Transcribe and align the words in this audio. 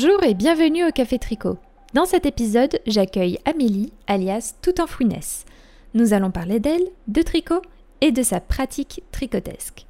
Bonjour 0.00 0.22
et 0.22 0.34
bienvenue 0.34 0.86
au 0.86 0.92
Café 0.92 1.18
Tricot. 1.18 1.58
Dans 1.92 2.04
cet 2.04 2.24
épisode, 2.24 2.78
j'accueille 2.86 3.40
Amélie, 3.44 3.92
alias 4.06 4.54
Tout 4.62 4.80
en 4.80 4.86
Fouinesse. 4.86 5.44
Nous 5.92 6.12
allons 6.12 6.30
parler 6.30 6.60
d'elle, 6.60 6.84
de 7.08 7.20
tricot 7.20 7.62
et 8.00 8.12
de 8.12 8.22
sa 8.22 8.38
pratique 8.38 9.02
tricotesque. 9.10 9.86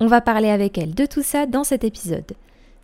On 0.00 0.06
va 0.06 0.22
parler 0.22 0.48
avec 0.48 0.78
elle 0.78 0.94
de 0.94 1.04
tout 1.04 1.22
ça 1.22 1.44
dans 1.44 1.62
cet 1.62 1.84
épisode. 1.84 2.32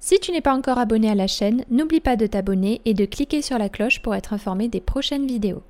Si 0.01 0.21
tu 0.21 0.33
n'es 0.33 0.43
pas 0.43 0.55
encore 0.55 0.77
abonné 0.77 1.09
à 1.09 1.15
la 1.15 1.29
chaîne, 1.29 1.65
n'oublie 1.71 2.01
pas 2.01 2.17
de 2.17 2.27
t'abonner 2.27 2.83
et 2.85 2.93
de 2.93 3.07
cliquer 3.07 3.41
sur 3.41 3.57
la 3.57 3.71
cloche 3.71 4.03
pour 4.03 4.15
être 4.15 4.35
informé 4.35 4.69
des 4.69 4.83
prochaines 4.83 5.27
vidéos. 5.27 5.63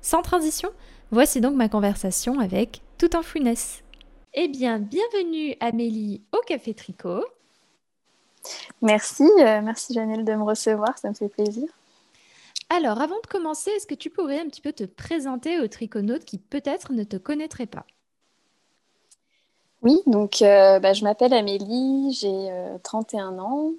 Sans 0.00 0.22
transition, 0.22 0.70
voici 1.10 1.42
donc 1.42 1.54
ma 1.54 1.68
conversation 1.68 2.40
avec 2.40 2.80
Tout 2.96 3.14
en 3.14 3.20
Fouinesse. 3.20 3.82
Eh 4.32 4.48
bien, 4.48 4.78
bienvenue 4.78 5.54
Amélie 5.60 6.22
au 6.32 6.40
Café 6.46 6.72
Tricot. 6.72 7.26
Merci, 8.82 9.24
euh, 9.40 9.60
merci 9.62 9.94
Janelle 9.94 10.24
de 10.24 10.34
me 10.34 10.44
recevoir, 10.44 10.98
ça 10.98 11.08
me 11.08 11.14
fait 11.14 11.28
plaisir. 11.28 11.68
Alors, 12.68 13.00
avant 13.00 13.20
de 13.20 13.26
commencer, 13.28 13.70
est-ce 13.70 13.86
que 13.86 13.94
tu 13.94 14.10
pourrais 14.10 14.40
un 14.40 14.46
petit 14.46 14.60
peu 14.60 14.72
te 14.72 14.84
présenter 14.84 15.60
aux 15.60 15.68
triconautes 15.68 16.24
qui 16.24 16.38
peut-être 16.38 16.92
ne 16.92 17.04
te 17.04 17.16
connaîtraient 17.16 17.66
pas? 17.66 17.86
Oui, 19.82 20.00
donc 20.06 20.42
euh, 20.42 20.80
bah, 20.80 20.92
je 20.92 21.04
m'appelle 21.04 21.32
Amélie, 21.32 22.12
j'ai 22.12 22.50
31 22.82 23.34
euh, 23.34 23.40
ans. 23.40 23.70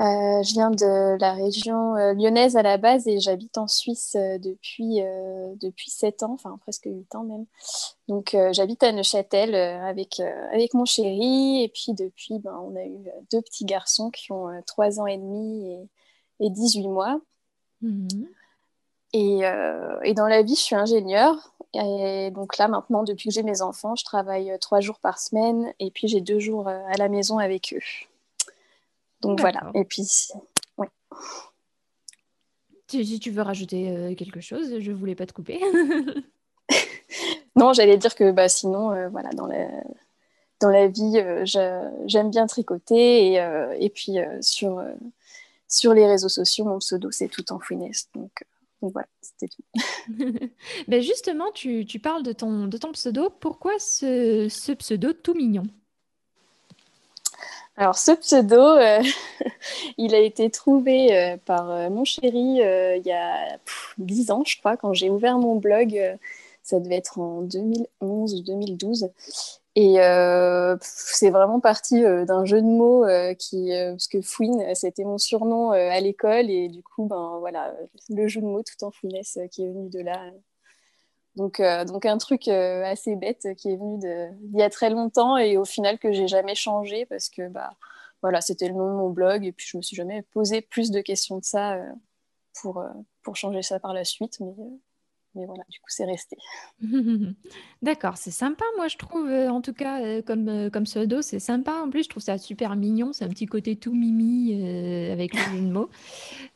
Euh, 0.00 0.42
je 0.42 0.54
viens 0.54 0.72
de 0.72 1.16
la 1.20 1.34
région 1.34 1.94
euh, 1.94 2.14
lyonnaise 2.14 2.56
à 2.56 2.62
la 2.62 2.78
base 2.78 3.06
et 3.06 3.20
j'habite 3.20 3.58
en 3.58 3.68
Suisse 3.68 4.16
euh, 4.16 4.38
depuis, 4.38 5.00
depuis 5.60 5.90
7 5.90 6.24
ans, 6.24 6.32
enfin 6.32 6.58
presque 6.60 6.86
8 6.86 7.14
ans 7.14 7.22
même. 7.22 7.46
Donc 8.08 8.36
j'habite 8.52 8.82
à 8.82 8.92
Neuchâtel 8.92 9.54
avec, 9.54 10.20
avec 10.52 10.74
mon 10.74 10.84
chéri 10.84 11.62
et 11.62 11.68
puis 11.68 11.94
depuis, 11.94 12.38
ben, 12.38 12.60
on 12.62 12.76
a 12.76 12.84
eu 12.84 13.08
deux 13.32 13.40
petits 13.40 13.64
garçons 13.64 14.10
qui 14.10 14.32
ont 14.32 14.48
3 14.66 15.00
ans 15.00 15.06
et 15.06 15.16
demi 15.16 15.88
et, 16.40 16.46
et 16.46 16.50
18 16.50 16.88
mois. 16.88 17.20
Mhm. 17.80 18.28
Et, 19.12 19.42
et, 20.02 20.14
dans 20.14 20.26
la 20.26 20.42
vie, 20.42 20.56
je 20.56 20.60
suis 20.60 20.74
ingénieure. 20.74 21.54
Et 21.72 22.30
donc 22.32 22.58
là, 22.58 22.66
maintenant, 22.66 23.04
depuis 23.04 23.28
que 23.28 23.34
j'ai 23.34 23.44
mes 23.44 23.62
enfants, 23.62 23.94
je 23.94 24.04
travaille 24.04 24.52
trois 24.60 24.80
jours 24.80 24.98
par 24.98 25.18
semaine 25.20 25.72
et 25.78 25.90
puis 25.92 26.08
j'ai 26.08 26.20
deux 26.20 26.40
jours 26.40 26.68
à 26.68 26.96
la 26.98 27.08
maison 27.08 27.38
avec 27.38 27.74
eux. 27.76 28.06
Donc 29.24 29.40
voilà. 29.40 29.70
Et 29.74 29.84
puis, 29.84 30.06
oui. 30.78 30.86
Si, 32.88 33.18
tu 33.18 33.30
veux 33.30 33.42
rajouter 33.42 33.90
euh, 33.90 34.14
quelque 34.14 34.40
chose, 34.40 34.78
je 34.78 34.92
voulais 34.92 35.14
pas 35.14 35.26
te 35.26 35.32
couper. 35.32 35.60
non, 37.56 37.72
j'allais 37.72 37.96
dire 37.96 38.14
que 38.14 38.30
bah, 38.30 38.48
sinon, 38.48 38.92
euh, 38.92 39.08
voilà, 39.08 39.30
dans 39.30 39.46
la, 39.46 39.68
dans 40.60 40.70
la 40.70 40.88
vie, 40.88 41.16
euh, 41.16 41.44
j'aime 42.06 42.30
bien 42.30 42.46
tricoter. 42.46 43.32
Et, 43.32 43.74
et 43.80 43.90
puis 43.90 44.16
sur, 44.42 44.84
sur 45.66 45.94
les 45.94 46.06
réseaux 46.06 46.28
sociaux, 46.28 46.66
mon 46.66 46.78
pseudo, 46.78 47.10
c'est 47.10 47.28
tout 47.28 47.50
en 47.52 47.58
fouinesse. 47.58 48.08
Donc, 48.14 48.44
donc 48.82 48.92
voilà, 48.92 49.08
c'était 49.22 49.48
tout. 49.48 49.62
ben 50.88 51.00
justement, 51.00 51.50
tu, 51.52 51.86
tu, 51.86 51.98
parles 52.00 52.22
de 52.22 52.32
ton, 52.32 52.66
de 52.66 52.76
ton 52.76 52.92
pseudo. 52.92 53.30
Pourquoi 53.30 53.78
ce, 53.78 54.48
ce 54.50 54.72
pseudo 54.72 55.14
tout 55.14 55.32
mignon? 55.32 55.64
Alors, 57.76 57.98
ce 57.98 58.12
pseudo, 58.12 58.60
euh, 58.60 59.02
il 59.98 60.14
a 60.14 60.20
été 60.20 60.48
trouvé 60.50 61.16
euh, 61.16 61.36
par 61.44 61.70
euh, 61.70 61.90
mon 61.90 62.04
chéri 62.04 62.60
il 62.60 63.02
y 63.04 63.12
a 63.12 63.58
10 63.98 64.30
ans, 64.30 64.44
je 64.46 64.58
crois, 64.58 64.76
quand 64.76 64.92
j'ai 64.92 65.10
ouvert 65.10 65.38
mon 65.38 65.56
blog. 65.56 66.00
ça 66.62 66.78
devait 66.80 66.96
être 66.96 67.18
en 67.18 67.42
2011 67.42 68.34
ou 68.34 68.42
2012. 68.42 69.10
Et 69.76 69.96
c'est 70.80 71.30
vraiment 71.30 71.58
parti 71.58 72.00
d'un 72.02 72.44
jeu 72.44 72.62
de 72.62 72.66
mots 72.66 73.04
qui, 73.38 73.70
parce 73.90 74.06
que 74.06 74.20
Fouine, 74.22 74.62
c'était 74.74 75.04
mon 75.04 75.18
surnom 75.18 75.72
à 75.72 76.00
l'école. 76.00 76.50
Et 76.50 76.68
du 76.68 76.82
coup, 76.82 77.06
ben 77.06 77.38
voilà, 77.40 77.74
le 78.08 78.28
jeu 78.28 78.40
de 78.40 78.46
mots 78.46 78.62
tout 78.62 78.84
en 78.84 78.92
fouinesse 78.92 79.38
qui 79.50 79.64
est 79.64 79.68
venu 79.68 79.90
de 79.90 80.00
là. 80.00 80.20
Donc, 81.36 81.60
euh, 81.60 81.84
donc 81.84 82.06
un 82.06 82.18
truc 82.18 82.48
euh, 82.48 82.84
assez 82.84 83.16
bête 83.16 83.48
qui 83.56 83.70
est 83.70 83.76
venu 83.76 83.98
d'il 83.98 84.58
y 84.58 84.62
a 84.62 84.70
très 84.70 84.90
longtemps 84.90 85.36
et 85.36 85.56
au 85.56 85.64
final 85.64 85.98
que 85.98 86.12
j'ai 86.12 86.28
jamais 86.28 86.54
changé 86.54 87.06
parce 87.06 87.28
que 87.28 87.48
bah, 87.48 87.70
voilà, 88.22 88.40
c'était 88.40 88.68
le 88.68 88.74
nom 88.74 88.86
de 88.86 88.96
mon 88.96 89.10
blog 89.10 89.44
et 89.44 89.52
puis 89.52 89.66
je 89.68 89.76
me 89.76 89.82
suis 89.82 89.96
jamais 89.96 90.22
posé 90.22 90.60
plus 90.60 90.90
de 90.90 91.00
questions 91.00 91.38
de 91.38 91.44
ça 91.44 91.74
euh, 91.74 91.92
pour, 92.60 92.84
pour 93.22 93.36
changer 93.36 93.62
ça 93.62 93.80
par 93.80 93.92
la 93.92 94.04
suite. 94.04 94.38
Mais 94.40 94.54
mais 95.34 95.46
voilà, 95.46 95.64
du 95.68 95.80
coup, 95.80 95.88
c'est 95.88 96.04
resté. 96.04 96.36
D'accord, 97.82 98.16
c'est 98.16 98.30
sympa, 98.30 98.64
moi, 98.76 98.86
je 98.86 98.96
trouve, 98.96 99.28
euh, 99.28 99.48
en 99.48 99.60
tout 99.60 99.72
cas, 99.72 100.00
euh, 100.00 100.22
comme, 100.22 100.48
euh, 100.48 100.70
comme 100.70 100.84
pseudo, 100.84 101.22
c'est 101.22 101.40
sympa. 101.40 101.82
En 101.84 101.90
plus, 101.90 102.04
je 102.04 102.08
trouve 102.08 102.22
ça 102.22 102.38
super 102.38 102.76
mignon. 102.76 103.12
C'est 103.12 103.24
un 103.24 103.28
petit 103.28 103.46
côté 103.46 103.74
tout 103.76 103.94
mimi 103.94 104.54
avec 105.10 105.34
le 105.34 105.40
jeu 105.40 105.60
de 105.60 105.72
mots. 105.72 105.90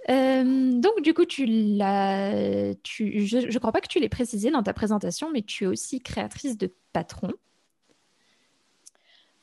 donc, 0.09 1.03
du 1.03 1.13
coup, 1.13 1.25
tu 1.25 1.45
l'as, 1.47 2.75
tu, 2.83 3.27
je 3.27 3.39
ne 3.39 3.59
crois 3.59 3.73
pas 3.73 3.81
que 3.81 3.89
tu 3.89 3.99
l'aies 3.99 4.09
précisé 4.09 4.51
dans 4.51 4.63
ta 4.63 4.73
présentation, 4.73 5.31
mais 5.33 5.43
tu 5.43 5.65
es 5.65 5.67
aussi 5.67 6.01
créatrice 6.01 6.57
de 6.57 6.73
patron. 6.93 7.33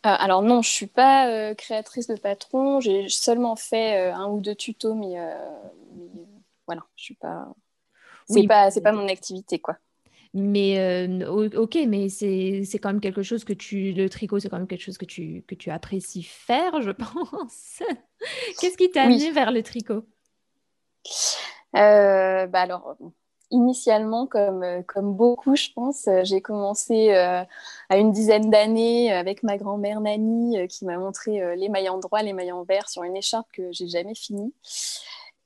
alors 0.04 0.44
non, 0.44 0.62
je 0.62 0.70
suis 0.70 0.88
pas 0.88 1.54
créatrice 1.56 2.08
de 2.08 2.16
patron. 2.16 2.80
J'ai 2.80 3.10
seulement 3.10 3.58
fait 3.58 4.12
un 4.12 4.28
ou 4.30 4.40
deux 4.40 4.56
tutos, 4.56 4.94
mais, 4.96 5.16
mais 5.98 6.08
voilà, 6.68 6.86
je 6.96 7.04
suis 7.04 7.16
pas 7.16 7.54
c'est 8.28 8.42
oui, 8.42 8.48
pas, 8.48 8.72
c'est 8.72 8.82
pas 8.82 8.92
mon 8.92 9.08
activité, 9.08 9.60
quoi. 9.60 9.78
Mais 10.38 10.80
euh, 10.80 11.48
ok, 11.56 11.78
mais 11.88 12.10
c'est, 12.10 12.64
c'est 12.66 12.78
quand 12.78 12.90
même 12.90 13.00
quelque 13.00 13.24
chose 13.24 13.46
que 13.46 13.54
tu, 13.54 13.94
le 13.94 14.10
tricot, 14.10 14.38
c'est 14.38 14.50
quand 14.50 14.58
même 14.58 14.68
quelque 14.68 14.84
chose 14.84 14.98
que 14.98 15.06
tu, 15.06 15.46
que 15.48 15.56
tu 15.56 15.72
apprécies 15.72 16.24
faire, 16.24 16.82
je 16.82 16.92
pense. 16.92 17.82
Qu'est-ce 18.60 18.76
qui 18.76 18.92
t'a 18.92 19.04
amené 19.04 19.32
vers 19.32 19.52
le 19.52 19.64
tricot? 19.64 20.04
Euh, 21.78 22.48
bah 22.48 22.62
alors, 22.62 22.98
initialement, 23.50 24.28
comme, 24.28 24.66
comme 24.88 25.14
beaucoup, 25.14 25.56
je 25.56 25.70
pense, 25.74 26.10
j'ai 26.24 26.42
commencé 26.42 27.14
euh, 27.14 27.42
à 27.88 27.98
une 27.98 28.12
dizaine 28.12 28.50
d'années 28.50 29.14
avec 29.14 29.42
ma 29.42 29.56
grand-mère 29.56 30.02
Nani 30.02 30.68
qui 30.68 30.84
m'a 30.84 30.98
montré 30.98 31.56
les 31.56 31.70
mailles 31.70 31.88
en 31.88 32.00
droit, 32.00 32.22
les 32.22 32.34
mailles 32.34 32.52
en 32.52 32.64
vert 32.64 32.90
sur 32.90 33.04
une 33.04 33.16
écharpe 33.16 33.48
que 33.54 33.72
j'ai 33.72 33.88
jamais 33.88 34.16
finie. 34.16 34.54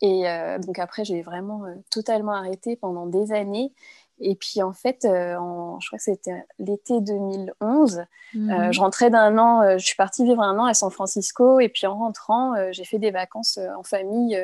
Et 0.02 0.30
euh, 0.30 0.60
donc 0.60 0.80
après, 0.80 1.04
j'ai 1.04 1.22
vraiment 1.22 1.66
euh, 1.66 1.76
totalement 1.90 2.34
arrêté 2.34 2.76
pendant 2.76 3.06
des 3.06 3.32
années. 3.32 3.74
Et 4.22 4.36
puis 4.36 4.62
en 4.62 4.74
fait, 4.74 5.06
euh, 5.06 5.38
en, 5.38 5.80
je 5.80 5.88
crois 5.88 5.98
que 5.98 6.04
c'était 6.04 6.46
l'été 6.58 7.00
2011, 7.00 8.04
mhm. 8.34 8.74
je 8.74 8.80
rentrais 8.82 9.10
d'un 9.10 9.38
an, 9.38 9.78
je 9.78 9.86
suis 9.86 9.96
partie 9.96 10.26
vivre 10.26 10.42
un 10.42 10.58
an 10.60 10.66
à 10.66 10.74
San 10.74 10.92
Francisco. 10.92 11.62
Et 11.62 11.70
puis 11.70 11.88
en 11.88 11.98
rentrant, 11.98 12.54
j'ai 12.72 12.84
fait 12.84 13.00
des 13.00 13.12
vacances 13.12 13.58
en 13.78 13.84
famille 13.84 14.38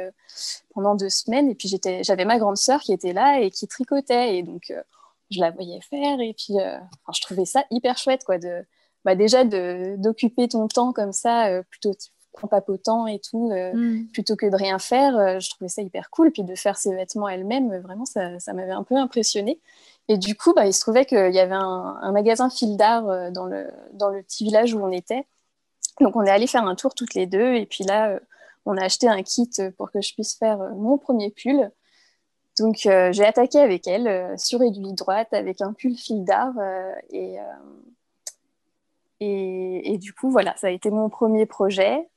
pendant 0.73 0.95
deux 0.95 1.09
semaines. 1.09 1.49
Et 1.49 1.55
puis 1.55 1.69
j'avais 2.03 2.23
ma 2.23 2.39
grande 2.39 2.55
sœur 2.55 2.79
qui 2.79 2.93
était 2.93 3.11
là 3.11 3.41
et 3.41 3.51
qui 3.51 3.67
tricotait. 3.67 4.37
Et 4.37 4.43
donc 4.43 4.73
je 5.29 5.39
la 5.41 5.51
voyais 5.51 5.81
faire. 5.81 6.21
Et 6.21 6.33
puis 6.33 6.55
je 7.13 7.21
trouvais 7.21 7.45
ça 7.45 7.65
hyper 7.69 7.97
chouette, 7.97 8.23
quoi, 8.23 8.37
de, 8.37 8.65
bah, 9.03 9.15
déjà 9.15 9.43
d'occuper 9.43 10.47
ton 10.47 10.69
temps 10.69 10.93
comme 10.93 11.11
ça, 11.11 11.61
plutôt 11.63 11.91
en 12.43 12.47
papotant 12.47 13.07
et 13.07 13.19
tout, 13.19 13.51
euh, 13.51 13.73
mm. 13.73 14.07
plutôt 14.07 14.35
que 14.35 14.45
de 14.45 14.55
rien 14.55 14.79
faire. 14.79 15.17
Euh, 15.17 15.39
je 15.39 15.49
trouvais 15.49 15.69
ça 15.69 15.81
hyper 15.81 16.09
cool. 16.09 16.31
Puis 16.31 16.43
de 16.43 16.55
faire 16.55 16.77
ses 16.77 16.93
vêtements 16.93 17.29
elle-même, 17.29 17.71
euh, 17.71 17.79
vraiment, 17.79 18.05
ça, 18.05 18.39
ça 18.39 18.53
m'avait 18.53 18.71
un 18.71 18.83
peu 18.83 18.95
impressionné. 18.95 19.59
Et 20.07 20.17
du 20.17 20.35
coup, 20.35 20.53
bah, 20.53 20.67
il 20.67 20.73
se 20.73 20.81
trouvait 20.81 21.05
qu'il 21.05 21.33
y 21.33 21.39
avait 21.39 21.55
un, 21.55 21.97
un 22.01 22.11
magasin 22.11 22.49
fil 22.49 22.77
d'art 22.77 23.31
dans, 23.31 23.45
le, 23.45 23.67
dans 23.93 24.09
le 24.09 24.21
petit 24.21 24.43
village 24.43 24.73
où 24.73 24.79
on 24.79 24.91
était. 24.91 25.25
Donc, 25.99 26.15
on 26.15 26.23
est 26.23 26.29
allé 26.29 26.45
faire 26.45 26.65
un 26.65 26.75
tour 26.75 26.93
toutes 26.93 27.15
les 27.15 27.25
deux. 27.25 27.55
Et 27.55 27.65
puis 27.65 27.83
là, 27.83 28.19
on 28.65 28.77
a 28.77 28.83
acheté 28.83 29.07
un 29.07 29.23
kit 29.23 29.49
pour 29.77 29.91
que 29.91 30.01
je 30.01 30.13
puisse 30.13 30.35
faire 30.35 30.59
mon 30.75 30.99
premier 30.99 31.31
pull. 31.31 31.71
Donc, 32.59 32.81
j'ai 32.83 33.25
attaqué 33.25 33.59
avec 33.59 33.87
elle 33.87 34.37
sur 34.37 34.61
aiguille 34.61 34.93
droite 34.93 35.29
avec 35.33 35.61
un 35.61 35.73
pull 35.73 35.95
fil 35.95 36.23
d'art. 36.23 36.53
et, 37.09 37.37
et, 39.19 39.93
et, 39.93 39.97
du 39.97 40.13
coup, 40.13 40.29
voilà, 40.29 40.55
ça 40.57 40.67
a 40.67 40.69
été 40.69 40.89
mon 40.91 41.09
premier 41.09 41.45
projet. 41.45 42.07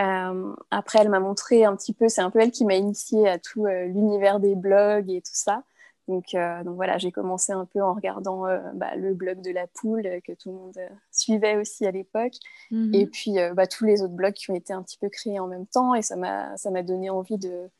Euh, 0.00 0.54
après, 0.70 1.00
elle 1.00 1.08
m'a 1.08 1.20
montré 1.20 1.64
un 1.64 1.76
petit 1.76 1.92
peu, 1.92 2.08
c'est 2.08 2.20
un 2.20 2.30
peu 2.30 2.40
elle 2.40 2.50
qui 2.50 2.64
m'a 2.64 2.74
initié 2.74 3.28
à 3.28 3.38
tout 3.38 3.66
euh, 3.66 3.86
l'univers 3.86 4.40
des 4.40 4.54
blogs 4.54 5.10
et 5.10 5.20
tout 5.20 5.34
ça. 5.34 5.62
Donc, 6.08 6.34
euh, 6.34 6.62
donc 6.64 6.74
voilà, 6.74 6.98
j'ai 6.98 7.12
commencé 7.12 7.52
un 7.52 7.64
peu 7.64 7.82
en 7.82 7.94
regardant 7.94 8.42
bah, 8.74 8.94
le 8.94 9.14
blog 9.14 9.40
de 9.40 9.50
la 9.50 9.66
poule 9.66 10.02
que 10.22 10.32
tout 10.32 10.50
le 10.50 10.54
monde 10.54 10.78
suivait 11.10 11.56
aussi 11.56 11.86
à 11.86 11.90
l'époque. 11.92 12.34
Mhm. 12.70 12.94
Et 12.94 13.06
puis 13.06 13.36
bah, 13.54 13.66
tous 13.66 13.86
les 13.86 14.02
autres 14.02 14.12
blogs 14.12 14.34
qui 14.34 14.50
ont 14.50 14.54
été 14.54 14.74
un 14.74 14.82
petit 14.82 14.98
peu 14.98 15.08
créés 15.08 15.40
en 15.40 15.46
même 15.46 15.66
temps. 15.66 15.94
Et 15.94 16.02
ça 16.02 16.16
m'a 16.16 16.82
donné 16.82 17.08
envie 17.08 17.38
de 17.38 17.70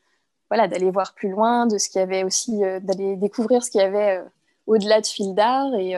voilà, 0.49 0.67
d'aller 0.67 0.89
voir 0.89 1.13
plus 1.13 1.29
loin, 1.29 1.67
de 1.67 1.77
ce 1.77 1.87
qu'il 1.87 1.99
y 1.99 2.03
avait 2.03 2.23
aussi, 2.23 2.61
d'aller 2.81 3.15
découvrir 3.15 3.63
ce 3.63 3.69
qu'il 3.69 3.81
y 3.81 3.83
avait 3.83 4.23
au-delà 4.65 5.01
de 5.01 5.05
fil 5.05 5.35
d'art. 5.35 5.75
Et, 5.75 5.93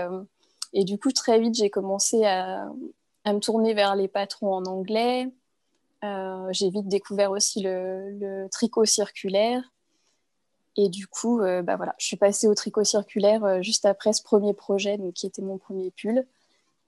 et, 0.74 0.84
du 0.84 1.00
coup, 1.00 1.14
très 1.14 1.40
vite, 1.40 1.56
j'ai 1.56 1.70
commencé 1.70 2.26
à, 2.26 2.68
à, 3.24 3.32
me 3.32 3.40
tourner 3.40 3.74
vers 3.74 3.96
les 3.96 4.10
patrons 4.10 4.54
en 4.54 4.66
anglais. 4.66 5.32
Euh, 6.04 6.48
j'ai 6.52 6.70
vite 6.70 6.88
découvert 6.88 7.32
aussi 7.32 7.62
le, 7.62 8.48
tricot 8.52 8.86
circulaire. 8.86 9.62
Et 10.76 10.90
du 10.90 11.08
coup, 11.08 11.42
euh, 11.42 11.64
bah 11.64 11.76
voilà, 11.76 11.96
je 11.98 12.06
suis 12.06 12.18
passée 12.18 12.48
au 12.48 12.54
tricot 12.54 12.84
circulaire 12.84 13.44
euh, 13.44 13.62
juste 13.64 13.86
après 13.86 14.14
ce 14.14 14.22
premier 14.22 14.54
projet, 14.54 14.98
donc, 14.98 15.14
qui 15.14 15.26
était 15.26 15.42
mon 15.42 15.58
premier 15.58 15.92
pull. 15.92 16.26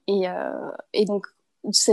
Et, 0.06 0.24
et 0.92 1.04
donc, 1.04 1.26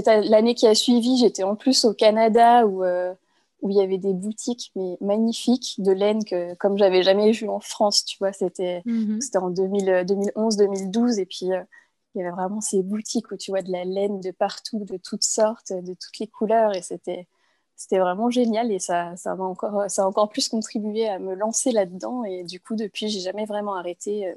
l'année 0.08 0.56
qui 0.56 0.66
a 0.66 0.74
suivi, 0.74 1.18
j'étais 1.18 1.44
en 1.44 1.56
plus 1.56 1.86
au 1.86 1.94
Canada 1.94 2.66
où, 2.66 2.84
où 2.84 3.70
il 3.70 3.76
y 3.76 3.82
avait 3.82 4.00
des 4.00 4.14
boutiques 4.14 4.72
mais 4.76 4.98
magnifiques 5.02 5.76
de 5.78 5.92
laine 5.92 6.26
que 6.26 6.56
comme 6.56 6.80
j'avais 6.80 7.04
jamais 7.04 7.32
vu 7.32 7.48
en 7.48 7.60
France, 7.60 8.06
tu 8.06 8.18
vois, 8.18 8.34
c'était 8.34 8.82
c'était 9.20 9.38
en 9.38 9.52
2011 9.52 10.58
2012 10.58 11.20
et 11.20 11.26
puis 11.28 11.50
il 12.18 12.22
y 12.22 12.26
avait 12.26 12.36
vraiment 12.36 12.62
ces 12.62 12.82
boutiques 12.82 13.32
où 13.32 13.38
tu 13.38 13.52
vois 13.52 13.62
de 13.62 13.72
la 13.72 13.86
laine 13.86 14.20
de 14.20 14.32
partout, 14.32 14.84
de 14.84 14.98
toutes 14.98 15.24
sortes, 15.24 15.72
de 15.72 15.94
toutes 15.94 16.18
les 16.20 16.28
couleurs 16.28 16.76
et 16.76 16.82
c'était 16.82 17.28
c'était 17.76 18.00
vraiment 18.00 18.32
génial 18.32 18.72
et 18.72 18.80
ça 18.80 19.16
ça 19.18 19.36
m'a 19.36 19.44
encore 19.44 19.90
ça 19.90 20.04
a 20.04 20.06
encore 20.08 20.30
plus 20.30 20.50
contribué 20.50 21.08
à 21.08 21.20
me 21.20 21.36
lancer 21.36 21.72
là-dedans 21.72 22.24
et 22.24 22.44
du 22.44 22.60
coup 22.60 22.76
depuis 22.76 23.08
j'ai 23.08 23.20
jamais 23.20 23.46
vraiment 23.46 23.76
arrêté 23.76 24.28
euh. 24.28 24.36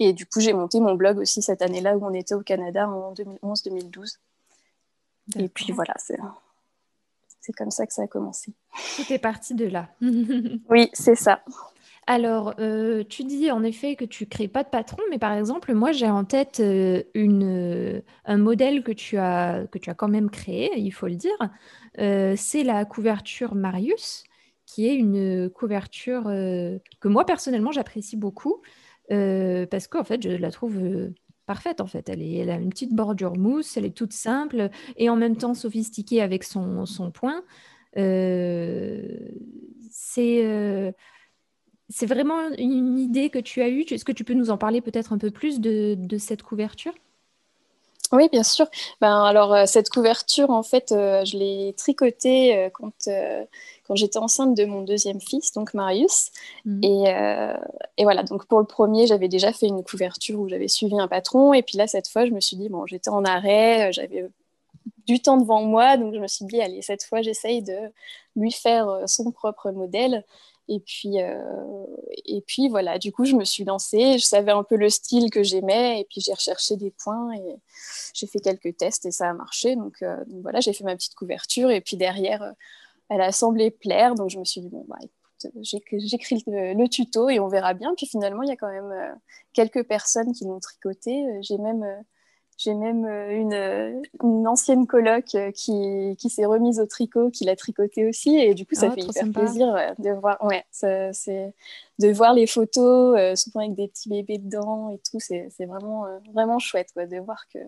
et 0.00 0.12
du 0.12 0.26
coup 0.26 0.40
j'ai 0.40 0.52
monté 0.52 0.80
mon 0.80 0.96
blog 0.96 1.18
aussi 1.18 1.40
cette 1.40 1.62
année-là 1.62 1.96
où 1.96 2.04
on 2.04 2.12
était 2.14 2.34
au 2.34 2.42
Canada 2.42 2.88
en 2.88 3.14
2011-2012 3.14 4.18
et 5.36 5.48
puis 5.48 5.72
voilà 5.72 5.94
c'est 5.98 6.18
c'est 7.48 7.52
comme 7.54 7.70
ça 7.70 7.86
que 7.86 7.94
ça 7.94 8.02
a 8.02 8.06
commencé. 8.06 8.52
Tout 8.96 9.10
est 9.10 9.18
parti 9.18 9.54
de 9.54 9.64
là. 9.64 9.88
oui, 10.68 10.90
c'est 10.92 11.14
ça. 11.14 11.42
Alors, 12.10 12.54
euh, 12.58 13.04
tu 13.06 13.22
dis 13.24 13.50
en 13.50 13.62
effet 13.62 13.94
que 13.94 14.06
tu 14.06 14.24
crées 14.24 14.48
pas 14.48 14.64
de 14.64 14.70
patron, 14.70 15.02
mais 15.10 15.18
par 15.18 15.34
exemple, 15.34 15.74
moi 15.74 15.92
j'ai 15.92 16.08
en 16.08 16.24
tête 16.24 16.58
euh, 16.60 17.02
une, 17.12 17.44
euh, 17.44 18.00
un 18.24 18.38
modèle 18.38 18.82
que 18.82 18.92
tu, 18.92 19.18
as, 19.18 19.66
que 19.70 19.76
tu 19.76 19.90
as 19.90 19.94
quand 19.94 20.08
même 20.08 20.30
créé, 20.30 20.70
il 20.78 20.90
faut 20.90 21.06
le 21.06 21.16
dire. 21.16 21.36
c'est 21.98 22.64
la 22.64 22.86
couverture 22.86 23.54
Marius, 23.54 24.24
qui 24.64 24.86
est 24.88 24.94
une 24.94 25.50
couverture 25.50 26.24
que 26.24 27.08
moi 27.08 27.26
personnellement 27.26 27.72
j'apprécie 27.72 28.16
beaucoup, 28.16 28.62
parce 29.10 29.86
qu'en 29.86 30.04
fait 30.04 30.22
je 30.22 30.30
la 30.30 30.50
trouve 30.50 30.80
parfaite 31.44 31.82
en 31.82 31.86
fait. 31.86 32.08
Elle, 32.08 32.22
est, 32.22 32.36
elle 32.36 32.50
a 32.50 32.56
une 32.56 32.70
petite 32.70 32.94
bordure 32.94 33.36
mousse, 33.36 33.76
elle 33.76 33.84
est 33.84 33.96
toute 33.96 34.14
simple 34.14 34.70
et 34.96 35.10
en 35.10 35.16
même 35.16 35.36
temps 35.36 35.52
sophistiquée 35.52 36.22
avec 36.22 36.44
son, 36.44 36.86
son 36.86 37.10
point. 37.10 37.42
C'est 39.90 40.94
c'est 41.88 42.06
vraiment 42.06 42.50
une 42.58 42.98
idée 42.98 43.30
que 43.30 43.38
tu 43.38 43.62
as 43.62 43.68
eue. 43.68 43.82
Est-ce 43.82 44.04
que 44.04 44.12
tu 44.12 44.24
peux 44.24 44.34
nous 44.34 44.50
en 44.50 44.58
parler 44.58 44.80
peut-être 44.80 45.12
un 45.12 45.18
peu 45.18 45.30
plus 45.30 45.60
de, 45.60 45.94
de 45.96 46.18
cette 46.18 46.42
couverture? 46.42 46.94
Oui, 48.12 48.28
bien 48.30 48.42
sûr. 48.42 48.66
Ben, 49.00 49.22
alors, 49.22 49.54
euh, 49.54 49.66
cette 49.66 49.90
couverture, 49.90 50.50
en 50.50 50.62
fait, 50.62 50.86
je 50.90 51.36
l'ai 51.36 51.74
tricotée 51.76 52.70
quand, 52.72 53.06
quand 53.88 53.96
j'étais 53.96 54.18
enceinte 54.18 54.54
de 54.54 54.66
mon 54.66 54.82
deuxième 54.82 55.20
fils, 55.20 55.52
donc 55.52 55.72
Marius. 55.72 56.30
Mhm. 56.66 56.80
Et, 56.84 57.04
euh, 57.08 57.56
et, 57.96 58.04
voilà, 58.04 58.22
donc 58.22 58.46
pour 58.46 58.60
le 58.60 58.66
premier, 58.66 59.06
j'avais 59.06 59.28
déjà 59.28 59.52
fait 59.52 59.66
une 59.66 59.82
couverture 59.82 60.38
où 60.38 60.48
j'avais 60.48 60.68
suivi 60.68 60.98
un 61.00 61.08
patron. 61.08 61.54
Et 61.54 61.62
puis 61.62 61.78
là, 61.78 61.86
cette 61.86 62.06
fois, 62.08 62.26
je 62.26 62.30
me 62.30 62.40
suis 62.40 62.56
dit, 62.56 62.68
bon, 62.68 62.86
j'étais 62.86 63.08
en 63.08 63.24
arrêt, 63.24 63.88
euh, 63.88 63.92
j'avais 63.92 64.28
du 65.06 65.20
temps 65.20 65.38
devant 65.38 65.62
moi, 65.62 65.96
donc 65.96 66.14
je 66.14 66.20
me 66.20 66.26
suis 66.28 66.44
dit, 66.44 66.60
allez, 66.60 66.82
cette 66.82 67.02
fois, 67.02 67.22
j'essaye 67.22 67.62
de 67.62 67.78
lui 68.36 68.52
faire 68.52 68.88
euh, 68.88 69.06
son 69.06 69.32
propre 69.32 69.70
modèle. 69.70 70.24
Et 70.68 70.80
puis, 70.80 71.16
et 72.26 72.40
puis 72.42 72.68
voilà, 72.68 72.98
du 72.98 73.10
coup, 73.10 73.24
je 73.24 73.34
me 73.34 73.44
suis 73.44 73.64
lancée, 73.64 74.18
je 74.18 74.24
savais 74.24 74.52
un 74.52 74.62
peu 74.62 74.76
le 74.76 74.90
style 74.90 75.30
que 75.30 75.42
j'aimais, 75.42 76.00
et 76.00 76.04
puis 76.04 76.20
j'ai 76.20 76.34
recherché 76.34 76.76
des 76.76 76.90
points, 76.90 77.32
et 77.32 77.56
j'ai 78.14 78.26
fait 78.26 78.38
quelques 78.38 78.76
tests, 78.76 79.06
et 79.06 79.10
ça 79.10 79.30
a 79.30 79.32
marché. 79.32 79.76
Donc, 79.76 80.02
donc 80.02 80.42
voilà, 80.42 80.60
j'ai 80.60 80.74
fait 80.74 80.84
ma 80.84 80.94
petite 80.94 81.14
couverture, 81.14 81.70
et 81.70 81.80
puis 81.80 81.96
derrière, 81.96 82.52
elle 83.08 83.22
a 83.22 83.32
semblé 83.32 83.70
plaire, 83.70 84.14
donc 84.14 84.30
je 84.30 84.38
me 84.38 84.44
suis 84.44 84.60
dit, 84.60 84.68
bon, 84.68 84.84
bah, 84.88 84.98
j'écris 85.60 86.42
le, 86.46 86.86
tuto 86.88 87.28
et 87.28 87.40
on 87.40 87.48
verra 87.48 87.74
bien. 87.74 87.94
Puis 87.96 88.06
finalement, 88.06 88.42
il 88.42 88.48
y 88.48 88.52
a 88.52 88.56
quand 88.56 88.70
même 88.70 88.90
euh, 88.90 89.14
quelques 89.52 89.84
personnes 89.84 90.32
qui 90.32 90.44
l'ont 90.44 90.60
tricoté. 90.60 91.26
Euh, 91.26 91.38
j'ai 91.42 91.58
même, 91.58 91.82
euh, 91.82 92.00
j'ai 92.58 92.74
même 92.74 93.06
une, 93.06 94.02
une, 94.22 94.46
ancienne 94.46 94.86
coloc 94.86 95.24
qui, 95.54 96.16
qui 96.18 96.28
s'est 96.28 96.44
remise 96.44 96.80
au 96.80 96.86
tricot, 96.86 97.30
qui 97.30 97.44
l'a 97.44 97.56
tricoté 97.56 98.06
aussi. 98.06 98.36
Et 98.36 98.52
du 98.52 98.66
coup, 98.66 98.74
ça 98.74 98.88
ah, 98.90 98.94
fait 98.94 99.00
hyper 99.00 99.30
plaisir 99.32 99.94
de 99.98 100.10
voir, 100.10 100.44
ouais, 100.44 100.64
c'est, 100.70 101.54
de 101.98 102.12
voir 102.12 102.34
les 102.34 102.46
photos, 102.46 103.40
souvent 103.40 103.60
avec 103.60 103.74
des 103.74 103.88
petits 103.88 104.10
bébés 104.10 104.38
dedans 104.38 104.90
et 104.90 104.98
tout. 104.98 105.20
C'est, 105.20 105.48
vraiment, 105.66 106.04
vraiment 106.34 106.58
chouette 106.58 106.90
quoi, 106.92 107.06
de 107.06 107.18
voir 107.18 107.46
que, 107.54 107.60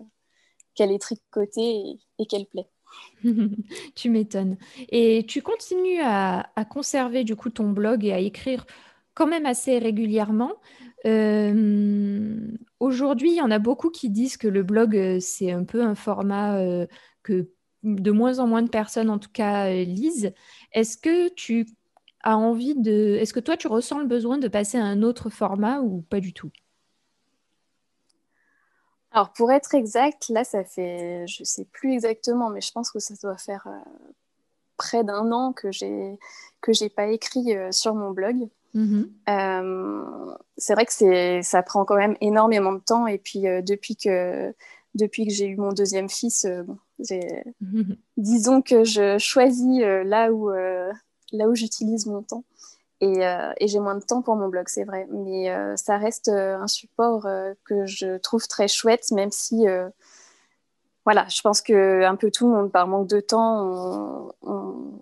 qu'elle 0.75 0.91
est 0.91 1.01
tricotée 1.01 1.97
et 2.19 2.25
qu'elle 2.25 2.45
plaît. 2.45 2.67
tu 3.95 4.09
m'étonnes. 4.09 4.57
Et 4.89 5.25
tu 5.27 5.41
continues 5.41 6.01
à, 6.01 6.45
conserver 6.69 7.23
du 7.23 7.35
coup 7.35 7.49
ton 7.49 7.69
blog 7.69 8.05
et 8.05 8.13
à 8.13 8.19
écrire 8.19 8.65
quand 9.13 9.27
même 9.27 9.45
assez 9.45 9.77
régulièrement. 9.77 10.53
Euh, 11.05 12.51
aujourd'hui, 12.79 13.31
il 13.31 13.35
y 13.35 13.41
en 13.41 13.51
a 13.51 13.59
beaucoup 13.59 13.89
qui 13.89 14.09
disent 14.09 14.37
que 14.37 14.47
le 14.47 14.63
blog, 14.63 14.95
euh, 14.95 15.19
c'est 15.19 15.51
un 15.51 15.63
peu 15.63 15.81
un 15.83 15.95
format 15.95 16.59
euh, 16.59 16.85
que 17.23 17.49
de 17.83 18.11
moins 18.11 18.39
en 18.39 18.47
moins 18.47 18.61
de 18.61 18.69
personnes, 18.69 19.09
en 19.09 19.17
tout 19.17 19.31
cas, 19.31 19.71
lisent. 19.71 20.33
Est-ce 20.71 20.97
que 20.97 21.29
tu 21.29 21.67
as 22.23 22.37
envie 22.37 22.75
de... 22.75 23.17
Est-ce 23.19 23.33
que 23.33 23.39
toi, 23.39 23.57
tu 23.57 23.67
ressens 23.67 23.99
le 23.99 24.05
besoin 24.05 24.37
de 24.37 24.47
passer 24.47 24.77
à 24.77 24.85
un 24.85 25.01
autre 25.01 25.31
format 25.31 25.81
ou 25.81 26.01
pas 26.01 26.19
du 26.19 26.33
tout? 26.33 26.51
Alors, 29.11 29.33
pour 29.33 29.51
être 29.51 29.73
exact, 29.73 30.29
là, 30.29 30.43
ça 30.43 30.63
fait, 30.63 31.25
je 31.27 31.41
ne 31.41 31.45
sais 31.45 31.65
plus 31.65 31.93
exactement, 31.93 32.51
mais 32.51 32.61
je 32.61 32.71
pense 32.71 32.91
que 32.91 32.99
ça 32.99 33.15
doit 33.21 33.37
faire 33.37 33.67
près 34.77 35.03
d'un 35.03 35.31
an 35.31 35.51
que 35.51 35.71
j'ai 35.71 36.17
que 36.61 36.71
j'ai 36.71 36.89
pas 36.89 37.07
écrit 37.07 37.47
sur 37.71 37.95
mon 37.95 38.11
blog. 38.11 38.47
Mm-hmm. 38.75 39.09
Euh, 39.29 40.35
c'est 40.57 40.73
vrai 40.73 40.85
que 40.85 41.41
ça 41.41 41.63
prend 41.63 41.85
quand 41.85 41.97
même 41.97 42.15
énormément 42.21 42.73
de 42.73 42.79
temps. 42.79 43.07
Et 43.07 43.17
puis, 43.17 43.41
depuis 43.41 43.95
que 43.95 44.53
depuis 44.93 45.25
que 45.25 45.33
j'ai 45.33 45.47
eu 45.47 45.55
mon 45.55 45.71
deuxième 45.71 46.09
fils, 46.09 46.45
mm-hmm. 46.99 47.97
disons 48.17 48.61
que 48.61 48.83
je 48.83 49.17
choisis 49.17 49.81
là 49.81 50.31
où 50.31 50.49
là 50.49 51.47
où 51.47 51.55
j'utilise 51.55 52.05
mon 52.05 52.21
temps. 52.23 52.43
Euh, 53.03 53.53
et, 53.59 53.67
j'ai 53.67 53.79
moins 53.79 53.95
de 53.95 54.03
temps 54.03 54.21
pour 54.21 54.35
mon 54.35 54.47
blog, 54.47 54.65
c'est 54.67 54.83
vrai. 54.83 55.07
Mais 55.09 55.49
euh, 55.49 55.75
ça 55.75 55.97
reste 55.97 56.27
euh, 56.27 56.57
un 56.59 56.67
support 56.67 57.27
que 57.65 57.85
je 57.85 58.17
trouve 58.17 58.47
très 58.47 58.67
chouette, 58.67 59.11
même 59.11 59.31
si, 59.31 59.65
voilà, 61.05 61.25
je 61.29 61.41
pense 61.41 61.61
que 61.61 62.03
un 62.03 62.15
peu 62.15 62.29
tout 62.29 62.47
le 62.47 62.55
monde, 62.55 62.71
par 62.71 62.87
manque 62.87 63.07
de 63.07 63.19
temps, 63.19 64.31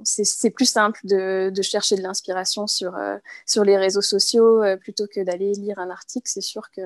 c'est 0.03 0.49
plus 0.49 0.69
simple 0.69 0.99
de, 1.03 1.51
chercher 1.61 1.97
de 1.97 2.01
l'inspiration 2.01 2.67
sur, 2.67 2.97
sur 3.45 3.63
les 3.65 3.77
réseaux 3.77 4.01
sociaux 4.01 4.61
plutôt 4.79 5.07
que 5.07 5.21
d'aller 5.21 5.53
lire 5.53 5.79
un 5.79 5.89
article, 5.89 6.29
c'est 6.29 6.41
sûr 6.41 6.71
que. 6.71 6.81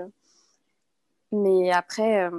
Mais 1.31 1.71
après, 1.71 2.29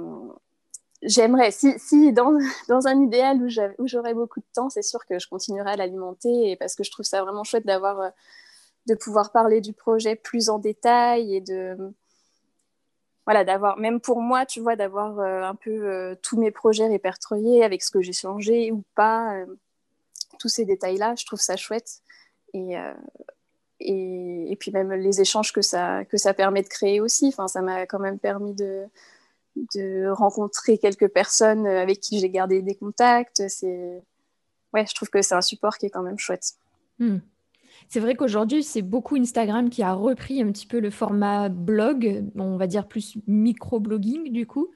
j'aimerais, 1.01 1.51
si, 1.51 1.77
si 1.79 2.11
dans, 2.11 2.37
dans, 2.69 2.87
un 2.87 3.01
idéal 3.01 3.41
où 3.77 3.87
j'aurais 3.87 4.13
beaucoup 4.13 4.41
de 4.41 4.45
temps, 4.53 4.69
c'est 4.69 4.83
sûr 4.83 5.05
que 5.05 5.17
je 5.17 5.27
continuerai 5.29 5.71
à 5.71 5.75
l'alimenter 5.77 6.57
parce 6.57 6.75
que 6.75 6.83
je 6.83 6.91
trouve 6.91 7.05
ça 7.05 7.21
vraiment 7.23 7.43
chouette 7.45 7.65
d'avoir 7.65 8.11
de 8.87 8.95
pouvoir 8.95 9.31
parler 9.31 9.61
du 9.61 9.73
projet 9.73 10.15
plus 10.15 10.49
en 10.49 10.59
détail 10.59 11.35
et 11.35 11.41
de 11.41 11.77
voilà 13.25 13.43
d'avoir 13.43 13.77
même 13.77 13.99
pour 13.99 14.21
moi 14.21 14.45
tu 14.45 14.59
vois 14.59 14.75
d'avoir 14.75 15.19
euh, 15.19 15.43
un 15.43 15.55
peu 15.55 15.71
euh, 15.71 16.15
tous 16.21 16.37
mes 16.37 16.51
projets 16.51 16.87
répertoriés 16.87 17.63
avec 17.63 17.83
ce 17.83 17.91
que 17.91 18.01
j'ai 18.01 18.13
changé 18.13 18.71
ou 18.71 18.83
pas 18.95 19.35
euh, 19.35 19.45
tous 20.39 20.49
ces 20.49 20.65
détails 20.65 20.97
là 20.97 21.15
je 21.17 21.25
trouve 21.25 21.39
ça 21.39 21.55
chouette. 21.55 22.01
Et, 22.53 22.75
et, 23.81 24.49
et 24.49 24.55
puis 24.55 24.71
même 24.71 24.93
les 24.93 25.19
échanges 25.19 25.51
que 25.51 25.61
ça 25.61 26.05
que 26.05 26.15
ça 26.15 26.33
permet 26.33 26.63
de 26.63 26.69
créer 26.69 27.01
aussi. 27.01 27.27
Enfin 27.27 27.49
ça 27.49 27.61
m'a 27.61 27.85
quand 27.85 27.99
même 27.99 28.17
permis 28.17 28.53
de 28.53 28.85
de 29.73 30.07
rencontrer 30.07 30.77
quelques 30.77 31.09
personnes 31.09 31.67
avec 31.67 31.99
qui 31.99 32.19
j'ai 32.19 32.29
gardé 32.29 32.61
des 32.61 32.75
contacts. 32.75 33.45
C'est 33.49 34.01
ouais 34.73 34.85
je 34.87 34.95
trouve 34.95 35.09
que 35.09 35.21
c'est 35.21 35.35
un 35.35 35.41
support 35.41 35.77
qui 35.77 35.87
est 35.87 35.89
quand 35.89 36.01
même 36.01 36.17
chouette. 36.17 36.53
Hmm. 36.99 37.17
C'est 37.87 37.99
vrai 37.99 38.15
qu'aujourd'hui, 38.15 38.63
c'est 38.63 38.81
beaucoup 38.81 39.15
Instagram 39.15 39.69
qui 39.69 39.83
a 39.83 39.93
repris 39.93 40.41
un 40.41 40.51
petit 40.51 40.67
peu 40.67 40.79
le 40.79 40.89
format 40.89 41.49
blog, 41.49 42.25
on 42.35 42.57
va 42.57 42.67
dire 42.67 42.87
plus 42.87 43.17
micro-blogging 43.27 44.31
du 44.31 44.45
coup, 44.47 44.71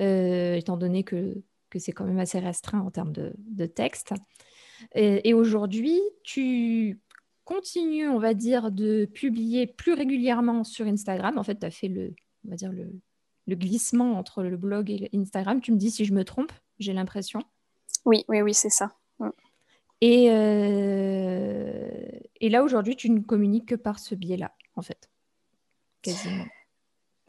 euh, 0.00 0.54
étant 0.54 0.76
donné 0.76 1.04
que, 1.04 1.42
c'est 1.76 1.92
quand 1.92 2.04
même 2.04 2.20
assez 2.20 2.38
restreint 2.38 2.80
en 2.80 2.90
termes 2.90 3.12
de, 3.12 3.66
texte. 3.66 4.14
Et, 4.94 5.34
aujourd'hui, 5.34 6.00
tu 6.22 7.00
continues, 7.44 8.08
on 8.08 8.18
va 8.18 8.32
dire, 8.32 8.70
de 8.70 9.06
publier 9.06 9.66
plus 9.66 9.92
régulièrement 9.92 10.62
sur 10.62 10.86
Instagram. 10.86 11.36
En 11.36 11.42
fait, 11.42 11.58
tu 11.58 11.66
as 11.66 11.70
fait 11.70 11.88
le, 11.88 12.14
on 12.46 12.50
va 12.50 12.56
dire, 12.56 12.72
le, 12.72 12.92
le 13.46 13.56
glissement 13.56 14.18
entre 14.18 14.42
le 14.42 14.56
blog 14.56 14.90
et 14.90 15.10
Instagram. 15.14 15.60
Tu 15.60 15.72
me 15.72 15.76
dis 15.76 15.90
si 15.90 16.04
je 16.04 16.14
me 16.14 16.24
trompe, 16.24 16.52
j'ai 16.78 16.92
l'impression. 16.92 17.42
Oui, 18.04 18.24
oui, 18.28 18.40
oui, 18.42 18.54
c'est 18.54 18.70
ça. 18.70 18.96
Et, 20.06 20.26
euh, 20.28 21.88
et 22.38 22.50
là, 22.50 22.62
aujourd'hui, 22.62 22.94
tu 22.94 23.08
ne 23.08 23.20
communiques 23.20 23.68
que 23.68 23.74
par 23.74 23.98
ce 23.98 24.14
biais-là, 24.14 24.52
en 24.76 24.82
fait. 24.82 25.08
Quasiment. 26.02 26.44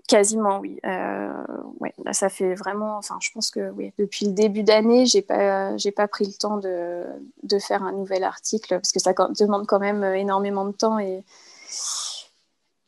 Quasiment, 0.10 0.60
oui. 0.60 0.77
Euh, 0.86 1.44
ouais, 1.79 1.94
là, 2.03 2.12
ça 2.12 2.27
fait 2.27 2.53
vraiment. 2.53 2.98
Enfin, 2.98 3.17
je 3.22 3.32
pense 3.32 3.50
que 3.50 3.70
oui, 3.72 3.94
depuis 3.98 4.25
le 4.25 4.34
début 4.34 4.63
d'année, 4.63 5.05
j'ai 5.05 5.22
pas, 5.22 5.77
j'ai 5.77 5.94
pas 5.94 6.10
pris 6.10 6.25
le 6.25 6.34
temps 6.34 6.58
de, 6.58 7.05
de, 7.44 7.60
faire 7.60 7.82
un 7.82 7.94
nouvel 7.94 8.25
article 8.25 8.75
parce 8.75 8.91
que 8.91 9.00
ça 9.00 9.13
demande 9.39 9.65
quand 9.67 9.79
même 9.79 10.03
énormément 10.03 10.65
de 10.65 10.74
temps 10.74 11.00
et 11.00 11.24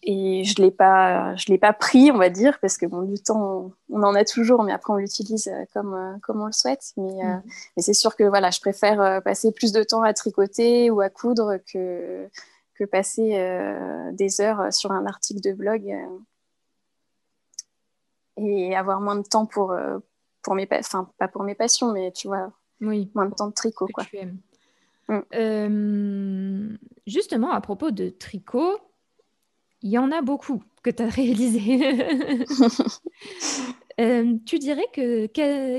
et 0.09 0.45
je 0.45 0.61
l'ai 0.61 0.71
pas, 0.71 1.35
je 1.35 1.47
l'ai 1.49 1.57
pas 1.57 1.73
pris, 1.73 2.11
on 2.11 2.17
va 2.17 2.29
dire, 2.29 2.59
parce 2.61 2.77
que 2.77 2.85
bon, 2.85 3.01
du 3.01 3.21
temps, 3.21 3.71
on, 3.89 4.03
en 4.03 4.15
a 4.15 4.23
toujours, 4.23 4.63
mais 4.63 4.71
après 4.71 4.93
on 4.93 4.95
l'utilise 4.95 5.51
comme, 5.73 6.17
comme 6.23 6.41
on 6.41 6.45
le 6.45 6.53
souhaite. 6.53 6.93
Mais, 6.95 7.23
mm. 7.23 7.43
mais 7.75 7.83
c'est 7.83 7.93
sûr 7.93 8.15
que 8.15 8.23
voilà, 8.23 8.49
je 8.49 8.61
préfère 8.61 9.21
passer 9.21 9.51
plus 9.51 9.73
de 9.73 9.83
temps 9.83 10.03
à 10.03 10.13
tricoter 10.13 10.89
ou 10.89 11.01
à 11.01 11.09
coudre 11.09 11.57
que, 11.71 12.27
que 12.75 12.85
passer 12.85 13.37
des 14.13 14.41
heures 14.41 14.71
sur 14.71 14.91
un 14.91 15.05
article 15.05 15.41
de 15.41 15.51
blog 15.51 15.93
et 18.37 18.75
avoir 18.75 19.01
moins 19.01 19.17
de 19.17 19.27
temps 19.27 19.45
pour, 19.45 19.75
pour 20.41 20.55
mes, 20.55 20.67
enfin 20.71 21.11
pas 21.17 21.27
pour 21.27 21.43
mes 21.43 21.55
passions, 21.55 21.91
mais 21.91 22.13
tu 22.13 22.29
vois, 22.29 22.53
oui. 22.79 23.11
moins 23.13 23.25
de 23.25 23.33
temps 23.33 23.47
de 23.47 23.53
tricot, 23.53 23.87
quoi. 23.93 24.05
Mm. 25.09 25.21
Euh, 25.35 26.77
justement, 27.05 27.51
à 27.51 27.61
propos 27.61 27.91
de 27.91 28.09
tricot, 28.09 28.77
il 29.81 29.91
y 29.91 29.97
en 29.97 30.11
a 30.11 30.21
beaucoup 30.21 30.63
que 30.83 30.89
tu 30.89 31.03
as 31.03 31.09
réalisé. 31.09 31.97
Euh, 33.99 34.35
tu 34.45 34.59
dirais 34.59 34.85
que, 34.93 35.25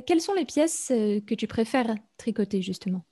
quelles 0.00 0.20
sont 0.20 0.34
les 0.34 0.44
pièces 0.44 0.90
euh, 0.90 1.20
que 1.20 1.36
tu 1.36 1.46
préfères 1.46 1.94
tricoter 2.16 2.62
justement? 2.62 3.04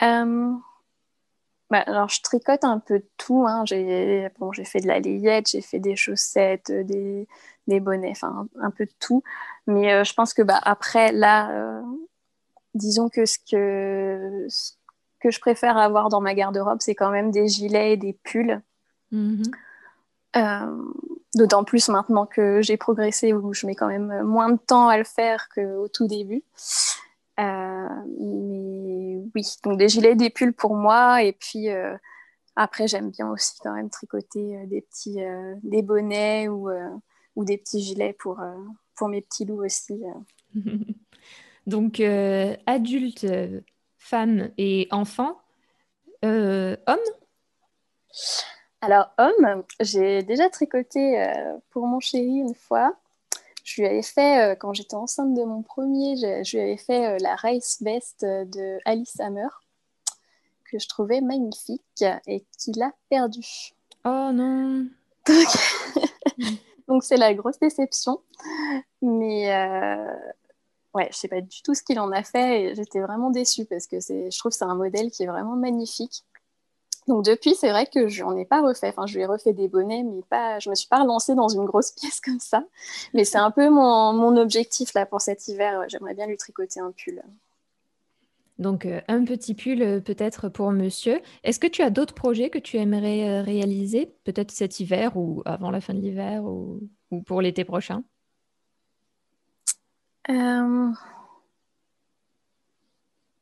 Bah, 0.00 1.82
alors, 1.86 2.08
je 2.08 2.22
tricote 2.22 2.64
un 2.64 2.78
peu 2.78 3.00
de 3.00 3.08
tout. 3.18 3.44
Hein. 3.46 3.64
J'ai 3.66 4.30
bon, 4.38 4.52
fait 4.52 4.80
de 4.80 4.86
la 4.86 5.00
layette, 5.00 5.50
j'ai 5.50 5.60
fait 5.60 5.80
des 5.80 5.96
chaussettes, 5.96 6.72
des, 6.72 7.28
des 7.66 7.80
bonnets, 7.80 8.12
enfin 8.12 8.48
un, 8.58 8.70
peu 8.70 8.86
de 8.86 8.92
tout. 9.00 9.22
Mais 9.66 10.02
je 10.02 10.14
pense 10.14 10.32
que 10.32 10.40
bah, 10.40 10.58
après, 10.62 11.12
là, 11.12 11.82
disons 12.74 13.08
que 13.08 13.26
ce 13.26 13.38
que, 13.38 14.46
que 15.26 15.32
je 15.32 15.40
préfère 15.40 15.76
avoir 15.76 16.08
dans 16.08 16.20
ma 16.20 16.34
garde-robe, 16.34 16.78
c'est 16.80 16.94
quand 16.94 17.10
même 17.10 17.32
des 17.32 17.48
gilets 17.48 17.94
et 17.94 17.96
des 17.96 18.12
pulls. 18.12 18.62
Mm-hmm. 19.12 19.50
Euh, 20.36 20.92
d'autant 21.34 21.64
plus 21.64 21.88
maintenant 21.88 22.26
que 22.26 22.62
j'ai 22.62 22.76
progressé, 22.76 23.32
où 23.32 23.52
je 23.52 23.66
mets 23.66 23.74
quand 23.74 23.88
même 23.88 24.22
moins 24.22 24.50
de 24.50 24.58
temps 24.58 24.88
à 24.88 24.96
le 24.98 25.04
faire 25.04 25.48
qu'au 25.52 25.88
tout 25.88 26.06
début. 26.06 26.44
Euh, 27.40 27.88
mais 28.20 29.20
oui, 29.34 29.42
donc 29.64 29.78
des 29.78 29.88
gilets 29.88 30.12
et 30.12 30.16
des 30.16 30.30
pulls 30.30 30.52
pour 30.52 30.76
moi. 30.76 31.22
Et 31.24 31.32
puis 31.32 31.70
euh, 31.70 31.96
après, 32.54 32.86
j'aime 32.86 33.10
bien 33.10 33.28
aussi 33.28 33.58
quand 33.60 33.74
même 33.74 33.90
tricoter 33.90 34.64
des 34.66 34.82
petits 34.82 35.18
des 35.64 35.82
bonnets 35.82 36.48
ou, 36.48 36.70
ou 37.34 37.44
des 37.44 37.58
petits 37.58 37.82
gilets 37.82 38.12
pour, 38.12 38.40
pour 38.94 39.08
mes 39.08 39.22
petits 39.22 39.44
loups 39.44 39.64
aussi. 39.64 40.00
Donc, 41.66 41.98
euh, 41.98 42.56
femmes 44.06 44.50
et 44.56 44.88
enfants. 44.90 45.36
Euh, 46.24 46.76
hommes 46.86 46.98
Alors, 48.80 49.10
homme, 49.18 49.64
j'ai 49.80 50.22
déjà 50.22 50.48
tricoté 50.48 51.26
pour 51.70 51.86
mon 51.86 52.00
chéri 52.00 52.38
une 52.38 52.54
fois. 52.54 52.96
Je 53.64 53.80
lui 53.80 53.88
avais 53.88 54.02
fait, 54.02 54.56
quand 54.60 54.72
j'étais 54.72 54.94
enceinte 54.94 55.34
de 55.34 55.42
mon 55.42 55.62
premier, 55.62 56.16
je, 56.16 56.56
lui 56.56 56.62
avais 56.62 56.76
fait 56.76 57.18
la 57.18 57.34
race 57.34 57.82
vest 57.82 58.24
de 58.24 58.78
Alice 58.84 59.18
Hammer, 59.18 59.48
que 60.70 60.78
je 60.78 60.86
trouvais 60.86 61.20
magnifique 61.20 62.04
et 62.26 62.44
qu'il 62.58 62.80
a 62.82 62.92
perdu. 63.10 63.74
Oh 64.04 64.30
non 64.32 64.86
Donc, 66.88 67.02
c'est 67.02 67.16
la 67.16 67.34
grosse 67.34 67.58
déception. 67.58 68.20
Mais 69.02 69.50
ouais, 70.96 71.08
je 71.12 71.16
sais 71.16 71.28
pas 71.28 71.40
du 71.40 71.62
tout 71.62 71.74
ce 71.74 71.82
qu'il 71.82 72.00
en 72.00 72.10
a 72.10 72.22
fait 72.22 72.62
et 72.62 72.74
j'étais 72.74 73.00
vraiment 73.00 73.30
déçue 73.30 73.66
parce 73.66 73.86
que 73.86 74.00
je 74.00 74.38
trouve 74.38 74.50
que 74.50 74.56
c'est 74.56 74.64
un 74.64 74.74
modèle 74.74 75.10
qui 75.10 75.22
est 75.22 75.26
vraiment 75.26 75.54
magnifique. 75.54 76.24
Donc 77.06 77.24
depuis, 77.24 77.54
c'est 77.54 77.70
vrai 77.70 77.86
que 77.86 78.08
je 78.08 78.24
n'en 78.24 78.36
ai 78.36 78.44
pas 78.44 78.62
refait. 78.62 78.88
Enfin, 78.88 79.06
je 79.06 79.14
lui 79.14 79.22
ai 79.22 79.26
refait 79.26 79.52
des 79.52 79.68
bonnets, 79.68 80.02
mais 80.02 80.22
pas, 80.28 80.58
je 80.58 80.70
me 80.70 80.74
suis 80.74 80.88
pas 80.88 81.02
relancée 81.02 81.36
dans 81.36 81.48
une 81.48 81.64
grosse 81.64 81.92
pièce 82.00 82.20
comme 82.20 82.40
ça. 82.40 82.64
Mais 83.14 83.24
c'est 83.24 83.38
un 83.38 83.50
peu 83.52 83.68
mon, 83.68 84.12
mon, 84.12 84.36
objectif 84.36 84.92
là 84.94 85.06
pour 85.06 85.20
cet 85.20 85.46
hiver. 85.46 85.84
J'aimerais 85.88 86.14
bien 86.14 86.26
lui 86.26 86.36
tricoter 86.36 86.80
un 86.80 86.92
pull. 86.92 87.22
Donc 88.58 88.86
euh, 88.86 89.00
un 89.06 89.24
petit 89.24 89.54
pull 89.54 89.82
euh, 89.82 90.00
peut-être 90.00 90.48
pour 90.48 90.72
monsieur. 90.72 91.20
Est-ce 91.44 91.60
que 91.60 91.66
tu 91.66 91.82
as 91.82 91.90
d'autres 91.90 92.14
projets 92.14 92.50
que 92.50 92.58
tu 92.58 92.78
aimerais 92.78 93.28
euh, 93.28 93.42
réaliser, 93.42 94.14
peut-être 94.24 94.50
cet 94.50 94.80
hiver 94.80 95.16
ou 95.16 95.42
avant 95.44 95.70
la 95.70 95.80
fin 95.82 95.94
de 95.94 96.00
l'hiver 96.00 96.42
ou 96.44 96.80
pour 97.26 97.42
l'été 97.42 97.64
prochain? 97.64 98.02
Euh, 100.30 100.92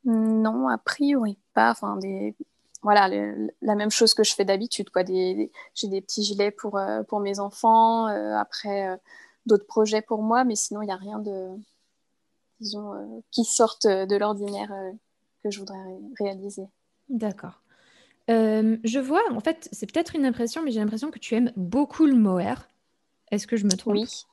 non, 0.04 0.68
a 0.68 0.78
priori 0.78 1.38
pas. 1.54 1.70
Enfin. 1.70 1.98
Voilà, 2.82 3.08
la 3.62 3.74
même 3.74 3.90
chose 3.90 4.12
que 4.12 4.24
je 4.24 4.34
fais 4.34 4.44
d'habitude. 4.44 4.90
J'ai 5.74 5.88
des 5.88 6.00
petits 6.02 6.22
gilets 6.22 6.50
pour, 6.50 6.76
euh, 6.76 7.02
mes 7.20 7.40
enfants, 7.40 8.08
euh, 8.08 8.36
après 8.36 9.00
d'autres 9.46 9.66
projets 9.66 10.02
pour 10.02 10.22
moi, 10.22 10.44
mais 10.44 10.54
sinon, 10.54 10.82
il 10.82 10.86
n'y 10.86 10.92
a 10.92 10.96
rien 10.96 11.18
de, 11.18 11.48
disons, 12.60 13.22
qui 13.30 13.44
sorte 13.44 13.86
de 13.86 14.16
l'ordinaire 14.16 14.70
que 15.42 15.50
je 15.50 15.58
voudrais 15.58 15.78
réaliser. 16.20 16.64
D'accord. 17.08 17.62
je 18.28 18.98
vois, 18.98 19.22
en 19.32 19.40
fait, 19.40 19.70
c'est 19.72 19.90
peut-être 19.90 20.14
une 20.14 20.26
impression, 20.26 20.62
mais 20.62 20.70
j'ai 20.70 20.80
l'impression 20.80 21.10
que 21.10 21.18
tu 21.18 21.34
aimes 21.34 21.52
beaucoup 21.56 22.04
le 22.04 22.14
mohair. 22.14 22.68
Est-ce 23.34 23.46
que 23.46 23.56
je 23.56 23.64
me 23.64 23.76
trompe? 23.76 23.96
Oui, 23.96 24.24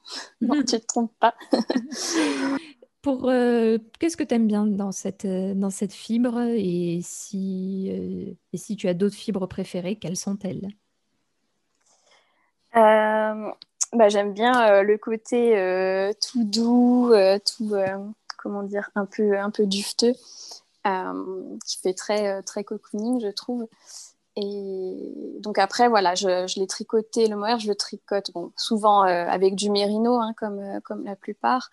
non, 0.41 0.55
tu 0.65 0.75
ne 0.75 0.79
te 0.79 0.85
trompes 0.85 1.13
pas. 1.19 1.33
Pour 3.01 3.29
euh, 3.29 3.79
qu'est-ce 3.99 4.15
que 4.15 4.23
tu 4.23 4.35
aimes 4.35 4.45
bien 4.45 4.67
dans 4.67 4.91
cette, 4.91 5.25
euh, 5.25 5.55
dans 5.55 5.71
cette 5.71 5.93
fibre? 5.93 6.39
Et 6.55 6.99
si, 7.03 7.87
euh, 7.89 8.31
et 8.53 8.57
si 8.57 8.75
tu 8.75 8.87
as 8.87 8.93
d'autres 8.93 9.15
fibres 9.15 9.47
préférées, 9.47 9.95
quelles 9.95 10.17
sont-elles? 10.17 10.67
Bah, 12.73 14.07
J'aime 14.07 14.33
bien 14.33 14.83
le 14.83 14.97
côté 14.97 15.51
tout 16.21 16.43
doux, 16.45 17.11
tout 17.45 17.73
comment 18.37 18.63
dire, 18.63 18.89
un 18.95 19.05
peu, 19.05 19.37
un 19.37 19.49
peu 19.49 19.65
dufteux, 19.65 20.13
qui 20.83 21.79
fait 21.81 21.93
très, 21.93 22.41
très 22.43 22.63
cocooning, 22.63 23.19
je 23.19 23.31
trouve. 23.31 23.67
Et 24.37 25.35
donc 25.39 25.57
après, 25.57 25.89
voilà, 25.89 26.15
je, 26.15 26.47
je 26.47 26.59
l'ai 26.59 26.67
tricoté, 26.67 27.27
le 27.27 27.35
mohair, 27.35 27.59
je 27.59 27.67
le 27.67 27.75
tricote 27.75 28.31
bon, 28.31 28.51
souvent 28.55 29.03
euh, 29.03 29.25
avec 29.27 29.55
du 29.55 29.69
mérino, 29.69 30.15
hein, 30.15 30.33
comme, 30.37 30.59
euh, 30.59 30.79
comme 30.81 31.03
la 31.03 31.17
plupart, 31.17 31.69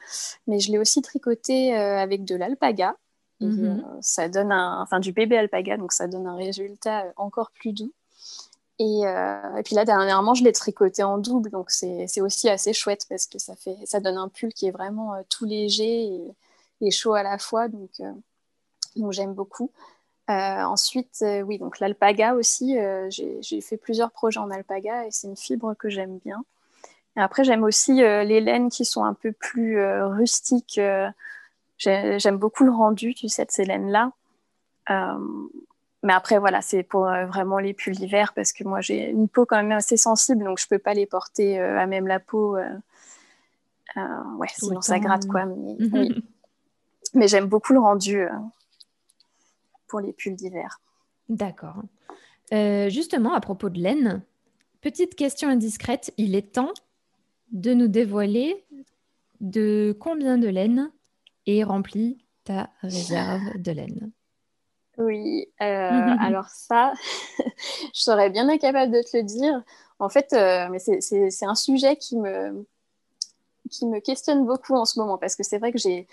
mais 0.49 0.59
je 0.59 0.73
l'ai 0.73 0.79
aussi 0.79 1.01
tricoté 1.01 1.77
euh, 1.77 1.99
avec 1.99 2.25
de 2.25 2.35
l'alpaga. 2.35 2.97
Mhm. 3.41 3.85
ça 4.01 4.29
donne 4.29 4.51
un, 4.51 4.83
enfin 4.83 4.99
du 4.99 5.13
bébé 5.13 5.39
alpaga, 5.39 5.77
donc 5.77 5.93
ça 5.93 6.09
donne 6.09 6.27
un 6.27 6.35
résultat 6.35 7.05
encore 7.17 7.53
plus 7.53 7.73
doux. 7.73 7.93
Et, 8.81 9.03
et 9.03 9.63
puis 9.65 9.77
là, 9.77 9.85
dernièrement, 9.85 10.35
je 10.35 10.43
l'ai 10.43 10.53
tricoté 10.53 11.05
en 11.05 11.19
double, 11.19 11.51
donc 11.51 11.71
c'est 11.71 12.21
aussi 12.21 12.49
assez 12.49 12.73
chouette 12.73 13.07
parce 13.09 13.27
que 13.27 13.39
ça, 13.39 13.55
fait, 13.55 13.77
ça 13.85 14.01
donne 14.01 14.17
un 14.17 14.29
pull 14.29 14.53
qui 14.53 14.67
est 14.67 14.71
vraiment 14.73 15.15
tout 15.29 15.45
léger 15.45 16.07
et, 16.07 16.35
et, 16.81 16.91
chaud 16.91 17.15
à 17.15 17.23
la 17.23 17.39
fois, 17.39 17.69
donc, 17.69 17.91
donc 18.97 19.13
j'aime 19.13 19.35
beaucoup. 19.35 19.71
Euh, 20.31 20.63
ensuite, 20.63 21.21
euh, 21.23 21.41
oui, 21.41 21.59
donc 21.59 21.79
l'alpaga 21.79 22.35
aussi, 22.35 22.79
euh, 22.79 23.09
j'ai 23.11 23.61
fait 23.63 23.79
plusieurs 23.79 24.11
projets 24.11 24.41
en 24.41 24.51
alpaga 24.51 25.07
et 25.07 25.11
c'est 25.11 25.27
une 25.27 25.37
fibre 25.37 25.75
que 25.75 25.89
j'aime 25.89 26.19
bien. 26.19 26.45
Et 27.17 27.21
après, 27.21 27.45
j'aime 27.45 27.65
aussi 27.65 27.95
les 27.95 28.41
laines 28.41 28.69
qui 28.69 28.85
sont 28.85 29.05
un 29.05 29.15
peu 29.15 29.33
plus 29.33 29.83
rustiques. 30.05 30.81
j'aime 31.79 32.37
beaucoup 32.37 32.63
le 32.63 32.71
rendu, 32.71 33.13
tu 33.15 33.29
sais, 33.29 33.45
de 33.45 33.51
ces 33.51 33.65
laines-là. 33.65 34.13
mais 34.89 36.13
après, 36.13 36.39
voilà, 36.39 36.61
c'est 36.63 36.85
pour 36.85 37.07
vraiment 37.07 37.59
les 37.59 37.75
pulls 37.75 37.97
d'hiver 37.97 38.33
parce 38.35 38.53
que 38.53 38.63
moi, 38.63 38.81
j'ai 38.83 39.11
une 39.11 39.29
peau 39.29 39.47
quand 39.47 39.57
même 39.57 39.73
assez 39.73 39.97
sensible, 39.97 40.45
donc 40.45 40.61
je 40.61 40.67
ne 40.67 40.69
peux 40.69 40.79
pas 40.79 40.95
les 40.95 41.07
porter 41.07 41.59
à 41.59 41.87
même 41.87 42.07
la 42.07 42.21
peau. 42.21 42.57
ouais, 43.97 44.49
sinon 44.57 44.81
ça 44.81 45.01
gratte, 45.01 45.27
quoi. 45.27 45.45
Mais, 45.47 46.09
mais 47.15 47.27
j'aime 47.27 47.47
beaucoup 47.47 47.73
le 47.73 47.81
rendu 47.81 48.29
pour 49.89 50.01
les 50.01 50.13
pulls 50.13 50.37
d'hiver. 50.37 50.81
D'accord. 51.29 51.83
Euh, 52.53 52.89
justement, 52.89 53.35
à 53.35 53.41
propos 53.41 53.69
de 53.69 53.79
laine, 53.79 54.23
petite 54.81 55.15
question 55.15 55.49
indiscrète, 55.49 56.13
il 56.17 56.35
est 56.35 56.53
temps 56.53 56.73
de 57.53 57.75
nous 57.75 57.89
dévoiler 57.89 58.65
de 59.41 59.97
combien 59.99 60.39
de 60.39 60.49
laine 60.49 60.91
est 61.47 61.63
remplie 61.63 62.25
ta 62.45 62.71
réserve 62.83 63.41
de 63.57 63.73
laine. 63.73 64.11
Oui, 64.97 65.47
euh, 65.61 65.65
alors 66.21 66.49
ça, 66.49 66.93
je 67.39 68.01
serais 68.01 68.31
bien 68.31 68.49
incapable 68.49 68.93
de 68.93 69.03
te 69.03 69.17
le 69.17 69.23
dire. 69.23 69.63
En 69.99 70.09
fait, 70.09 70.33
euh, 70.33 70.69
mais 70.71 70.79
c'est 70.79 71.47
un 71.47 71.55
sujet 71.55 71.97
qui 71.97 72.17
me, 72.17 72.67
qui 73.69 73.87
me 73.87 74.01
questionne 74.01 74.45
beaucoup 74.45 74.75
en 74.75 74.85
ce 74.85 74.99
moment 74.99 75.19
parce 75.19 75.37
que 75.37 75.43
c'est 75.43 75.59
vrai 75.59 75.73
que 75.73 75.79
j'ai 75.79 76.07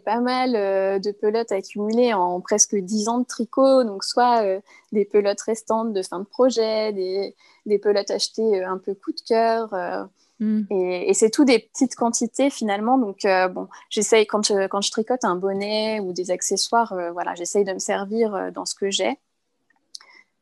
pas 0.00 0.20
mal 0.20 0.56
euh, 0.56 0.98
de 0.98 1.12
pelotes 1.12 1.52
accumulées 1.52 2.12
en 2.12 2.40
presque 2.40 2.76
10 2.76 3.08
ans 3.08 3.18
de 3.18 3.26
tricot, 3.26 3.84
donc 3.84 4.04
soit 4.04 4.42
euh, 4.42 4.60
des 4.92 5.04
pelotes 5.04 5.40
restantes 5.40 5.92
de 5.92 6.02
fin 6.02 6.20
de 6.20 6.24
projet, 6.24 6.92
des, 6.92 7.34
des 7.66 7.78
pelotes 7.78 8.10
achetées 8.10 8.62
euh, 8.62 8.68
un 8.68 8.78
peu 8.78 8.94
coup 8.94 9.12
de 9.12 9.20
cœur. 9.20 10.08
Mm. 10.40 10.62
Et, 10.70 11.10
et 11.10 11.14
c'est 11.14 11.30
tout 11.30 11.44
des 11.44 11.58
petites 11.58 11.94
quantités 11.94 12.50
finalement. 12.50 12.98
Donc 12.98 13.20
bon, 13.54 13.68
j'essaye 13.90 14.26
quand 14.26 14.44
je, 14.44 14.66
quand 14.66 14.80
je 14.80 14.90
tricote 14.90 15.24
un 15.24 15.36
bonnet 15.36 16.00
ou 16.00 16.12
des 16.12 16.30
accessoires, 16.30 16.94
voilà, 17.12 17.34
j'essaye 17.34 17.64
de 17.64 17.72
me 17.72 17.78
servir 17.78 18.50
dans 18.52 18.64
ce 18.64 18.74
que 18.74 18.90
j'ai. 18.90 19.18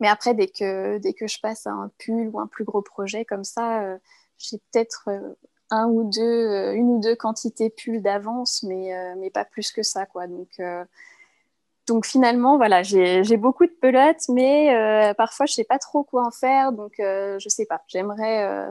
mais 0.01 0.09
après, 0.09 0.35
dès 0.35 0.49
que, 0.49 0.99
dès 0.99 1.13
que 1.13 1.27
je 1.27 1.39
passe 1.41 1.67
à 1.67 1.71
un 1.71 1.91
pull 1.99 2.31
ou 2.33 2.41
un 2.41 2.47
plus 2.47 2.65
gros 2.65 2.83
projet 2.83 3.25
comme 3.25 3.45
ça, 3.45 3.99
j'ai 4.39 4.57
peut-être 4.73 5.11
un 5.71 5.87
ou 5.87 6.11
deux, 6.11 6.73
une 6.75 6.91
ou 6.91 7.01
deux 7.01 7.15
quantités 7.17 7.71
pull 7.71 8.03
d'avance, 8.03 8.63
mais, 8.63 8.93
mais 9.17 9.31
pas 9.31 9.45
plus 9.45 9.73
que 9.73 9.83
ça. 9.83 10.07
Quoi. 10.07 10.27
Donc, 10.27 10.61
donc 11.87 12.07
finalement, 12.07 12.57
voilà, 12.57 12.83
j'ai 12.83 13.37
beaucoup 13.37 13.67
de 13.67 13.77
pelotes, 13.81 14.29
mais 14.29 15.15
parfois, 15.17 15.47
je 15.47 15.53
ne 15.53 15.57
sais 15.57 15.65
pas 15.65 15.79
trop 15.79 16.03
quoi 16.03 16.27
en 16.27 16.31
faire. 16.31 16.73
Donc, 16.73 16.95
je 16.99 17.35
ne 17.35 17.51
sais 17.51 17.67
pas. 17.67 17.83
J'aimerais 17.89 18.69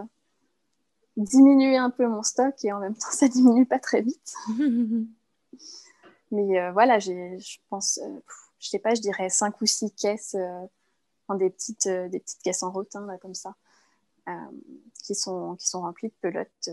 diminuer 1.25 1.77
un 1.77 1.89
peu 1.89 2.07
mon 2.07 2.23
stock 2.23 2.55
et 2.63 2.71
en 2.71 2.79
même 2.79 2.95
temps, 2.95 3.11
ça 3.11 3.27
diminue 3.27 3.65
pas 3.65 3.79
très 3.79 4.01
vite. 4.01 4.33
Mais 6.31 6.59
euh, 6.59 6.71
voilà, 6.71 6.99
je 6.99 7.57
pense, 7.69 7.99
euh, 8.03 8.19
je 8.59 8.69
sais 8.69 8.79
pas, 8.79 8.93
je 8.93 9.01
dirais 9.01 9.29
5 9.29 9.59
ou 9.61 9.65
6 9.65 9.91
caisses, 9.95 10.35
euh, 10.35 11.35
des, 11.35 11.49
petites, 11.49 11.87
des 11.87 12.19
petites 12.19 12.41
caisses 12.43 12.61
en 12.63 12.71
rotin, 12.71 13.05
là, 13.05 13.17
comme 13.17 13.33
ça, 13.33 13.55
qui, 15.03 15.15
sont, 15.15 15.55
qui 15.55 15.67
sont 15.67 15.81
remplies 15.81 16.09
de 16.09 16.13
pelotes. 16.21 16.69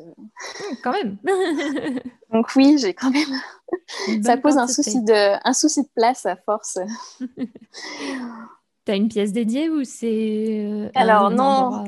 Quand 0.82 0.92
même 0.92 1.18
Donc 2.32 2.54
oui, 2.56 2.78
j'ai 2.78 2.94
quand 2.94 3.10
même... 3.10 4.22
ça 4.22 4.36
pose 4.36 4.56
un 4.56 4.66
souci, 4.66 5.02
de, 5.02 5.46
un 5.46 5.52
souci 5.52 5.82
de 5.82 5.88
place 5.94 6.26
à 6.26 6.36
force. 6.36 6.78
T'as 8.84 8.96
une 8.96 9.08
pièce 9.08 9.32
dédiée 9.32 9.68
ou 9.68 9.84
c'est... 9.84 10.90
Alors 10.94 11.30
non, 11.30 11.84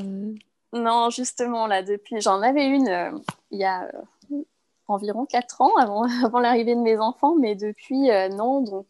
non, 0.73 1.11
justement, 1.11 1.67
là, 1.67 1.83
depuis, 1.83 2.21
j'en 2.21 2.43
avais 2.43 2.67
une 2.67 2.89
euh, 2.89 3.11
il 3.51 3.61
y 3.61 3.65
a 3.65 3.85
euh, 3.85 4.03
environ 4.89 5.27
4 5.27 5.61
ans 5.61 5.77
avant, 5.77 6.03
avant 6.25 6.41
l'arrivée 6.41 6.75
de 6.75 6.81
mes 6.81 6.99
enfants, 6.99 7.37
mais 7.37 7.55
depuis, 7.55 8.11
euh, 8.11 8.29
non. 8.29 8.61
Donc, 8.61 8.87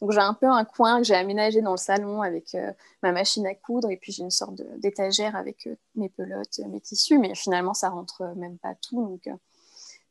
donc 0.00 0.12
j'ai 0.12 0.18
un 0.18 0.34
peu 0.34 0.46
un 0.46 0.64
coin 0.64 0.98
que 0.98 1.04
j'ai 1.04 1.14
aménagé 1.14 1.60
dans 1.60 1.72
le 1.72 1.76
salon 1.76 2.22
avec 2.22 2.56
ma 3.02 3.12
machine 3.12 3.46
à 3.46 3.54
coudre 3.54 3.90
et 3.90 3.96
puis 3.96 4.12
j'ai 4.12 4.22
une 4.22 4.30
sorte 4.30 4.60
d'étagère 4.78 5.36
avec 5.36 5.68
mes 5.94 6.08
pelotes, 6.08 6.60
mes 6.68 6.80
tissus, 6.80 7.18
mais 7.18 7.34
finalement, 7.34 7.74
ça 7.74 7.90
rentre 7.90 8.34
même 8.36 8.58
pas 8.58 8.74
tout. 8.74 9.02
Donc, 9.02 9.28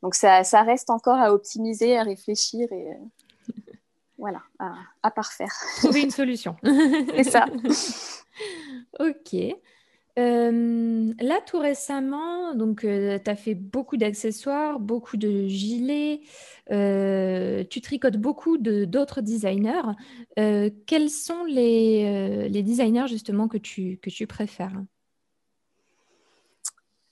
donc 0.02 0.16
ça, 0.16 0.44
ça, 0.44 0.62
reste 0.62 0.90
encore 0.90 1.18
à 1.18 1.34
optimiser, 1.34 1.98
à 1.98 2.04
réfléchir 2.04 2.72
et 2.72 2.98
voilà, 4.18 4.42
à, 4.60 4.74
à 5.04 5.12
parfaire. 5.12 5.54
Trouver 5.78 6.02
une 6.02 6.12
solution. 6.12 6.56
C'est 6.64 7.24
ça. 7.24 7.46
ok. 9.00 9.56
Euh, 10.18 11.14
là, 11.20 11.42
tout 11.46 11.60
récemment, 11.60 12.56
donc, 12.56 12.86
euh, 12.86 13.20
tu 13.24 13.30
as 13.30 13.36
fait 13.36 13.54
beaucoup 13.54 13.98
d'accessoires, 13.98 14.80
beaucoup 14.80 15.18
de 15.18 15.48
gilets, 15.48 16.22
euh, 16.72 17.64
tu 17.70 17.82
tricotes 17.82 18.18
beaucoup 18.18 18.58
de 18.58 18.86
d'autres 18.86 19.22
designers. 19.22 19.94
quels 20.38 21.10
sont 21.10 21.44
les, 21.46 22.48
les 22.50 22.64
designers 22.64 23.08
justement 23.08 23.48
que 23.48 23.58
tu, 23.58 23.98
que 24.02 24.10
tu 24.10 24.26
préfères? 24.26 24.82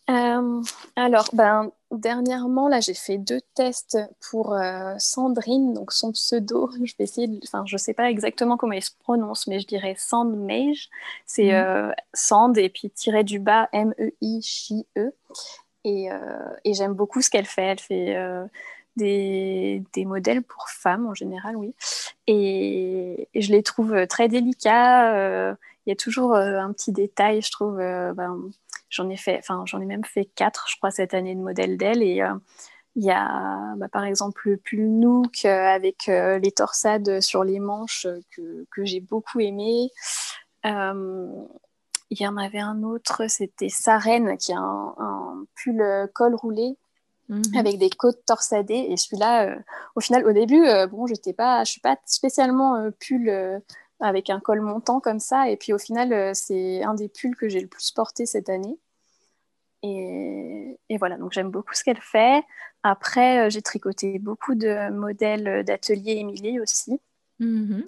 Euh, 0.09 0.61
alors, 0.95 1.29
ben, 1.33 1.71
dernièrement, 1.99 2.67
là, 2.67 2.79
j'ai 2.79 2.93
fait 2.93 3.17
deux 3.17 3.41
tests 3.55 3.97
pour 4.29 4.53
euh, 4.53 4.93
Sandrine, 4.97 5.73
donc 5.73 5.91
son 5.91 6.11
pseudo. 6.11 6.69
Je 6.83 6.93
vais 6.97 7.05
essayer, 7.05 7.39
enfin, 7.43 7.63
je 7.65 7.77
sais 7.77 7.93
pas 7.93 8.09
exactement 8.09 8.57
comment 8.57 8.73
il 8.73 8.83
se 8.83 8.91
prononce, 8.99 9.47
mais 9.47 9.59
je 9.59 9.67
dirais 9.67 9.95
Sandmage. 9.97 10.89
C'est 11.25 11.51
mhm. 11.51 11.65
euh, 11.65 11.91
Sand 12.13 12.57
et 12.57 12.69
puis 12.69 12.89
tiré 12.89 13.23
du 13.23 13.39
bas 13.39 13.69
M-E-I-J-E. 13.71 14.99
E. 14.99 15.13
Et, 15.85 16.07
et 16.63 16.73
j'aime 16.73 16.93
beaucoup 16.93 17.21
ce 17.21 17.29
qu'elle 17.29 17.45
fait. 17.45 17.63
Elle 17.63 17.79
fait 17.79 18.17
des, 18.95 19.83
des, 19.91 20.05
modèles 20.05 20.41
pour 20.41 20.69
femmes 20.69 21.07
en 21.07 21.13
général, 21.13 21.57
oui. 21.57 21.75
Et, 22.25 23.27
je 23.35 23.51
les 23.51 23.63
trouve 23.63 24.07
très 24.07 24.29
délicats. 24.29 25.51
Il 25.85 25.89
y 25.89 25.91
a 25.91 25.95
toujours 25.97 26.35
un 26.35 26.71
petit 26.71 26.93
détail, 26.93 27.41
je 27.41 27.51
trouve. 27.51 27.79
Ben, 27.79 28.49
J'en 28.93 29.09
ai 29.09 29.17
fait, 29.17 29.39
enfin, 29.39 29.63
j'en 29.65 29.81
ai 29.81 29.85
même 29.85 30.05
fait 30.05 30.25
quatre, 30.25 30.67
je 30.69 30.77
crois, 30.77 30.91
cette 30.91 31.15
année 31.15 31.33
de 31.33 31.41
modèles 31.41 31.77
d'elle. 31.77 32.03
Et 32.03 32.21
euh, 32.21 32.35
il 32.95 33.03
y 33.03 33.09
a, 33.09 33.73
bah, 33.77 33.87
par 33.91 34.03
exemple, 34.03 34.51
le 34.51 34.57
pull 34.57 34.87
Nook 34.87 35.45
euh, 35.45 35.65
avec 35.65 36.09
euh, 36.09 36.37
les 36.37 36.51
torsades 36.51 37.19
sur 37.19 37.43
les 37.43 37.57
manches 37.57 38.05
que, 38.35 38.67
que 38.71 38.85
j'ai 38.85 38.99
beaucoup 38.99 39.39
aimé. 39.39 39.89
il 40.63 42.21
y 42.21 42.27
en 42.27 42.37
avait 42.37 42.59
un 42.59 42.83
autre, 42.83 43.23
c'était 43.29 43.69
Sarène, 43.69 44.37
qui 44.37 44.53
a 44.53 44.59
un, 44.59 45.43
pull 45.55 45.83
col 46.13 46.35
roulé 46.35 46.77
mhm. 47.29 47.41
avec 47.57 47.79
des 47.79 47.89
côtes 47.89 48.23
torsadées. 48.27 48.85
Et 48.89 48.95
celui-là, 48.95 49.57
au 49.95 50.01
final, 50.01 50.23
au 50.27 50.33
début, 50.33 50.63
bon, 50.91 51.07
je 51.07 51.15
suis 51.15 51.33
pas 51.81 51.97
spécialement 52.05 52.91
pull 52.99 53.59
avec 53.99 54.29
un 54.29 54.39
col 54.39 54.61
montant 54.61 54.99
comme 54.99 55.19
ça. 55.19 55.49
Et 55.49 55.57
puis 55.57 55.73
au 55.73 55.79
final, 55.79 56.35
c'est 56.35 56.83
un 56.83 56.93
des 56.93 57.09
pulls 57.09 57.35
que 57.35 57.49
j'ai 57.49 57.59
le 57.59 57.67
plus 57.67 57.89
porté 57.89 58.27
cette 58.27 58.49
année. 58.49 58.77
Et, 59.83 60.97
voilà, 60.97 61.17
donc 61.17 61.33
j'aime 61.33 61.49
beaucoup 61.49 61.73
ce 61.73 61.83
qu'elle 61.83 61.99
fait. 61.99 62.43
Après, 62.83 63.45
euh, 63.45 63.49
j'ai 63.49 63.61
tricoté 63.61 64.17
beaucoup 64.17 64.55
de 64.55 64.89
modèles 64.91 65.63
d'atelier 65.65 66.13
Émilie 66.13 66.59
aussi, 66.61 67.01
mm-hmm. 67.41 67.85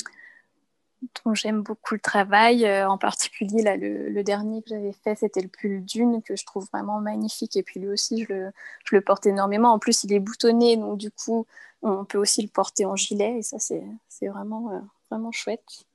dont 1.23 1.33
j'aime 1.33 1.61
beaucoup 1.61 1.93
le 1.93 2.01
travail. 2.01 2.65
Euh, 2.65 2.89
en 2.89 2.97
particulier, 2.97 3.61
là, 3.61 3.77
le, 3.77 4.23
dernier 4.23 4.61
que 4.61 4.69
j'avais 4.69 4.91
fait, 4.91 5.15
c'était 5.15 5.41
le 5.41 5.47
pull 5.47 5.85
d'une, 5.85 6.21
que 6.21 6.35
je 6.35 6.45
trouve 6.45 6.67
vraiment 6.73 6.99
magnifique. 6.99 7.55
Et 7.55 7.63
puis 7.63 7.79
lui 7.79 7.87
aussi, 7.87 8.25
je 8.25 8.33
le, 8.33 8.51
je 8.83 8.95
le, 8.95 9.01
porte 9.01 9.25
énormément. 9.25 9.71
En 9.71 9.79
plus, 9.79 10.03
il 10.03 10.11
est 10.11 10.19
boutonné, 10.19 10.75
donc 10.75 10.97
du 10.97 11.11
coup, 11.11 11.47
on 11.81 12.03
peut 12.03 12.17
aussi 12.17 12.41
le 12.41 12.49
porter 12.49 12.85
en 12.85 12.97
gilet. 12.97 13.37
Et 13.37 13.41
ça, 13.41 13.57
c'est 13.59 14.27
vraiment, 14.27 14.71
euh, 14.71 14.79
vraiment 15.09 15.31
chouette. 15.31 15.85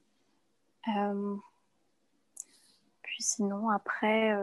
Puis 3.02 3.22
sinon, 3.22 3.68
après, 3.68 4.34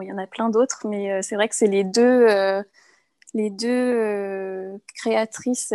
il 0.00 0.08
y 0.08 0.12
en 0.12 0.18
a 0.18 0.26
plein 0.26 0.48
d'autres, 0.48 0.86
mais 0.86 1.12
euh, 1.12 1.20
c'est 1.22 1.34
vrai 1.34 1.48
que 1.48 1.54
c'est 1.54 1.66
les 1.66 1.84
deux, 1.84 2.26
euh, 2.28 2.62
les 3.34 3.50
deux 3.50 3.68
euh, 3.68 4.78
créatrices 4.94 5.72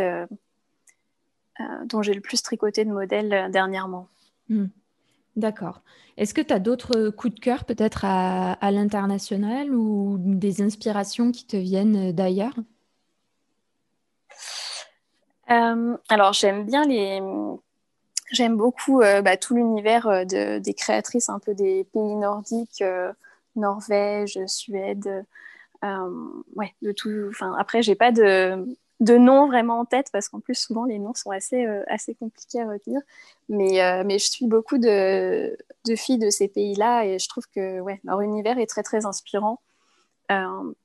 dont 1.86 2.02
j'ai 2.02 2.14
le 2.14 2.22
plus 2.22 2.42
tricoté 2.42 2.86
de 2.86 2.92
modèles 2.92 3.52
dernièrement. 3.52 4.08
Hmm. 4.50 4.68
D'accord. 5.36 5.82
Est-ce 6.18 6.34
que 6.34 6.42
tu 6.42 6.52
as 6.54 6.60
d'autres 6.60 7.10
coups 7.10 7.36
de 7.36 7.40
cœur 7.40 7.66
peut-être 7.66 8.04
à, 8.04 8.54
à 8.54 8.72
l'international 8.72 9.74
ou 9.74 10.18
des 10.20 10.62
inspirations 10.62 11.32
qui 11.32 11.46
te 11.46 11.56
viennent 11.58 12.12
d'ailleurs? 12.12 12.56
Alors 15.48 16.34
j'aime 16.34 16.66
bien 16.66 16.84
les... 16.86 17.22
J'aime 18.32 18.56
beaucoup 18.56 19.00
bah, 19.00 19.36
tout 19.38 19.56
l'univers 19.56 20.26
des 20.26 20.74
créatrices 20.74 21.30
un 21.30 21.40
peu 21.40 21.54
des 21.54 21.84
pays 21.94 22.16
nordiques. 22.16 22.84
Norvège, 23.56 24.40
Suède, 24.48 25.26
euh, 25.84 26.32
ouais, 26.56 26.74
de 26.82 26.92
tout. 26.92 27.28
Enfin, 27.30 27.56
après, 27.58 27.82
j'ai 27.82 27.96
pas 27.96 28.12
de, 28.12 28.66
de 29.00 29.18
nom 29.18 29.48
vraiment 29.48 29.80
en 29.80 29.86
tête 29.86 30.08
parce 30.12 30.30
qu'en 30.30 30.40
plus 30.40 30.56
souvent 30.56 30.86
les 30.86 31.00
noms 31.00 31.14
sont 31.16 31.32
assez, 31.32 31.66
euh, 31.66 31.84
assez 31.88 32.14
compliqués 32.16 32.62
à 32.62 32.68
retenir. 32.68 33.02
Mais, 33.50 33.82
euh, 33.82 34.04
mais 34.06 34.20
je 34.20 34.30
suis 34.30 34.46
beaucoup 34.48 34.78
de, 34.78 35.58
de 35.86 35.96
filles 35.96 36.20
de 36.20 36.30
ces 36.30 36.48
pays-là 36.48 37.06
et 37.06 37.20
je 37.20 37.28
trouve 37.28 37.46
que 37.54 37.80
ouais, 37.80 38.00
leur 38.04 38.22
univers 38.22 38.60
est 38.60 38.68
très 38.68 38.84
très 38.84 39.06
inspirant. 39.06 39.60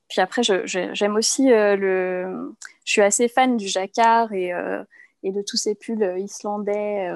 puis 0.09 0.21
après, 0.21 0.41
j'aime 0.43 1.15
aussi 1.15 1.47
le. 1.49 2.55
Je 2.85 2.91
suis 2.91 3.01
assez 3.01 3.27
fan 3.27 3.57
du 3.57 3.67
jacquard 3.67 4.33
et, 4.33 4.51
et 5.23 5.31
de 5.31 5.41
tous 5.41 5.57
ces 5.57 5.75
pulls 5.75 6.19
islandais. 6.19 7.13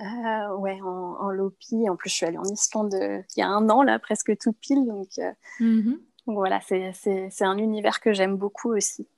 Euh, 0.00 0.56
ouais, 0.56 0.80
en, 0.82 1.16
en, 1.20 1.30
Lopi. 1.30 1.88
En 1.88 1.96
plus, 1.96 2.10
je 2.10 2.14
suis 2.14 2.26
allée 2.26 2.38
en 2.38 2.44
Islande 2.44 2.94
euh, 2.94 3.20
il 3.36 3.40
y 3.40 3.42
a 3.42 3.48
un 3.48 3.68
an, 3.68 3.82
là, 3.82 3.98
presque 3.98 4.36
tout 4.38 4.52
pile. 4.52 4.86
Donc, 4.86 5.08
euh, 5.18 5.92
voilà, 6.26 6.60
c'est 6.60 7.42
un 7.42 7.58
univers 7.58 8.00
que 8.00 8.12
j'aime 8.12 8.36
beaucoup 8.36 8.72
aussi. 8.72 9.08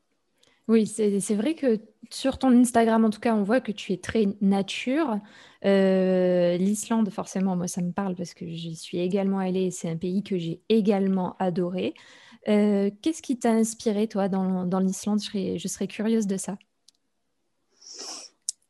Oui, 0.68 0.86
c'est 0.86 1.34
vrai 1.34 1.54
que 1.54 1.80
sur 2.10 2.38
ton 2.38 2.52
Instagram, 2.52 3.04
en 3.04 3.10
tout 3.10 3.18
cas, 3.18 3.34
on 3.34 3.42
voit 3.42 3.60
que 3.60 3.72
tu 3.72 3.92
es 3.92 3.96
très 3.96 4.26
nature. 4.40 5.18
L'Islande, 5.62 7.10
forcément, 7.10 7.56
moi, 7.56 7.66
ça 7.66 7.82
me 7.82 7.90
parle 7.90 8.14
parce 8.14 8.34
que 8.34 8.46
j'y 8.46 8.76
suis 8.76 9.00
également 9.00 9.40
allée. 9.40 9.72
C'est 9.72 9.90
un 9.90 9.96
pays 9.96 10.22
que 10.22 10.38
j'ai 10.38 10.62
également 10.68 11.34
adoré. 11.40 11.94
Qu'est-ce 12.46 13.20
qui 13.20 13.38
t'a 13.38 13.50
inspiré, 13.50 14.06
toi, 14.06 14.28
dans, 14.28 14.64
dans 14.64 14.78
l'Islande? 14.78 15.20
Je 15.20 15.58
je 15.58 15.68
serais 15.68 15.88
curieuse 15.88 16.28
de 16.28 16.36
ça. 16.36 16.56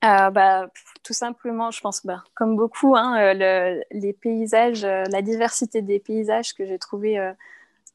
Euh, 0.02 0.30
bah, 0.30 0.70
tout 1.02 1.12
simplement, 1.12 1.70
je 1.70 1.80
pense, 1.80 2.06
bah, 2.06 2.24
comme 2.34 2.56
beaucoup, 2.56 2.96
hein, 2.96 3.18
euh, 3.20 3.80
les 3.90 4.12
paysages, 4.14 4.84
euh, 4.84 5.04
la 5.10 5.20
diversité 5.20 5.82
des 5.82 5.98
paysages 5.98 6.54
que 6.54 6.64
j'ai 6.64 6.78
trouvé 6.78 7.18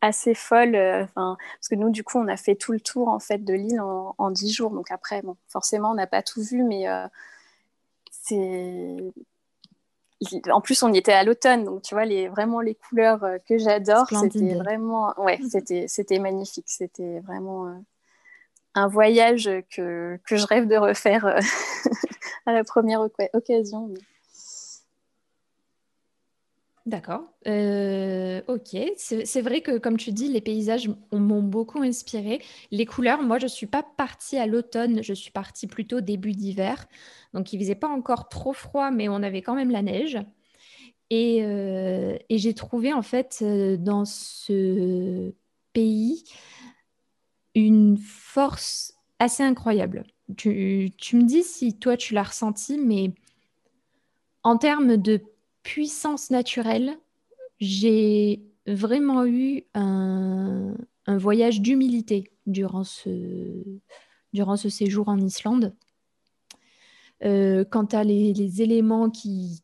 assez 0.01 0.35
folle. 0.35 0.73
parce 1.15 1.67
que 1.69 1.75
nous, 1.75 1.89
du 1.89 2.03
coup, 2.03 2.19
on 2.19 2.27
a 2.27 2.37
fait 2.37 2.55
tout 2.55 2.73
le 2.73 2.79
tour 2.79 3.07
en 3.07 3.19
fait 3.19 3.43
de 3.43 3.53
l'île 3.53 3.81
en, 3.81 4.31
dix 4.31 4.51
jours. 4.53 4.71
Donc 4.71 4.91
après, 4.91 5.21
bon, 5.23 5.35
forcément, 5.47 5.91
on 5.91 5.95
n'a 5.95 6.07
pas 6.07 6.21
tout 6.21 6.43
vu, 6.43 6.63
mais 6.63 6.85
c'est 8.11 8.97
en 10.51 10.61
plus, 10.61 10.81
on 10.83 10.93
y 10.93 10.97
était 10.97 11.11
à 11.11 11.23
l'automne, 11.23 11.65
donc 11.65 11.81
tu 11.81 11.93
vois, 11.93 12.05
les, 12.05 12.29
vraiment 12.29 12.61
les 12.61 12.73
couleurs 12.73 13.19
que 13.47 13.57
j'adore, 13.57 14.07
c'était 14.07 14.55
vraiment, 14.55 15.13
ouais, 15.19 15.39
c'était, 15.49 15.87
c'était 15.87 16.19
magnifique, 16.19 16.65
c'était 16.67 17.19
vraiment 17.19 17.83
un 18.75 18.88
voyage 18.88 19.49
que, 19.69 20.19
que, 20.27 20.35
je 20.35 20.45
rêve 20.45 20.67
de 20.67 20.75
refaire 20.75 21.25
euh, 21.25 21.39
à 22.45 22.53
la 22.53 22.63
première 22.63 23.01
occasion. 23.33 23.93
D'accord. 26.85 27.23
Euh, 27.47 28.41
ok. 28.47 28.77
C'est 28.97 29.41
vrai 29.41 29.61
que, 29.61 29.79
comme 29.79 29.97
tu 29.97 30.11
dis, 30.11 30.27
les 30.27 30.41
paysages 30.41 30.88
m'ont 31.11 31.41
beaucoup 31.41 31.81
inspiré. 31.81 32.41
Les 32.69 32.85
couleurs, 32.85 33.23
moi, 33.23 33.39
je 33.39 33.45
ne 33.45 33.49
suis 33.49 33.65
pas 33.65 33.81
partie 33.81 34.38
à 34.38 34.45
l'automne, 34.45 35.01
je 35.01 35.13
suis 35.13 35.31
partie 35.31 35.65
plutôt 35.65 35.99
début 36.01 36.33
d'hiver. 36.33 36.85
Donc, 37.33 37.53
il 37.53 37.57
ne 37.57 37.63
faisait 37.63 37.75
pas 37.75 37.88
encore 37.88 38.29
trop 38.29 38.53
froid, 38.53 38.91
mais 38.91 39.09
on 39.09 39.23
avait 39.23 39.41
quand 39.41 39.55
même 39.55 39.71
la 39.71 39.81
neige. 39.81 40.19
Et, 41.09 41.43
euh, 41.43 42.17
j'ai 42.29 42.53
trouvé, 42.53 42.93
en 42.93 43.01
fait, 43.01 43.43
dans 43.79 44.05
ce 44.05 45.33
pays, 45.73 46.23
une 47.55 47.97
force 47.97 48.93
assez 49.19 49.43
incroyable. 49.43 50.03
Tu, 50.37 50.91
tu 50.97 51.15
me 51.15 51.23
dis 51.23 51.43
si 51.43 51.77
toi, 51.77 51.97
tu 51.97 52.13
l'as 52.13 52.23
ressenti, 52.23 52.77
mais 52.77 53.13
en 54.43 54.57
termes 54.57 54.97
de 54.97 55.23
puissance 55.63 56.29
naturelle, 56.29 56.97
j'ai 57.59 58.43
vraiment 58.67 59.25
eu 59.25 59.63
un, 59.73 60.75
voyage 61.07 61.61
d'humilité 61.61 62.31
durant 62.45 62.83
ce, 62.83 63.09
durant 64.33 64.57
ce 64.57 64.69
séjour 64.69 65.07
en 65.07 65.17
Islande. 65.19 65.73
Euh, 67.23 67.63
quant 67.63 67.85
à 67.85 68.03
les, 68.03 68.61
éléments 68.61 69.09
qui, 69.09 69.61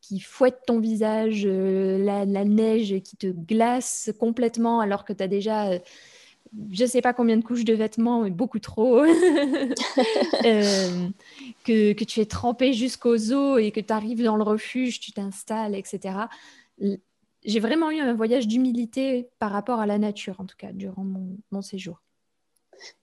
qui, 0.00 0.20
fouettent 0.20 0.62
ton 0.66 0.80
visage, 0.80 1.42
euh, 1.44 1.98
la, 1.98 2.44
neige 2.44 3.00
qui 3.00 3.16
te 3.16 3.26
glace 3.26 4.12
complètement 4.18 4.80
alors 4.80 5.04
que 5.04 5.12
tu 5.12 5.22
as 5.22 5.28
déjà 5.28 5.70
euh, 5.72 5.78
je 6.70 6.82
ne 6.82 6.88
sais 6.88 7.02
pas 7.02 7.12
combien 7.12 7.36
de 7.36 7.44
couches 7.44 7.64
de 7.64 7.74
vêtements, 7.74 8.22
mais 8.22 8.30
beaucoup 8.30 8.58
trop, 8.58 8.98
euh, 9.02 9.68
que, 11.64 12.04
tu 12.04 12.20
es 12.20 12.26
trempé 12.26 12.72
jusqu'aux 12.72 13.32
os 13.32 13.60
et 13.60 13.72
que 13.72 13.80
tu 13.80 13.92
arrives 13.92 14.22
dans 14.22 14.36
le 14.36 14.42
refuge, 14.42 15.00
tu 15.00 15.12
t'installes, 15.12 15.74
etc. 15.74 16.18
J'ai 17.44 17.60
vraiment 17.60 17.90
eu 17.90 18.00
un 18.00 18.14
voyage 18.14 18.48
d'humilité 18.48 19.28
par 19.38 19.52
rapport 19.52 19.80
à 19.80 19.86
la 19.86 19.98
nature, 19.98 20.40
en 20.40 20.46
tout 20.46 20.56
cas, 20.56 20.72
durant 20.72 21.04
mon, 21.50 21.62
séjour. 21.62 22.00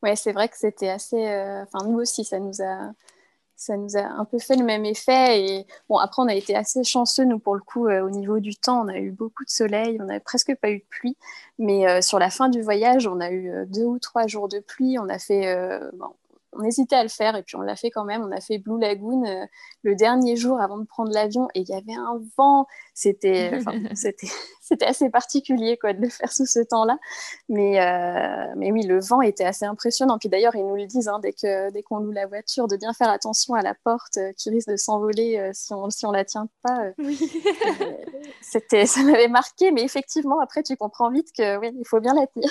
Ouais, 0.01 0.15
c'est 0.15 0.33
vrai 0.33 0.49
que 0.49 0.57
c'était 0.57 0.89
assez. 0.89 1.27
Euh, 1.27 1.63
enfin, 1.63 1.87
nous 1.87 1.99
aussi, 1.99 2.23
ça 2.23 2.39
nous 2.39 2.61
a 2.61 2.93
ça 3.63 3.77
nous 3.77 3.95
a 3.95 4.01
un 4.01 4.25
peu 4.25 4.39
fait 4.39 4.55
le 4.55 4.65
même 4.65 4.85
effet. 4.85 5.41
Et 5.41 5.67
bon, 5.89 5.97
après, 5.97 6.21
on 6.21 6.27
a 6.27 6.35
été 6.35 6.55
assez 6.55 6.83
chanceux, 6.83 7.23
nous, 7.23 7.39
pour 7.39 7.55
le 7.55 7.61
coup, 7.61 7.87
euh, 7.87 8.01
au 8.01 8.09
niveau 8.09 8.39
du 8.39 8.55
temps. 8.55 8.83
On 8.85 8.89
a 8.89 8.97
eu 8.97 9.11
beaucoup 9.11 9.45
de 9.45 9.49
soleil, 9.49 9.97
on 10.01 10.05
n'a 10.05 10.19
presque 10.19 10.53
pas 10.55 10.69
eu 10.69 10.79
de 10.79 10.85
pluie. 10.89 11.15
Mais 11.59 11.87
euh, 11.87 12.01
sur 12.01 12.19
la 12.19 12.29
fin 12.29 12.49
du 12.49 12.61
voyage, 12.61 13.07
on 13.07 13.19
a 13.21 13.29
eu 13.31 13.49
euh, 13.49 13.65
deux 13.65 13.85
ou 13.85 13.99
trois 13.99 14.27
jours 14.27 14.49
de 14.49 14.59
pluie. 14.59 14.99
On 14.99 15.07
a 15.07 15.17
fait, 15.17 15.55
on 16.55 16.63
hésitait 16.63 16.95
à 16.95 17.03
le 17.03 17.09
faire 17.09 17.35
et 17.35 17.43
puis 17.43 17.55
on 17.55 17.61
l'a 17.61 17.75
fait 17.75 17.89
quand 17.89 18.05
même. 18.05 18.23
On 18.23 18.31
a 18.31 18.41
fait 18.41 18.57
Blue 18.57 18.79
Lagoon 18.79 19.25
euh, 19.25 19.45
le 19.83 19.95
dernier 19.95 20.35
jour 20.35 20.59
avant 20.59 20.77
de 20.77 20.85
prendre 20.85 21.11
l'avion 21.11 21.47
et 21.55 21.61
il 21.61 21.69
y 21.69 21.73
avait 21.73 21.93
un 21.93 22.21
vent. 22.37 22.67
C'était, 22.93 23.59
c'était, 23.95 24.27
c'était 24.61 24.85
assez 24.85 25.09
particulier 25.09 25.77
quoi 25.77 25.93
de 25.93 26.01
le 26.01 26.09
faire 26.09 26.31
sous 26.31 26.45
ce 26.45 26.59
temps-là. 26.59 26.97
Mais, 27.49 27.81
euh, 27.81 28.53
mais 28.57 28.71
oui, 28.71 28.83
le 28.83 28.99
vent 28.99 29.21
était 29.21 29.45
assez 29.45 29.65
impressionnant. 29.65 30.17
Puis 30.17 30.29
d'ailleurs, 30.29 30.55
ils 30.55 30.65
nous 30.65 30.75
le 30.75 30.85
disent 30.85 31.07
hein, 31.07 31.19
dès, 31.21 31.33
que, 31.33 31.71
dès 31.71 31.81
qu'on 31.81 31.97
loue 31.97 32.11
la 32.11 32.27
voiture, 32.27 32.67
de 32.67 32.77
bien 32.77 32.93
faire 32.93 33.09
attention 33.09 33.53
à 33.55 33.61
la 33.61 33.73
porte 33.83 34.17
euh, 34.17 34.31
qui 34.37 34.49
risque 34.49 34.69
de 34.69 34.77
s'envoler 34.77 35.51
si 35.53 35.73
on 35.73 35.89
si 35.89 36.05
on 36.05 36.11
la 36.11 36.25
tient 36.25 36.47
pas. 36.61 36.91
c'était, 38.41 38.85
ça 38.85 39.03
m'avait 39.03 39.27
marqué, 39.27 39.71
mais 39.71 39.83
effectivement, 39.83 40.39
après, 40.39 40.63
tu 40.63 40.75
comprends 40.75 41.11
vite 41.11 41.29
que 41.37 41.57
oui, 41.57 41.71
il 41.77 41.87
faut 41.87 41.99
bien 41.99 42.13
la 42.13 42.27
tenir. 42.27 42.49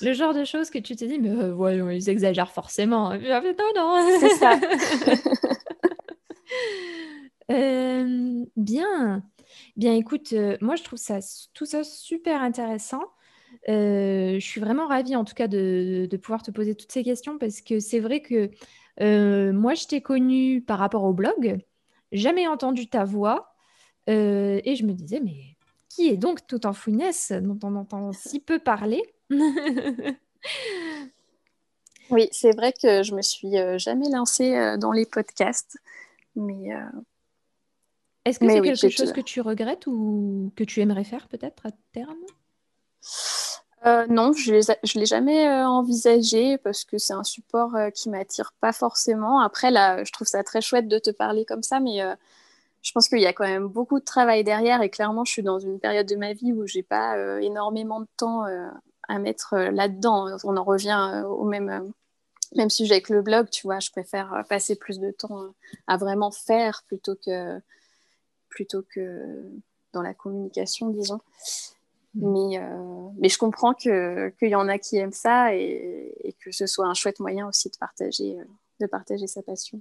le 0.00 0.12
genre 0.12 0.34
de 0.34 0.44
choses 0.44 0.70
que 0.70 0.78
tu 0.78 0.96
te 0.96 1.04
dis, 1.04 1.18
mais 1.18 1.50
voyons, 1.50 1.90
ils 1.90 2.08
exagèrent 2.08 2.52
forcément 2.52 2.87
non, 2.88 3.72
non. 3.76 4.18
C'est 4.20 4.36
ça. 4.36 4.58
Euh, 7.50 8.44
bien. 8.56 9.22
Bien, 9.76 9.94
écoute, 9.94 10.34
euh, 10.34 10.58
moi, 10.60 10.76
je 10.76 10.82
trouve 10.84 10.98
ça, 10.98 11.18
tout 11.54 11.64
ça 11.64 11.82
super 11.82 12.42
intéressant. 12.42 13.02
Euh, 13.70 14.34
je 14.34 14.46
suis 14.46 14.60
vraiment 14.60 14.86
ravie, 14.86 15.16
en 15.16 15.24
tout 15.24 15.34
cas, 15.34 15.48
de, 15.48 16.08
pouvoir 16.20 16.42
te 16.42 16.50
poser 16.50 16.74
toutes 16.74 16.92
ces 16.92 17.02
questions 17.02 17.38
parce 17.38 17.62
que 17.62 17.80
c'est 17.80 18.00
vrai 18.00 18.20
que 18.20 18.50
moi, 19.52 19.74
je 19.74 19.86
t'ai 19.86 20.02
connue 20.02 20.60
par 20.62 20.78
rapport 20.78 21.04
au 21.04 21.14
blog, 21.14 21.58
jamais 22.12 22.46
entendu 22.46 22.88
ta 22.88 23.04
voix 23.04 23.54
et 24.06 24.74
je 24.76 24.84
me 24.84 24.92
disais, 24.92 25.20
mais 25.20 25.56
qui 25.88 26.08
est 26.08 26.16
donc 26.16 26.46
tout 26.46 26.66
en 26.66 26.72
fouinesse 26.72 27.32
dont 27.32 27.58
on 27.62 27.76
entend 27.76 28.12
si 28.12 28.40
peu 28.40 28.58
parler? 28.58 29.02
Oui, 32.10 32.28
c'est 32.32 32.54
vrai 32.56 32.72
que 32.72 33.02
je 33.02 33.14
me 33.14 33.22
suis 33.22 33.58
euh, 33.58 33.78
jamais 33.78 34.08
lancée 34.08 34.56
euh, 34.56 34.76
dans 34.76 34.92
les 34.92 35.06
podcasts, 35.06 35.78
mais. 36.36 36.74
Euh, 36.74 36.80
Est-ce 38.24 38.38
que 38.38 38.48
c'est 38.48 38.60
quelque 38.60 38.88
chose 38.88 39.12
que 39.12 39.20
tu 39.20 39.40
regrettes 39.40 39.86
ou 39.86 40.52
que 40.56 40.64
tu 40.64 40.80
aimerais 40.80 41.04
faire 41.04 41.28
peut-être 41.28 41.66
à 41.66 41.70
terme? 41.92 42.18
Non, 44.10 44.32
je 44.32 44.54
ne 44.54 44.98
l'ai 44.98 45.06
jamais 45.06 45.48
envisagé 45.48 46.58
parce 46.58 46.84
que 46.84 46.98
c'est 46.98 47.14
un 47.14 47.24
support 47.24 47.74
qui 47.94 48.10
m'attire 48.10 48.52
pas 48.60 48.72
forcément. 48.72 49.40
Après, 49.40 49.70
là, 49.70 50.04
je 50.04 50.12
trouve 50.12 50.26
ça 50.26 50.42
très 50.42 50.60
chouette 50.60 50.88
de 50.88 50.98
te 50.98 51.10
parler 51.10 51.44
comme 51.44 51.62
ça, 51.62 51.80
mais 51.80 52.00
je 52.82 52.92
pense 52.92 53.08
qu'il 53.08 53.20
y 53.20 53.26
a 53.26 53.32
quand 53.32 53.46
même 53.46 53.66
beaucoup 53.66 53.98
de 53.98 54.04
travail 54.04 54.44
derrière 54.44 54.82
et 54.82 54.90
clairement, 54.90 55.24
je 55.24 55.32
suis 55.32 55.42
dans 55.42 55.58
une 55.58 55.78
période 55.78 56.06
de 56.06 56.16
ma 56.16 56.32
vie 56.32 56.52
où 56.52 56.66
j'ai 56.66 56.82
pas 56.82 57.40
énormément 57.40 58.00
de 58.00 58.08
temps 58.16 58.44
à 59.08 59.18
mettre 59.18 59.56
là-dedans. 59.56 60.36
On 60.44 60.56
en 60.56 60.64
revient 60.64 61.24
au 61.26 61.44
même, 61.44 61.92
même 62.56 62.70
sujet 62.70 62.94
avec 62.94 63.08
le 63.08 63.22
blog, 63.22 63.50
tu 63.50 63.66
vois, 63.66 63.80
je 63.80 63.90
préfère 63.90 64.32
euh, 64.34 64.42
passer 64.42 64.76
plus 64.76 64.98
de 64.98 65.10
temps 65.10 65.42
euh, 65.42 65.48
à 65.86 65.96
vraiment 65.96 66.30
faire 66.30 66.82
plutôt 66.86 67.14
que, 67.14 67.60
plutôt 68.48 68.82
que 68.82 69.42
dans 69.92 70.02
la 70.02 70.14
communication, 70.14 70.90
disons. 70.90 71.20
Mm. 72.14 72.32
Mais, 72.32 72.58
euh, 72.58 73.08
mais 73.18 73.28
je 73.28 73.38
comprends 73.38 73.74
qu'il 73.74 74.32
y 74.42 74.54
en 74.54 74.68
a 74.68 74.78
qui 74.78 74.96
aiment 74.96 75.12
ça 75.12 75.54
et, 75.54 76.34
que 76.40 76.52
ce 76.52 76.66
soit 76.66 76.86
un 76.86 76.94
chouette 76.94 77.20
moyen 77.20 77.48
aussi 77.48 77.68
de 77.68 77.76
partager, 77.76 78.36
de 78.80 78.86
partager 78.86 79.26
sa 79.26 79.42
passion. 79.42 79.80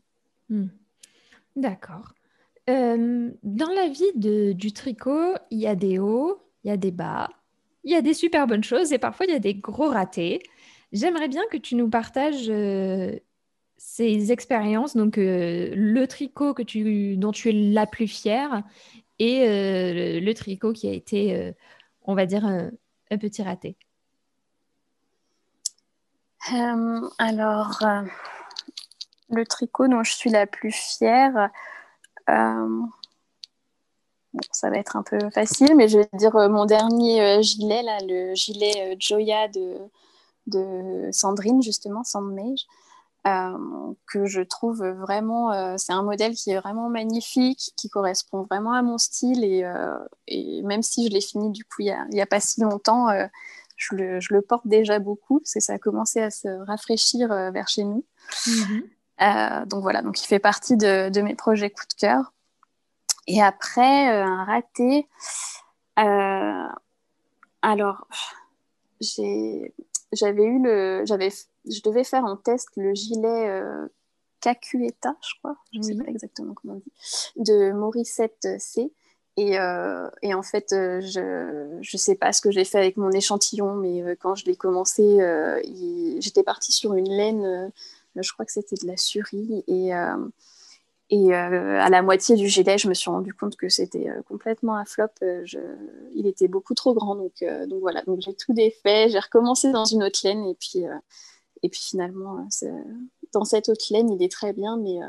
Mm. 0.49 0.67
D'accord. 1.56 2.13
dans 2.67 3.73
la 3.75 3.88
vie 3.88 4.12
de, 4.15 4.51
du 4.51 4.73
tricot, 4.73 5.34
il 5.49 5.60
y 5.60 5.67
a 5.67 5.75
des 5.75 5.99
hauts, 5.99 6.39
il 6.63 6.69
y 6.69 6.71
a 6.71 6.77
des 6.77 6.91
bas, 6.91 7.30
il 7.84 7.91
y 7.91 7.95
a 7.95 8.01
des 8.01 8.13
super 8.13 8.47
bonnes 8.47 8.63
choses 8.63 8.91
et 8.91 8.97
parfois 8.97 9.25
il 9.25 9.32
y 9.32 9.36
a 9.36 9.39
des 9.39 9.56
gros 9.56 9.89
ratés. 9.89 10.41
J'aimerais 10.91 11.28
bien 11.28 11.43
que 11.52 11.58
tu 11.58 11.76
nous 11.76 11.89
partages 11.89 12.50
euh, 12.50 13.19
ces 13.78 14.32
expériences, 14.32 14.95
donc 14.95 15.17
euh, 15.17 15.73
le 15.76 16.08
tricot 16.08 16.54
dont 16.54 17.32
tu 17.32 17.50
es 17.50 17.52
la 17.52 17.86
plus 17.86 18.08
fière 18.08 18.63
et 19.19 19.47
euh, 19.47 20.21
le, 20.21 20.34
tricot 20.34 20.71
qui 20.71 20.88
a 20.88 20.93
été, 20.93 21.54
on 22.04 22.15
va 22.15 22.26
dire, 22.26 22.45
un, 22.45 22.69
petit 23.17 23.43
raté. 23.43 23.76
alors, 27.17 27.84
le 29.30 29.45
tricot 29.45 29.88
dont 29.89 30.04
je 30.04 30.13
suis 30.13 30.30
la 30.30 30.47
plus 30.47 30.71
fière, 30.71 31.50
ça 34.52 34.69
va 34.69 34.78
être 34.78 34.95
un 34.95 35.04
peu 35.04 35.17
facile, 35.32 35.76
mais 35.76 35.88
je 35.88 35.97
vais 36.00 36.10
dire 36.13 36.34
mon 36.34 36.65
dernier 36.65 37.41
gilet, 37.43 37.82
là, 37.82 37.97
le 38.08 38.36
gilet 38.36 38.95
Joya 39.00 39.47
de 39.47 39.89
de 40.48 41.10
Sandrine, 41.12 41.62
justement, 41.62 42.04
Sandmage, 42.04 42.66
euh, 43.28 43.94
que 44.06 44.26
je 44.26 44.42
trouve 44.42 44.86
vraiment, 44.86 45.52
euh, 45.52 45.76
c'est 45.78 45.92
un 45.92 46.04
modèle 46.04 46.34
qui 46.34 46.52
est 46.52 46.60
vraiment 46.60 46.88
magnifique, 46.88 47.74
qui 47.76 47.90
correspond 47.90 48.44
vraiment 48.44 48.72
à 48.72 48.82
mon 48.82 48.98
style 48.98 49.44
et, 49.44 49.66
euh, 49.66 49.98
même 50.64 50.82
si 50.82 51.08
je 51.08 51.12
l'ai 51.12 51.20
fini 51.20 51.52
du 51.52 51.66
coup 51.66 51.82
il 51.82 51.94
n'y 52.12 52.22
a, 52.22 52.26
pas 52.26 52.40
si 52.40 52.62
longtemps, 52.62 53.08
je 53.76 53.96
le, 53.96 54.42
porte 54.42 54.66
déjà 54.66 55.00
beaucoup 55.00 55.40
parce 55.40 55.56
que 55.56 55.60
ça 55.60 55.74
a 55.74 55.78
commencé 55.78 56.22
à 56.22 56.30
se 56.30 56.48
rafraîchir 56.66 57.28
vers 57.28 57.68
chez 57.68 57.84
nous. 57.84 58.06
Mhm. 58.48 59.66
donc 59.66 59.82
voilà, 59.82 60.02
donc 60.02 60.22
il 60.22 60.28
fait 60.28 60.40
partie 60.40 60.78
de, 60.78 61.10
de, 61.10 61.22
mes 61.22 61.36
projets 61.36 61.70
coup 61.70 61.86
de 61.90 61.96
cœur. 61.96 62.34
Et 63.26 63.42
après, 63.42 64.08
un 64.08 64.46
raté. 64.46 65.10
alors, 67.62 68.08
j'ai 69.02 69.74
j'avais 70.12 70.43
eu 70.43 70.62
le, 70.62 71.04
j'avais, 71.06 71.30
je 71.30 71.82
devais 71.82 72.04
faire 72.04 72.26
en 72.26 72.38
test 72.38 72.70
le 72.76 72.93
gilet 72.93 73.50
euh, 73.50 73.88
Kakueta, 74.41 75.15
je 75.22 75.39
crois, 75.39 75.58
je 75.74 75.80
ne 75.80 75.84
sais 75.84 75.96
pas 75.96 76.10
exactement 76.10 76.54
comment 76.54 76.76
on 76.76 76.78
dit, 76.78 77.43
de 77.43 77.72
Morissette 77.72 78.48
C. 78.60 78.91
Et, 79.38 79.60
euh, 79.60 80.10
et, 80.24 80.34
en 80.34 80.41
fait, 80.41 80.74
euh, 80.74 81.00
je 81.00 81.78
ne 81.78 81.98
sais 81.98 82.15
pas 82.15 82.34
ce 82.34 82.41
que 82.41 82.50
j'ai 82.50 82.65
fait 82.65 82.80
avec 82.80 82.98
mon 82.98 83.12
échantillon, 83.12 83.76
mais 83.76 84.02
euh, 84.02 84.15
quand 84.20 84.34
je 84.34 84.46
l'ai 84.46 84.56
commencé, 84.56 85.20
j'étais 86.20 86.43
partie 86.43 86.72
sur 86.72 86.96
une 86.96 87.10
laine, 87.10 87.72
je 88.15 88.34
crois 88.34 88.46
que 88.46 88.52
c'était 88.52 88.76
de 88.76 88.88
la 88.88 88.98
surie, 88.98 89.63
et, 89.67 89.91
et 91.10 91.34
euh, 91.34 91.80
à 91.80 91.89
la 91.89 92.02
moitié 92.02 92.36
du 92.36 92.48
gilet, 92.50 92.78
je 92.78 92.89
me 92.89 92.93
suis 92.93 93.10
rendu 93.10 93.34
compte 93.34 93.56
que 93.56 93.70
c'était 93.70 94.10
euh, 94.10 94.22
complètement 94.24 94.76
un 94.76 94.84
flop. 94.84 95.08
Euh, 95.24 95.46
il 96.13 96.28
était 96.28 96.50
beaucoup 96.50 96.74
trop 96.74 96.93
grand. 96.93 97.15
Donc, 97.15 97.43
voilà, 97.82 98.02
donc 98.04 98.20
j'ai 98.22 98.34
tout 98.34 98.54
défait. 98.54 99.08
J'ai 99.10 99.20
recommencé 99.20 99.72
dans 99.72 99.86
une 99.86 100.04
autre 100.04 100.20
laine. 100.24 100.46
Et 100.46 100.56
puis, 100.56 100.84
et 101.63 101.70
puis 101.70 101.80
finalement, 101.82 102.46
dans 103.34 103.46
cette 103.46 103.70
autre 103.70 103.86
laine, 103.91 104.12
il 104.12 104.22
est 104.22 104.32
très 104.32 104.52
bien. 104.52 104.76
Mais, 104.78 105.00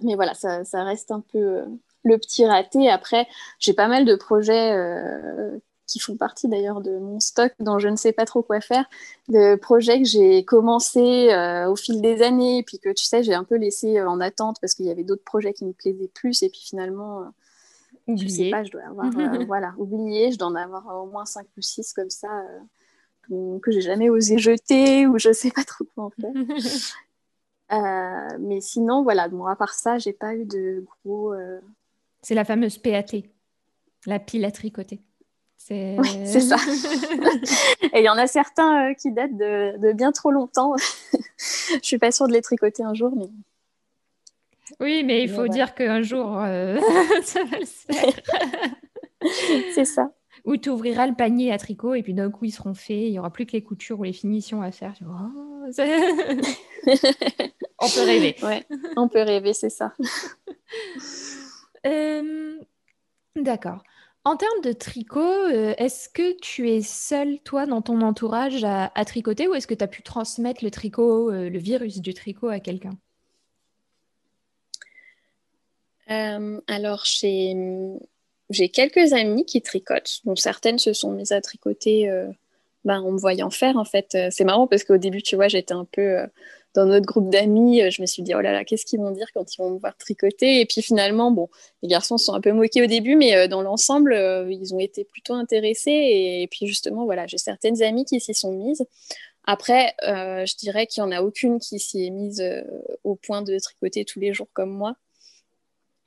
mais 0.00 0.14
voilà, 0.14 0.32
ça 0.34 0.84
reste 0.84 1.10
un 1.10 1.20
peu 1.20 1.62
le 2.04 2.18
petit 2.18 2.46
raté. 2.46 2.88
Après, 2.88 3.26
j'ai 3.58 3.74
pas 3.74 3.88
mal 3.88 4.06
de 4.06 4.14
projets 4.14 4.72
qui 5.86 5.98
font 6.00 6.16
partie 6.16 6.48
d'ailleurs 6.48 6.80
de 6.80 6.98
mon 6.98 7.20
stock 7.20 7.52
dont 7.60 7.78
je 7.78 7.88
ne 7.88 7.96
sais 7.96 8.12
pas 8.12 8.24
trop 8.24 8.42
quoi 8.42 8.60
faire, 8.60 8.84
de 9.28 9.54
projets 9.56 10.02
que 10.02 10.08
j'ai 10.08 10.44
commencé 10.44 11.30
euh, 11.30 11.70
au 11.70 11.76
fil 11.76 12.00
des 12.00 12.22
années, 12.22 12.58
et 12.58 12.62
puis 12.62 12.78
que 12.78 12.92
tu 12.92 13.04
sais, 13.04 13.22
j'ai 13.22 13.34
un 13.34 13.44
peu 13.44 13.56
laissé 13.56 13.98
euh, 13.98 14.08
en 14.08 14.20
attente 14.20 14.58
parce 14.60 14.74
qu'il 14.74 14.86
y 14.86 14.90
avait 14.90 15.04
d'autres 15.04 15.24
projets 15.24 15.52
qui 15.52 15.64
me 15.64 15.72
plaisaient 15.72 16.10
plus, 16.12 16.42
et 16.42 16.48
puis 16.48 16.60
finalement, 16.62 17.22
euh, 18.08 18.16
je 18.16 18.28
sais 18.28 18.50
pas, 18.50 18.64
je 18.64 18.70
dois 18.70 18.82
avoir, 18.82 19.10
voilà, 19.46 19.74
oublié, 19.78 20.32
je 20.32 20.38
dois 20.38 20.48
en 20.48 20.56
avoir 20.56 21.02
au 21.02 21.06
moins 21.06 21.24
5 21.24 21.46
ou 21.56 21.62
6 21.62 21.92
comme 21.92 22.10
ça, 22.10 22.28
que 23.28 23.70
j'ai 23.70 23.80
jamais 23.80 24.10
osé 24.10 24.38
jeter, 24.38 25.06
ou 25.06 25.18
je 25.18 25.32
sais 25.32 25.50
pas 25.50 25.64
trop 25.64 25.84
quoi 25.94 26.04
en 26.04 26.10
faire. 26.10 26.32
mais 28.40 28.60
sinon, 28.60 29.02
voilà, 29.02 29.28
bon, 29.28 29.46
à 29.46 29.54
part 29.56 29.74
ça, 29.74 29.98
j'ai 29.98 30.12
pas 30.12 30.34
eu 30.34 30.44
de 30.44 30.84
gros. 31.04 31.34
C'est 32.22 32.34
la 32.34 32.44
fameuse 32.44 32.78
PAT, 32.78 33.22
la 34.06 34.18
pile 34.18 34.44
à 34.44 34.50
tricoter. 34.50 35.00
C'est 35.66 36.40
ça. 36.40 36.56
Et 37.92 37.98
il 37.98 38.04
y 38.04 38.08
en 38.08 38.16
a 38.16 38.28
certains 38.28 38.90
euh, 38.90 38.94
qui 38.94 39.10
datent 39.10 39.36
de, 39.36 39.92
bien 39.94 40.12
trop 40.12 40.30
longtemps. 40.30 40.74
Je 41.38 41.80
suis 41.82 41.98
pas 41.98 42.12
sûre 42.12 42.28
de 42.28 42.32
les 42.32 42.42
tricoter 42.42 42.84
un 42.84 42.94
jour, 42.94 43.12
mais. 43.16 43.26
Oui, 44.80 45.02
mais 45.04 45.22
il 45.22 45.30
faut 45.30 45.48
dire 45.48 45.74
qu'un 45.74 46.02
jour, 46.02 46.38
euh, 46.40 46.78
ça 47.22 47.42
va 47.44 47.58
le 47.58 47.66
faire. 47.66 48.14
C'est 49.74 49.84
ça. 49.84 50.12
Ou 50.44 50.56
tu 50.56 50.70
ouvriras 50.70 51.06
le 51.08 51.14
panier 51.14 51.52
à 51.52 51.58
tricot 51.58 51.94
et 51.94 52.02
puis 52.02 52.14
d'un 52.14 52.30
coup, 52.30 52.44
ils 52.44 52.52
seront 52.52 52.74
faits. 52.74 52.96
Il 52.96 53.10
n'y 53.10 53.18
aura 53.18 53.30
plus 53.30 53.46
que 53.46 53.52
les 53.52 53.62
coutures 53.62 53.98
ou 53.98 54.04
les 54.04 54.12
finitions 54.12 54.62
à 54.62 54.70
faire. 54.70 54.94
Oh, 55.02 55.68
on 57.80 57.88
peut 57.88 58.02
rêver. 58.04 58.36
Ouais, 58.42 58.64
on 58.96 59.08
peut 59.08 59.22
rêver, 59.22 59.52
c'est 59.52 59.70
ça. 59.70 59.92
Euh, 61.84 62.58
d'accord. 63.34 63.82
En 64.26 64.36
termes 64.36 64.60
de 64.60 64.72
tricot, 64.72 65.20
euh, 65.20 65.72
est-ce 65.78 66.08
que 66.08 66.36
tu 66.40 66.68
es 66.68 66.82
seule, 66.82 67.38
toi, 67.44 67.64
dans 67.64 67.80
ton 67.80 68.00
entourage 68.00 68.64
à, 68.64 68.90
tricoter 69.04 69.46
ou 69.46 69.54
est-ce 69.54 69.68
que 69.68 69.74
tu 69.74 69.84
as 69.84 69.86
pu 69.86 70.02
transmettre 70.02 70.64
le 70.64 70.72
tricot, 70.72 71.30
euh, 71.30 71.48
le 71.48 71.58
virus 71.60 72.00
du 72.00 72.12
tricot 72.12 72.48
à 72.48 72.58
quelqu'un? 72.58 72.98
Euh, 76.10 76.60
Alors, 76.66 77.04
j'ai 77.04 78.68
quelques 78.70 79.12
amis 79.12 79.44
qui 79.44 79.62
tricotent. 79.62 80.22
Certaines 80.34 80.80
se 80.80 80.92
sont 80.92 81.12
mises 81.12 81.30
à 81.30 81.40
tricoter 81.40 82.10
ben, 82.84 83.02
en 83.02 83.12
me 83.12 83.18
voyant 83.18 83.50
faire, 83.50 83.76
en 83.76 83.84
fait. 83.84 84.18
C'est 84.32 84.44
marrant 84.44 84.66
parce 84.66 84.82
qu'au 84.82 84.96
début, 84.96 85.22
tu 85.22 85.36
vois, 85.36 85.46
j'étais 85.46 85.72
un 85.74 85.84
peu 85.84 86.26
dans 86.76 86.86
notre 86.86 87.06
groupe 87.06 87.30
d'amis, 87.30 87.82
euh, 87.82 87.90
je 87.90 88.00
me 88.02 88.06
suis 88.06 88.22
dit, 88.22 88.34
oh 88.34 88.40
là 88.40 88.52
là, 88.52 88.64
qu'est-ce 88.64 88.84
qu'ils 88.84 89.00
vont 89.00 89.10
dire 89.10 89.26
quand 89.32 89.54
ils 89.54 89.58
vont 89.58 89.70
me 89.70 89.78
voir 89.78 89.96
tricoter? 89.96 90.60
Et 90.60 90.66
puis 90.66 90.82
finalement, 90.82 91.30
bon, 91.30 91.48
les 91.82 91.88
garçons 91.88 92.18
sont 92.18 92.34
un 92.34 92.40
peu 92.40 92.52
moqués 92.52 92.82
au 92.82 92.86
début, 92.86 93.16
mais 93.16 93.34
euh, 93.34 93.48
dans 93.48 93.62
l'ensemble, 93.62 94.12
euh, 94.12 94.50
ils 94.50 94.74
ont 94.74 94.78
été 94.78 95.04
plutôt 95.04 95.34
intéressés. 95.34 95.90
Et, 95.90 96.48
puis 96.50 96.66
justement, 96.66 97.04
voilà, 97.04 97.26
j'ai 97.26 97.38
certaines 97.38 97.82
amies 97.82 98.04
qui 98.04 98.20
s'y 98.20 98.34
sont 98.34 98.52
mises. 98.52 98.84
Après, 99.48 99.94
je 100.02 100.56
dirais 100.56 100.88
qu'il 100.88 101.04
n'y 101.04 101.08
en 101.08 101.12
a 101.16 101.22
aucune 101.22 101.60
qui 101.60 101.78
s'y 101.78 102.06
est 102.06 102.10
mise 102.10 102.42
au 103.04 103.14
point 103.14 103.42
de 103.42 103.56
tricoter 103.60 104.04
tous 104.04 104.18
les 104.18 104.34
jours 104.34 104.48
comme 104.52 104.70
moi. 104.70 104.96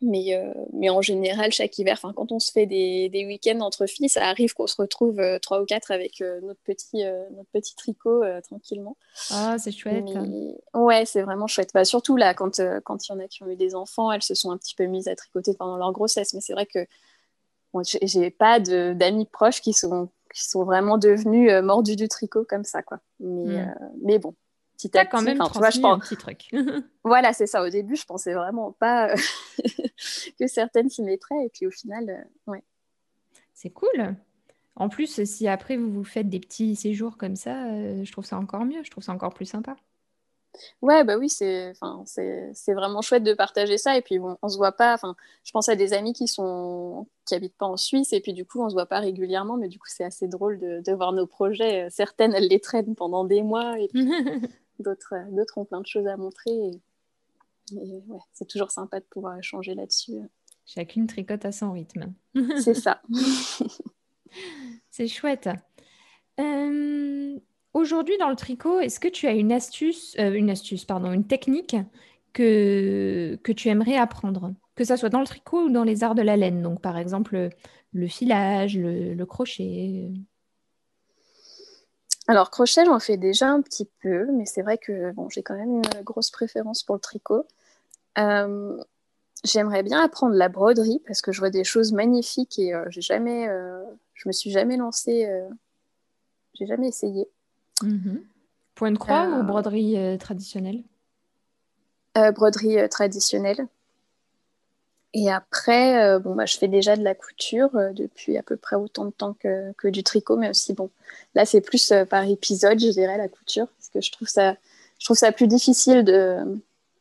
Mais, 0.02 0.34
euh, 0.34 0.54
mais 0.72 0.90
en 0.90 1.02
général, 1.02 1.52
chaque 1.52 1.78
hiver, 1.78 2.00
quand 2.16 2.32
on 2.32 2.40
se 2.40 2.52
fait 2.52 2.66
des, 2.66 3.10
des 3.10 3.26
week-ends 3.26 3.60
entre 3.60 3.86
filles, 3.86 4.08
ça 4.08 4.26
arrive 4.28 4.54
qu'on 4.54 4.68
se 4.68 4.78
retrouve 4.78 5.20
euh, 5.20 5.40
trois 5.40 5.62
ou 5.62 5.66
quatre 5.66 5.92
avec 5.92 6.22
euh, 6.22 6.40
notre, 6.42 6.62
petit, 6.62 7.04
notre 7.32 7.50
petit 7.52 7.76
tricot 7.76 8.24
tranquillement. 8.48 8.96
Ah, 9.32 9.58
c'est 9.60 9.72
chouette. 9.72 10.06
Ouais, 10.74 11.06
c'est 11.06 11.22
vraiment 11.22 11.48
chouette. 11.48 11.72
Bah, 11.74 11.84
surtout 11.84 12.16
là, 12.16 12.34
quand 12.34 12.60
il 12.60 12.82
quand 12.86 13.10
y 13.10 13.12
en 13.12 13.20
a 13.20 13.28
qui 13.28 13.44
ont 13.44 13.50
eu 13.50 13.58
des 13.58 13.76
enfants, 13.76 14.12
elles 14.12 14.24
se 14.24 14.36
sont 14.36 14.52
un 14.52 14.58
petit 14.58 14.76
peu 14.76 14.86
mises 14.86 15.10
à 15.10 15.16
tricoter 15.16 15.54
pendant 15.54 15.76
leur 15.76 15.92
grossesse. 15.92 16.34
Mais 16.34 16.42
c'est 16.42 16.54
vrai 16.54 16.66
que 16.66 16.80
bon, 17.74 17.82
j'ai 17.84 18.30
pas 18.30 18.62
d'amis 18.62 19.26
proches 19.26 19.60
qui 19.60 19.74
sont, 19.74 20.10
qui 20.34 20.48
sont 20.48 20.64
vraiment 20.64 20.98
devenus 20.98 21.52
mordus 21.62 21.98
du 21.98 22.08
tricot 22.08 22.46
comme 22.48 22.64
ça. 22.64 22.82
Quoi. 22.84 23.00
Mais, 23.20 23.66
hmm. 23.66 23.76
mais 24.02 24.18
bon, 24.18 24.34
petit 24.80 24.98
à 24.98 25.06
quand 25.06 25.22
même 25.22 25.38
tu 25.38 25.58
vois, 25.58 25.70
je 25.70 25.80
pense... 25.80 25.96
un 25.96 26.00
petit 26.00 26.18
truc. 26.18 26.50
voilà, 27.04 27.34
c'est 27.34 27.48
ça. 27.48 27.64
Au 27.64 27.70
début, 27.70 27.96
je 27.96 28.06
pensais 28.06 28.34
vraiment 28.34 28.72
pas 28.72 29.12
euh, 29.12 29.16
que 30.40 30.48
certaines 30.48 30.90
s'y 30.90 31.04
mettraient. 31.04 31.46
Et 31.46 31.50
puis 31.50 31.68
au 31.68 31.72
final, 31.72 32.10
euh, 32.10 32.52
ouais. 32.52 32.64
C'est 33.54 33.72
cool. 33.72 34.16
En 34.76 34.88
plus, 34.88 35.26
si 35.26 35.48
après 35.48 35.76
vous 35.76 35.92
vous 35.92 36.06
faites 36.06 36.30
des 36.30 36.40
petits 36.40 36.76
séjours 36.78 37.18
comme 37.18 37.36
ça, 37.36 37.66
euh, 37.66 38.04
je 38.06 38.12
trouve 38.12 38.26
ça 38.26 38.38
encore 38.38 38.64
mieux. 38.64 38.82
Je 38.84 38.90
trouve 38.90 39.04
ça 39.04 39.12
encore 39.12 39.34
plus 39.34 39.46
sympa. 39.46 39.76
Ouais, 40.82 41.04
bah 41.04 41.18
oui, 41.18 41.30
c'est, 41.30 41.74
c'est, 42.06 42.74
vraiment 42.74 43.02
chouette 43.02 43.24
de 43.24 43.34
partager 43.34 43.78
ça. 43.78 43.98
Et 43.98 44.02
puis, 44.02 44.18
bon, 44.18 44.38
on 44.42 44.50
se 44.50 44.58
voit 44.58 44.72
pas. 44.72 44.96
Enfin, 44.96 45.16
je 45.44 45.52
pense 45.52 45.70
à 45.70 45.76
des 45.76 45.94
amis 45.94 46.14
qui 46.14 46.28
sont 46.28 47.08
qui 47.26 47.36
habitent 47.36 47.56
pas 47.56 47.68
en 47.68 47.78
Suisse, 47.78 48.14
et 48.14 48.20
puis 48.20 48.34
du 48.34 48.46
coup, 48.46 48.64
on 48.64 48.70
se 48.70 48.74
voit 48.74 48.88
pas 48.88 49.00
régulièrement. 49.00 49.58
Mais 49.58 49.68
du 49.68 49.78
coup, 49.78 49.88
c'est 49.88 50.04
assez 50.04 50.28
drôle 50.28 50.60
de, 50.60 50.82
de 50.84 50.92
voir 50.94 51.14
nos 51.14 51.28
projets. 51.28 51.90
Certaines, 51.92 52.34
elles 52.34 52.48
les 52.48 52.60
traînent 52.60 52.96
pendant 52.96 53.26
des 53.26 53.44
mois, 53.44 53.78
et 53.80 53.90
puis 53.90 54.10
d'autres, 54.84 55.14
d'autres 55.32 55.58
ont 55.58 55.66
plein 55.66 55.82
de 55.82 55.88
choses 55.88 56.08
à 56.08 56.18
montrer. 56.18 56.52
Et, 57.72 58.04
ouais, 58.08 58.20
c'est 58.34 58.48
toujours 58.48 58.72
sympa 58.72 59.00
de 59.00 59.06
pouvoir 59.06 59.38
échanger 59.38 59.76
là-dessus. 59.76 60.20
Chacune 60.66 61.08
tricote 61.08 61.46
à 61.46 61.52
son 61.52 61.72
rythme. 61.72 62.14
c'est 62.60 62.74
ça. 62.74 63.02
c'est 64.90 65.08
chouette. 65.08 65.50
Euh, 66.40 67.40
aujourd'hui, 67.74 68.18
dans 68.18 68.30
le 68.30 68.36
tricot, 68.36 68.80
est-ce 68.80 69.00
que 69.00 69.08
tu 69.08 69.28
as 69.28 69.34
une 69.34 69.52
astuce, 69.52 70.16
euh, 70.20 70.34
une 70.34 70.50
astuce, 70.50 70.86
pardon, 70.86 71.12
une 71.12 71.28
technique 71.28 71.76
que, 72.34 73.38
que 73.44 73.52
tu 73.52 73.70
aimerais 73.70 73.98
apprendre? 73.98 74.54
Que 74.76 74.84
ça 74.84 74.96
soit 74.96 75.10
dans 75.10 75.20
le 75.20 75.26
tricot 75.26 75.66
ou 75.66 75.70
dans 75.70 75.84
les 75.84 76.04
arts 76.04 76.16
de 76.16 76.22
la 76.22 76.38
laine. 76.38 76.62
Donc, 76.62 76.82
par 76.82 76.98
exemple, 76.98 77.50
le, 77.92 78.08
filage, 78.08 78.78
le 78.78 79.26
crochet. 79.26 80.12
Alors, 82.30 82.52
crochet, 82.52 82.86
j'en 82.86 83.00
fais 83.00 83.18
déjà 83.18 83.50
un 83.50 83.60
petit 83.60 83.90
peu, 84.04 84.28
mais 84.32 84.46
c'est 84.46 84.62
vrai 84.62 84.78
que 84.78 85.12
bon, 85.14 85.30
j'ai 85.30 85.42
quand 85.42 85.56
même 85.56 85.78
une 85.78 86.04
grosse 86.04 86.30
préférence 86.30 86.84
pour 86.84 86.94
le 86.94 87.02
tricot. 87.02 87.48
Euh, 88.20 88.78
j'aimerais 89.44 89.82
bien 89.82 90.00
apprendre 90.00 90.36
la 90.36 90.48
broderie 90.48 91.02
parce 91.08 91.24
que 91.24 91.32
je 91.32 91.40
vois 91.40 91.50
des 91.50 91.64
choses 91.64 91.92
magnifiques 91.92 92.60
et 92.60 92.72
euh, 92.72 92.86
j'ai 92.90 93.02
jamais, 93.02 93.50
euh, 93.50 93.84
je 94.14 94.30
me 94.30 94.32
suis 94.32 94.52
jamais 94.52 94.78
lancée, 94.78 95.28
j'ai 96.54 96.68
jamais 96.68 96.90
essayé. 96.90 97.28
Mhm. 97.82 98.22
Point 98.76 98.92
de 98.92 99.00
croix 99.00 99.28
ou 99.28 99.42
broderie 99.42 99.98
traditionnelle? 100.20 100.84
Broderie 102.14 102.88
traditionnelle. 102.90 103.68
Et 105.14 105.32
après, 105.32 106.04
euh, 106.04 106.20
bon, 106.20 106.36
bah, 106.36 106.46
je 106.46 106.58
fais 106.58 106.68
déjà 106.68 106.96
de 106.96 107.04
la 107.04 107.16
couture 107.16 107.76
euh, 107.76 107.92
depuis 107.94 108.38
à 108.38 108.44
peu 108.44 108.58
près 108.58 108.76
autant 108.76 109.06
de 109.06 109.12
temps 109.12 109.34
que, 109.34 109.72
que 109.74 109.88
du 109.88 110.04
tricot, 110.04 110.38
mais 110.38 110.50
aussi, 110.50 110.74
bon, 110.74 110.92
là, 111.34 111.46
c'est 111.46 111.62
plus 111.62 111.92
euh, 111.92 112.06
par 112.06 112.24
épisode, 112.26 112.80
je 112.80 112.90
dirais, 112.90 113.18
la 113.18 113.28
couture, 113.28 113.68
parce 113.68 113.90
que 113.90 114.02
je 114.02 114.12
trouve 114.12 114.28
ça, 114.28 114.56
je 115.00 115.06
trouve 115.06 115.18
ça 115.18 115.32
plus 115.32 115.48
difficile 115.48 116.04
de, 116.04 116.38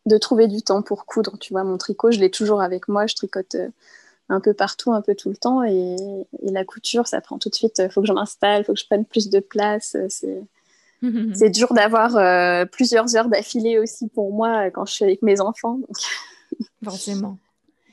de 0.06 0.16
trouver 0.16 0.48
du 0.48 0.62
temps 0.62 0.80
pour 0.80 1.04
coudre. 1.04 1.36
Tu 1.38 1.52
vois, 1.52 1.64
mon 1.64 1.76
tricot, 1.76 2.10
je 2.10 2.18
l'ai 2.18 2.30
toujours 2.30 2.62
avec 2.62 2.88
moi, 2.88 3.06
je 3.06 3.14
tricote 3.14 3.56
un 4.30 4.40
peu 4.40 4.54
partout, 4.54 4.92
un 4.92 5.02
peu 5.02 5.14
tout 5.14 5.28
le 5.28 5.36
temps, 5.36 5.62
et, 5.62 5.96
et 6.42 6.50
la 6.50 6.64
couture, 6.64 7.06
ça 7.06 7.20
prend 7.20 7.38
tout 7.38 7.50
de 7.50 7.54
suite, 7.54 7.78
il 7.78 7.90
faut 7.90 8.00
que 8.00 8.06
je 8.06 8.12
m'installe, 8.12 8.62
il 8.62 8.64
faut 8.64 8.74
que 8.74 8.80
je 8.80 8.86
prenne 8.86 9.04
plus 9.04 9.28
de 9.28 9.40
place, 9.40 9.96
c'est... 10.08 10.42
c'est 11.34 11.50
dur 11.50 11.72
d'avoir 11.74 12.66
plusieurs 12.70 13.14
heures 13.14 13.28
d'affilée 13.28 13.78
aussi 13.78 14.08
pour 14.08 14.32
moi 14.32 14.68
quand 14.72 14.84
je 14.84 14.94
suis 14.94 15.04
avec 15.04 15.22
mes 15.22 15.40
enfants. 15.40 15.78
Forcément. 16.82 17.38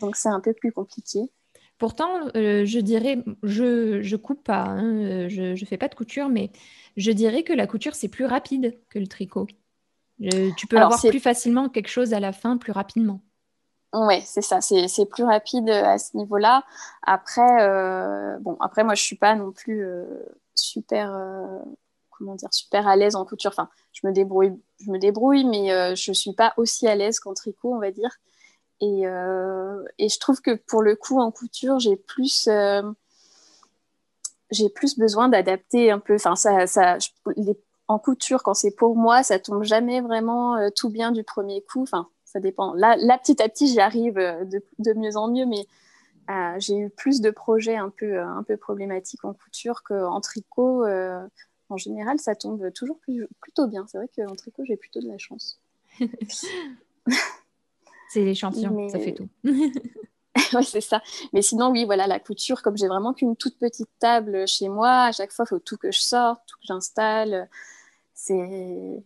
Donc 0.02 0.16
c'est 0.16 0.30
un 0.30 0.40
peu 0.40 0.54
plus 0.54 0.72
compliqué. 0.72 1.30
Pourtant, 1.78 2.28
euh, 2.38 2.66
je 2.66 2.80
dirais, 2.80 3.24
je, 3.44 4.02
je 4.02 4.16
coupe 4.16 4.44
pas, 4.44 4.64
hein, 4.64 4.96
euh, 4.96 5.30
je 5.30 5.42
ne 5.42 5.66
fais 5.68 5.78
pas 5.78 5.90
de 5.90 5.96
couture, 5.96 6.30
mais 6.30 6.50
je 6.96 7.12
dirais 7.12 7.44
que 7.44 7.52
la 7.52 7.68
couture, 7.68 7.96
c'est 7.96 8.08
plus 8.08 8.26
rapide 8.26 8.80
que 8.90 8.98
le 8.98 9.08
tricot. 9.08 9.48
tu 10.20 10.68
peux 10.68 10.78
avoir 10.78 11.02
plus 11.02 11.20
facilement 11.20 11.68
quelque 11.68 11.90
chose 11.90 12.14
à 12.14 12.22
la 12.22 12.32
fin, 12.32 12.58
plus 12.58 12.72
rapidement. 12.72 13.20
Oui, 13.94 14.22
c'est 14.26 14.42
ça, 14.42 14.62
c'est 14.62 15.06
plus 15.06 15.24
rapide 15.24 15.70
euh, 15.70 15.84
à 15.84 15.98
ce 15.98 16.16
niveau-là. 16.16 16.64
Après, 17.04 18.40
bon, 18.40 18.56
après, 18.62 18.86
moi, 18.86 18.96
je 18.96 19.02
ne 19.02 19.06
suis 19.06 19.18
pas 19.18 19.36
non 19.36 19.52
plus 19.52 19.86
super, 20.54 21.14
comment 22.10 22.36
dire, 22.36 22.54
super 22.54 22.88
à 22.88 22.96
l'aise 22.96 23.18
en 23.18 23.26
couture. 23.26 23.52
Enfin, 23.52 23.68
je 23.92 24.08
me 24.08 24.14
débrouille, 24.14 24.54
je 24.80 24.92
me 24.92 24.98
débrouille 24.98 25.44
mais 25.44 25.96
je 25.98 26.12
ne 26.12 26.16
suis 26.16 26.34
pas 26.34 26.54
aussi 26.56 26.88
à 26.88 26.96
l'aise 26.96 27.20
qu'en 27.20 27.34
tricot, 27.34 27.74
on 27.74 27.80
va 27.80 27.92
dire. 27.92 28.18
Et, 28.82 29.08
euh, 29.08 29.84
et, 29.98 30.10
je 30.10 30.20
trouve 30.20 30.42
que 30.42 30.56
pour 30.56 30.82
le 30.82 30.96
coup, 30.96 31.20
en 31.20 31.32
couture, 31.32 31.80
j'ai 31.80 31.96
plus, 31.96 32.48
euh, 32.48 32.82
plus 34.76 34.98
besoin 34.98 35.30
d'adapter 35.30 35.92
un 35.92 36.00
peu. 36.00 36.16
Enfin, 36.16 36.36
ça, 36.36 36.98
en 37.88 38.00
couture, 38.00 38.44
quand 38.44 38.54
c'est 38.54 38.76
pour 38.76 38.96
moi, 38.96 39.24
ça 39.24 39.40
tombe 39.40 39.64
jamais 39.64 40.02
vraiment 40.02 40.58
euh, 40.58 40.70
tout 40.76 40.90
bien 40.90 41.12
du 41.12 41.24
premier 41.24 41.62
coup. 41.62 41.84
Enfin, 41.84 42.10
ça 42.26 42.40
dépend. 42.40 42.74
Là, 42.74 42.98
petit 43.18 43.42
à 43.42 43.48
petit, 43.48 43.68
j'y 43.68 43.80
arrive 43.80 44.16
de, 44.16 44.62
de, 44.80 44.94
mieux 44.94 45.16
en 45.16 45.30
mieux, 45.30 45.46
mais 45.46 45.66
j'ai 46.60 46.78
eu 46.78 46.90
plus 46.90 47.22
de 47.22 47.30
projets 47.32 47.78
un 47.78 47.90
peu, 47.90 48.20
un 48.20 48.44
peu 48.44 48.58
problématiques 48.58 49.24
en 49.24 49.34
couture 49.34 49.84
qu'en 49.84 50.20
tricot. 50.20 50.86
en 50.86 51.78
général, 51.78 52.20
ça 52.20 52.36
tombe 52.36 52.74
toujours 52.74 53.00
plutôt 53.40 53.68
bien. 53.68 53.86
C'est 53.88 54.00
vrai 54.00 54.10
qu'en 54.14 54.36
tricot, 54.36 54.64
j'ai 54.66 54.76
plutôt 54.76 55.00
de 55.00 55.08
la 55.08 55.18
chance. 55.18 55.62
C'est 58.16 58.24
l'échantillon, 58.24 58.88
ça 58.88 58.98
fait 58.98 59.14
tout. 59.14 59.28
oui, 59.44 60.64
c'est 60.64 60.80
ça. 60.80 61.02
Mais 61.34 61.42
sinon, 61.42 61.70
oui, 61.70 61.84
voilà, 61.84 62.08
la 62.08 62.18
couture, 62.18 62.62
comme 62.62 62.78
j'ai 62.78 62.88
vraiment 62.88 63.14
qu'une 63.14 63.36
toute 63.36 63.60
petite 63.60 63.90
table 64.00 64.48
chez 64.48 64.70
moi, 64.70 65.04
à 65.04 65.12
chaque 65.12 65.34
fois, 65.34 65.44
il 65.46 65.50
faut 65.50 65.60
tout 65.60 65.76
que 65.76 65.92
je 65.92 66.00
sorte, 66.00 66.42
tout 66.48 66.56
que 66.56 66.66
j'installe. 66.66 67.50
C'est 68.14 69.04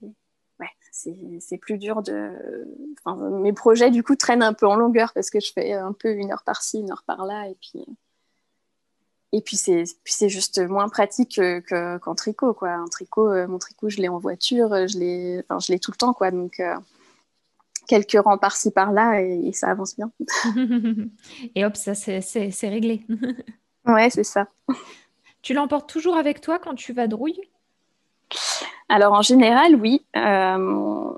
c'est 0.91 1.58
plus 1.58 1.80
dur 1.80 2.04
de. 2.04 2.67
Enfin, 3.04 3.15
mes 3.39 3.54
projets, 3.54 3.89
du 3.89 4.04
coup, 4.04 4.15
traînent 4.15 4.43
un 4.43 4.54
peu 4.54 4.67
en 4.67 4.76
longueur 4.76 5.12
parce 5.13 5.32
que 5.32 5.39
je 5.39 5.52
fais 5.52 5.74
un 5.74 5.93
peu 5.93 6.12
une 6.12 6.32
heure 6.32 6.43
par-ci, 6.43 6.80
une 6.80 6.91
heure 6.91 7.04
par-là. 7.08 7.48
Et 7.48 7.56
puis, 7.60 7.84
et 9.32 9.41
puis 9.41 9.58
c'est 9.58 10.30
juste 10.30 10.60
moins 10.60 10.88
pratique 10.88 11.41
qu'en 11.67 12.15
tricot. 12.15 12.54
Quoi. 12.54 12.74
Un 12.74 12.88
tricot, 12.89 13.28
euh, 13.28 13.48
mon 13.48 13.58
tricot, 13.58 13.89
je 13.89 13.98
l'ai 13.98 14.10
en 14.10 14.19
voiture, 14.19 14.88
je 14.88 15.00
l'ai 15.00 15.43
enfin, 15.50 15.78
tout 15.82 15.91
le 15.91 15.98
temps. 15.98 16.13
Quoi. 16.13 16.30
Donc, 16.30 16.60
euh, 16.60 16.76
quelques 17.89 18.23
rangs 18.23 18.38
par-ci, 18.38 18.71
par-là 18.71 19.19
et, 19.19 19.52
ça 19.52 19.67
avance 19.67 19.97
bien. 19.97 20.12
et 21.56 21.65
hop, 21.65 21.75
ça, 21.75 21.95
c'est 21.95 22.69
réglé. 22.69 23.06
ouais, 23.86 24.10
c'est 24.10 24.23
ça. 24.23 24.47
Tu 25.41 25.54
l'emportes 25.54 25.89
toujours 25.89 26.17
avec 26.17 26.41
toi 26.41 26.60
quand 26.60 26.75
tu 26.75 26.91
vas 26.91 27.08
drouille 27.08 27.39
alors 28.89 29.13
en 29.13 29.21
général, 29.21 29.75
oui. 29.75 30.06
Euh, 30.17 31.13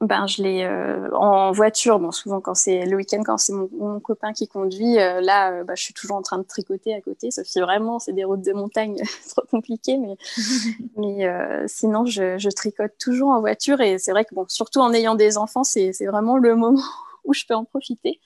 ben, 0.00 0.26
je 0.26 0.42
l'ai 0.42 0.64
euh, 0.64 1.10
en 1.12 1.52
voiture. 1.52 1.98
Bon, 1.98 2.10
souvent 2.10 2.40
quand 2.40 2.54
c'est 2.54 2.86
le 2.86 2.96
week-end, 2.96 3.22
quand 3.22 3.36
c'est 3.36 3.52
mon, 3.52 4.00
copain 4.00 4.32
qui 4.32 4.48
conduit, 4.48 4.98
euh, 4.98 5.20
là, 5.20 5.62
bah, 5.62 5.74
je 5.76 5.82
suis 5.82 5.92
toujours 5.92 6.16
en 6.16 6.22
train 6.22 6.38
de 6.38 6.42
tricoter 6.42 6.94
à 6.94 7.02
côté. 7.02 7.30
Sauf 7.30 7.46
si 7.46 7.60
vraiment 7.60 7.98
c'est 7.98 8.14
des 8.14 8.24
routes 8.24 8.40
de 8.40 8.52
montagne 8.52 8.96
trop 9.28 9.42
compliquées, 9.50 9.98
mais, 9.98 10.16
mais 10.96 11.68
sinon 11.68 12.06
je, 12.06 12.48
tricote 12.48 12.92
toujours 12.98 13.28
en 13.28 13.40
voiture. 13.40 13.82
Et 13.82 13.98
c'est 13.98 14.12
vrai 14.12 14.24
que 14.24 14.34
bon, 14.34 14.46
surtout 14.48 14.80
en 14.80 14.92
ayant 14.94 15.16
des 15.16 15.36
enfants, 15.36 15.64
c'est 15.64 15.92
vraiment 16.06 16.38
le 16.38 16.56
moment 16.56 16.82
où 17.24 17.34
je 17.34 17.44
peux 17.44 17.54
en 17.54 17.66
profiter. 17.66 18.20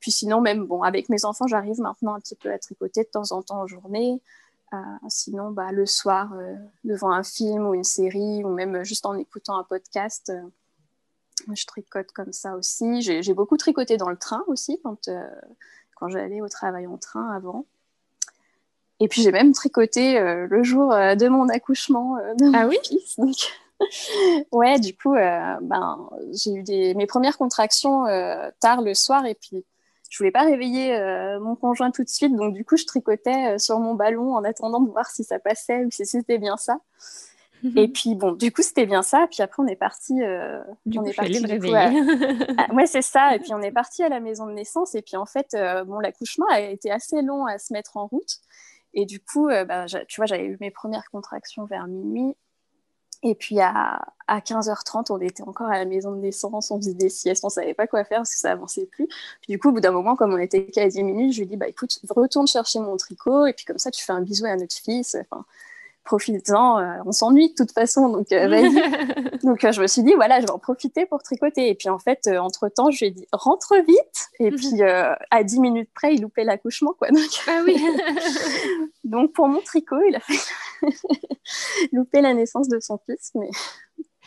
puis 0.00 0.10
sinon, 0.10 0.42
même 0.42 0.66
bon, 0.66 0.82
avec 0.82 1.08
mes 1.08 1.24
enfants, 1.24 1.46
j'arrive 1.46 1.80
maintenant 1.80 2.14
un 2.14 2.20
petit 2.20 2.36
peu 2.36 2.52
à 2.52 2.58
tricoter 2.58 3.04
de 3.04 3.08
temps 3.08 3.32
en 3.32 3.40
temps 3.40 3.62
en 3.62 3.66
journée. 3.66 4.20
Euh, 4.74 4.78
sinon, 5.08 5.50
bah, 5.50 5.70
le 5.70 5.86
soir, 5.86 6.32
euh, 6.34 6.56
devant 6.84 7.10
un 7.10 7.22
film 7.22 7.66
ou 7.66 7.74
une 7.74 7.84
série, 7.84 8.44
ou 8.44 8.48
même 8.48 8.82
juste 8.84 9.06
en 9.06 9.16
écoutant 9.16 9.58
un 9.58 9.62
podcast, 9.62 10.30
euh, 10.30 11.54
je 11.54 11.66
tricote 11.66 12.10
comme 12.12 12.32
ça 12.32 12.56
aussi. 12.56 13.02
J'ai 13.02 13.34
beaucoup 13.34 13.56
tricoté 13.56 13.96
dans 13.96 14.10
le 14.10 14.16
train 14.16 14.42
aussi, 14.48 14.80
quand, 14.82 15.08
quand 15.94 16.08
j'allais 16.08 16.40
au 16.40 16.48
travail 16.48 16.86
en 16.86 16.96
train 16.96 17.30
avant. 17.30 17.66
Et 18.98 19.08
puis 19.08 19.20
j'ai 19.20 19.30
même 19.30 19.52
tricoté 19.52 20.18
le 20.18 20.62
jour 20.62 20.88
de 20.88 21.28
mon 21.28 21.48
accouchement 21.50 22.16
de 22.16 22.50
ah 22.56 22.66
oui? 22.66 22.78
fils. 22.82 23.20
ouais, 24.52 24.80
du 24.80 24.96
coup, 24.96 25.12
ben, 25.12 26.10
j'ai 26.32 26.54
eu 26.54 26.62
des... 26.62 26.94
mes 26.94 27.06
premières 27.06 27.36
contractions 27.36 28.06
tard 28.58 28.80
le 28.80 28.94
soir 28.94 29.26
et 29.26 29.34
puis 29.34 29.64
je 30.10 30.18
voulais 30.18 30.30
pas 30.30 30.44
réveiller 30.44 30.94
euh, 30.94 31.40
mon 31.40 31.56
conjoint 31.56 31.90
tout 31.90 32.04
de 32.04 32.08
suite, 32.08 32.34
donc 32.34 32.54
du 32.54 32.64
coup, 32.64 32.76
je 32.76 32.84
tricotais 32.84 33.54
euh, 33.54 33.58
sur 33.58 33.78
mon 33.80 33.94
ballon 33.94 34.34
en 34.34 34.44
attendant 34.44 34.80
de 34.80 34.90
voir 34.90 35.10
si 35.10 35.24
ça 35.24 35.38
passait 35.38 35.84
ou 35.84 35.90
si 35.90 36.06
c'était 36.06 36.38
bien 36.38 36.56
ça. 36.56 36.78
Et 37.76 37.88
puis 37.88 38.14
bon, 38.14 38.32
du 38.32 38.52
coup, 38.52 38.62
c'était 38.62 38.86
bien 38.86 39.02
ça. 39.02 39.26
Puis 39.30 39.42
après, 39.42 39.62
on 39.62 39.66
est 39.66 39.76
parti. 39.76 40.22
Euh, 40.22 40.62
du 40.84 40.98
on 40.98 41.02
coup, 41.02 41.08
est 41.08 41.14
parti. 41.14 41.40
Le 41.40 41.48
réveiller. 41.48 42.54
Ah, 42.58 42.72
ouais, 42.74 42.86
c'est 42.86 43.02
ça. 43.02 43.34
Et 43.34 43.38
puis 43.38 43.54
on 43.54 43.62
est 43.62 43.72
parti 43.72 44.02
à 44.02 44.08
la 44.08 44.20
maison 44.20 44.46
de 44.46 44.52
naissance. 44.52 44.94
Et 44.94 45.02
puis 45.02 45.16
en 45.16 45.26
fait, 45.26 45.56
bon, 45.86 45.98
l'accouchement 45.98 46.46
a 46.50 46.60
été 46.60 46.90
assez 46.90 47.22
long 47.22 47.46
à 47.46 47.58
se 47.58 47.72
mettre 47.72 47.96
en 47.96 48.06
route. 48.06 48.38
Et 48.92 49.06
du 49.06 49.20
coup, 49.20 49.48
bah, 49.48 49.86
tu 50.06 50.20
vois, 50.20 50.26
j'avais 50.26 50.44
eu 50.44 50.58
mes 50.60 50.70
premières 50.70 51.10
contractions 51.10 51.64
vers 51.64 51.86
minuit. 51.86 52.36
Et 53.22 53.34
puis 53.34 53.60
à, 53.60 54.02
à, 54.26 54.40
15h30, 54.40 55.06
on 55.10 55.20
était 55.20 55.42
encore 55.42 55.68
à 55.68 55.78
la 55.78 55.84
maison 55.84 56.12
de 56.12 56.18
naissance, 56.18 56.70
on 56.70 56.76
faisait 56.76 56.94
des 56.94 57.08
siestes, 57.08 57.44
on 57.44 57.48
savait 57.48 57.74
pas 57.74 57.86
quoi 57.86 58.04
faire 58.04 58.18
parce 58.18 58.34
que 58.34 58.38
ça 58.38 58.52
avançait 58.52 58.86
plus. 58.86 59.06
Puis 59.06 59.52
du 59.52 59.58
coup, 59.58 59.68
au 59.70 59.72
bout 59.72 59.80
d'un 59.80 59.92
moment, 59.92 60.16
comme 60.16 60.34
on 60.34 60.38
était 60.38 60.66
qu'à 60.66 60.86
10 60.86 61.02
minutes, 61.02 61.32
je 61.32 61.38
lui 61.38 61.44
ai 61.44 61.48
dit 61.48 61.56
bah 61.56 61.68
écoute, 61.68 61.98
retourne 62.10 62.46
chercher 62.46 62.80
mon 62.80 62.96
tricot 62.96 63.46
et 63.46 63.52
puis 63.52 63.64
comme 63.64 63.78
ça, 63.78 63.90
tu 63.90 64.04
fais 64.04 64.12
un 64.12 64.20
bisou 64.20 64.44
à 64.46 64.56
notre 64.56 64.76
fils. 64.76 65.16
Enfin, 65.20 65.44
profites-en, 66.06 66.78
euh, 66.78 66.84
on 67.04 67.12
s'ennuie 67.12 67.50
de 67.50 67.54
toute 67.54 67.72
façon, 67.72 68.08
donc 68.08 68.32
euh, 68.32 68.48
vas-y. 68.48 69.40
donc 69.44 69.62
euh, 69.64 69.72
je 69.72 69.82
me 69.82 69.86
suis 69.86 70.02
dit, 70.02 70.14
voilà, 70.14 70.40
je 70.40 70.46
vais 70.46 70.52
en 70.52 70.58
profiter 70.58 71.04
pour 71.04 71.22
tricoter. 71.22 71.68
Et 71.68 71.74
puis 71.74 71.90
en 71.90 71.98
fait, 71.98 72.26
entre-temps, 72.28 72.90
je 72.90 73.00
lui 73.00 73.06
ai 73.06 73.10
dit, 73.10 73.26
rentre 73.32 73.74
vite. 73.86 74.28
Et 74.38 74.50
mhm. 74.50 74.56
puis 74.56 74.82
à 74.82 75.44
10 75.44 75.60
minutes 75.60 75.90
près, 75.94 76.14
il 76.14 76.22
loupait 76.22 76.44
l'accouchement. 76.44 76.94
Quoi. 76.98 77.08
Donc, 77.10 77.28
ah 77.48 77.60
oui. 77.66 77.76
donc 79.04 79.32
pour 79.32 79.48
mon 79.48 79.60
tricot, 79.60 80.00
il 80.08 80.16
a 80.16 80.20
fait 80.20 80.38
louper 81.92 82.20
la 82.20 82.34
naissance 82.34 82.68
de 82.68 82.80
son 82.80 82.98
fils. 82.98 83.32
Mais 83.34 83.50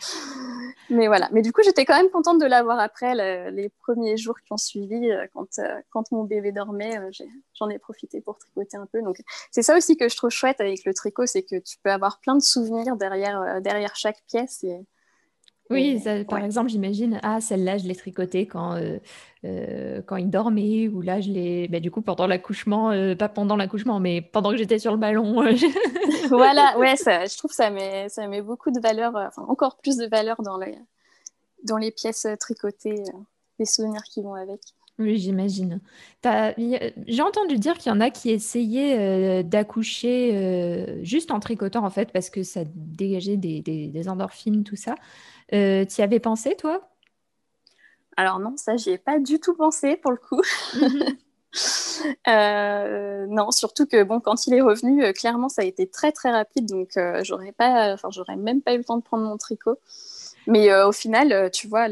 mais 0.90 1.06
voilà. 1.06 1.28
Mais 1.32 1.42
du 1.42 1.52
coup, 1.52 1.62
j'étais 1.64 1.84
quand 1.84 1.96
même 1.96 2.10
contente 2.10 2.40
de 2.40 2.46
l'avoir 2.46 2.78
après 2.78 3.14
les 3.50 3.68
premiers 3.82 4.16
jours 4.16 4.40
qui 4.40 4.52
ont 4.52 4.56
suivi. 4.56 5.10
Euh, 5.10 5.26
quand, 5.32 5.58
euh, 5.58 5.80
quand 5.90 6.10
mon 6.12 6.24
bébé 6.24 6.52
dormait, 6.52 6.98
euh, 6.98 7.10
j'en 7.54 7.68
ai, 7.68 7.78
profité 7.78 8.20
pour 8.20 8.38
tricoter 8.38 8.76
un 8.76 8.86
peu. 8.86 9.02
Donc, 9.02 9.22
c'est 9.50 9.62
ça 9.62 9.76
aussi 9.76 9.96
que 9.96 10.08
je 10.08 10.16
trouve 10.16 10.30
chouette 10.30 10.60
avec 10.60 10.84
le 10.84 10.94
tricot, 10.94 11.26
c'est 11.26 11.42
que 11.42 11.56
tu 11.56 11.76
peux 11.82 11.90
avoir 11.90 12.20
plein 12.20 12.34
de 12.34 12.42
souvenirs 12.42 12.96
derrière, 12.96 13.60
derrière 13.60 13.96
chaque 13.96 14.22
pièce. 14.26 14.64
Et, 14.64 14.80
oui, 15.70 16.02
par 16.28 16.44
exemple, 16.44 16.68
j'imagine, 16.68 17.20
ah, 17.22 17.40
celle-là, 17.40 17.78
je 17.78 17.86
l'ai 17.86 17.94
tricotée 17.94 18.46
quand, 18.46 18.74
euh, 18.74 18.98
euh, 19.44 20.02
quand 20.04 20.16
il 20.16 20.28
dormait, 20.28 20.88
ou 20.88 21.00
là, 21.00 21.20
je 21.20 21.30
l'ai, 21.30 21.68
bah, 21.68 21.78
du 21.78 21.92
coup, 21.92 22.02
pendant 22.02 22.26
l'accouchement, 22.26 22.90
euh, 22.90 23.14
pas 23.14 23.28
pendant 23.28 23.56
l'accouchement, 23.56 24.00
mais 24.00 24.20
pendant 24.20 24.50
que 24.50 24.56
j'étais 24.56 24.80
sur 24.80 24.90
le 24.90 24.98
ballon. 24.98 25.44
voilà, 26.28 26.76
ouais, 26.76 26.96
ça, 26.96 27.24
je 27.26 27.38
trouve 27.38 27.50
que 27.50 27.54
ça 27.54 27.70
met, 27.70 28.08
ça 28.08 28.26
met 28.26 28.42
beaucoup 28.42 28.72
de 28.72 28.80
valeur, 28.80 29.14
enfin, 29.14 29.44
encore 29.46 29.76
plus 29.76 29.96
de 29.96 30.06
valeur 30.06 30.42
dans 30.42 30.58
les, 30.58 30.76
dans 31.62 31.76
les 31.76 31.92
pièces 31.92 32.26
tricotées, 32.40 33.04
les 33.60 33.66
souvenirs 33.66 34.02
qui 34.02 34.22
vont 34.22 34.34
avec. 34.34 34.60
Oui, 34.98 35.18
j'imagine. 35.18 35.80
J'ai 36.24 37.22
entendu 37.22 37.58
dire 37.58 37.78
qu'il 37.78 37.90
y 37.90 37.94
en 37.94 38.00
a 38.00 38.10
qui 38.10 38.30
essayaient 38.30 39.42
d'accoucher 39.44 40.98
juste 41.02 41.30
en 41.30 41.40
tricotant, 41.40 41.86
en 41.86 41.90
fait, 41.90 42.12
parce 42.12 42.28
que 42.28 42.42
ça 42.42 42.64
dégageait 42.74 43.38
des, 43.38 43.62
des, 43.62 43.86
des 43.86 44.08
endorphines, 44.08 44.62
tout 44.62 44.76
ça. 44.76 44.96
Euh, 45.52 45.84
tu 45.84 46.00
y 46.00 46.04
avais 46.04 46.20
pensé, 46.20 46.56
toi? 46.56 46.80
Alors 48.16 48.38
non, 48.38 48.56
ça, 48.56 48.76
j'y 48.76 48.90
ai 48.90 48.98
pas 48.98 49.18
du 49.18 49.40
tout 49.40 49.54
pensé 49.54 49.96
pour 49.96 50.10
le 50.10 50.18
coup. 50.18 50.42
Mhm. 50.74 51.16
Euh, 52.28 53.26
non, 53.28 53.50
surtout 53.50 53.84
que 53.84 54.04
bon, 54.04 54.20
quand 54.20 54.46
il 54.46 54.54
est 54.54 54.60
revenu, 54.60 55.04
euh, 55.04 55.12
clairement, 55.12 55.48
ça 55.48 55.62
a 55.62 55.64
été 55.64 55.88
très 55.88 56.12
très 56.12 56.30
rapide, 56.30 56.66
donc 56.66 56.96
j'aurais 57.24 57.50
pas, 57.50 57.92
enfin, 57.92 58.08
j'aurais 58.12 58.36
même 58.36 58.62
pas 58.62 58.72
eu 58.72 58.78
le 58.78 58.84
temps 58.84 58.96
de 58.96 59.02
prendre 59.02 59.24
mon 59.24 59.36
tricot. 59.36 59.76
Mais 60.46 60.72
au 60.84 60.92
final, 60.92 61.50
tu 61.52 61.66
vois, 61.66 61.88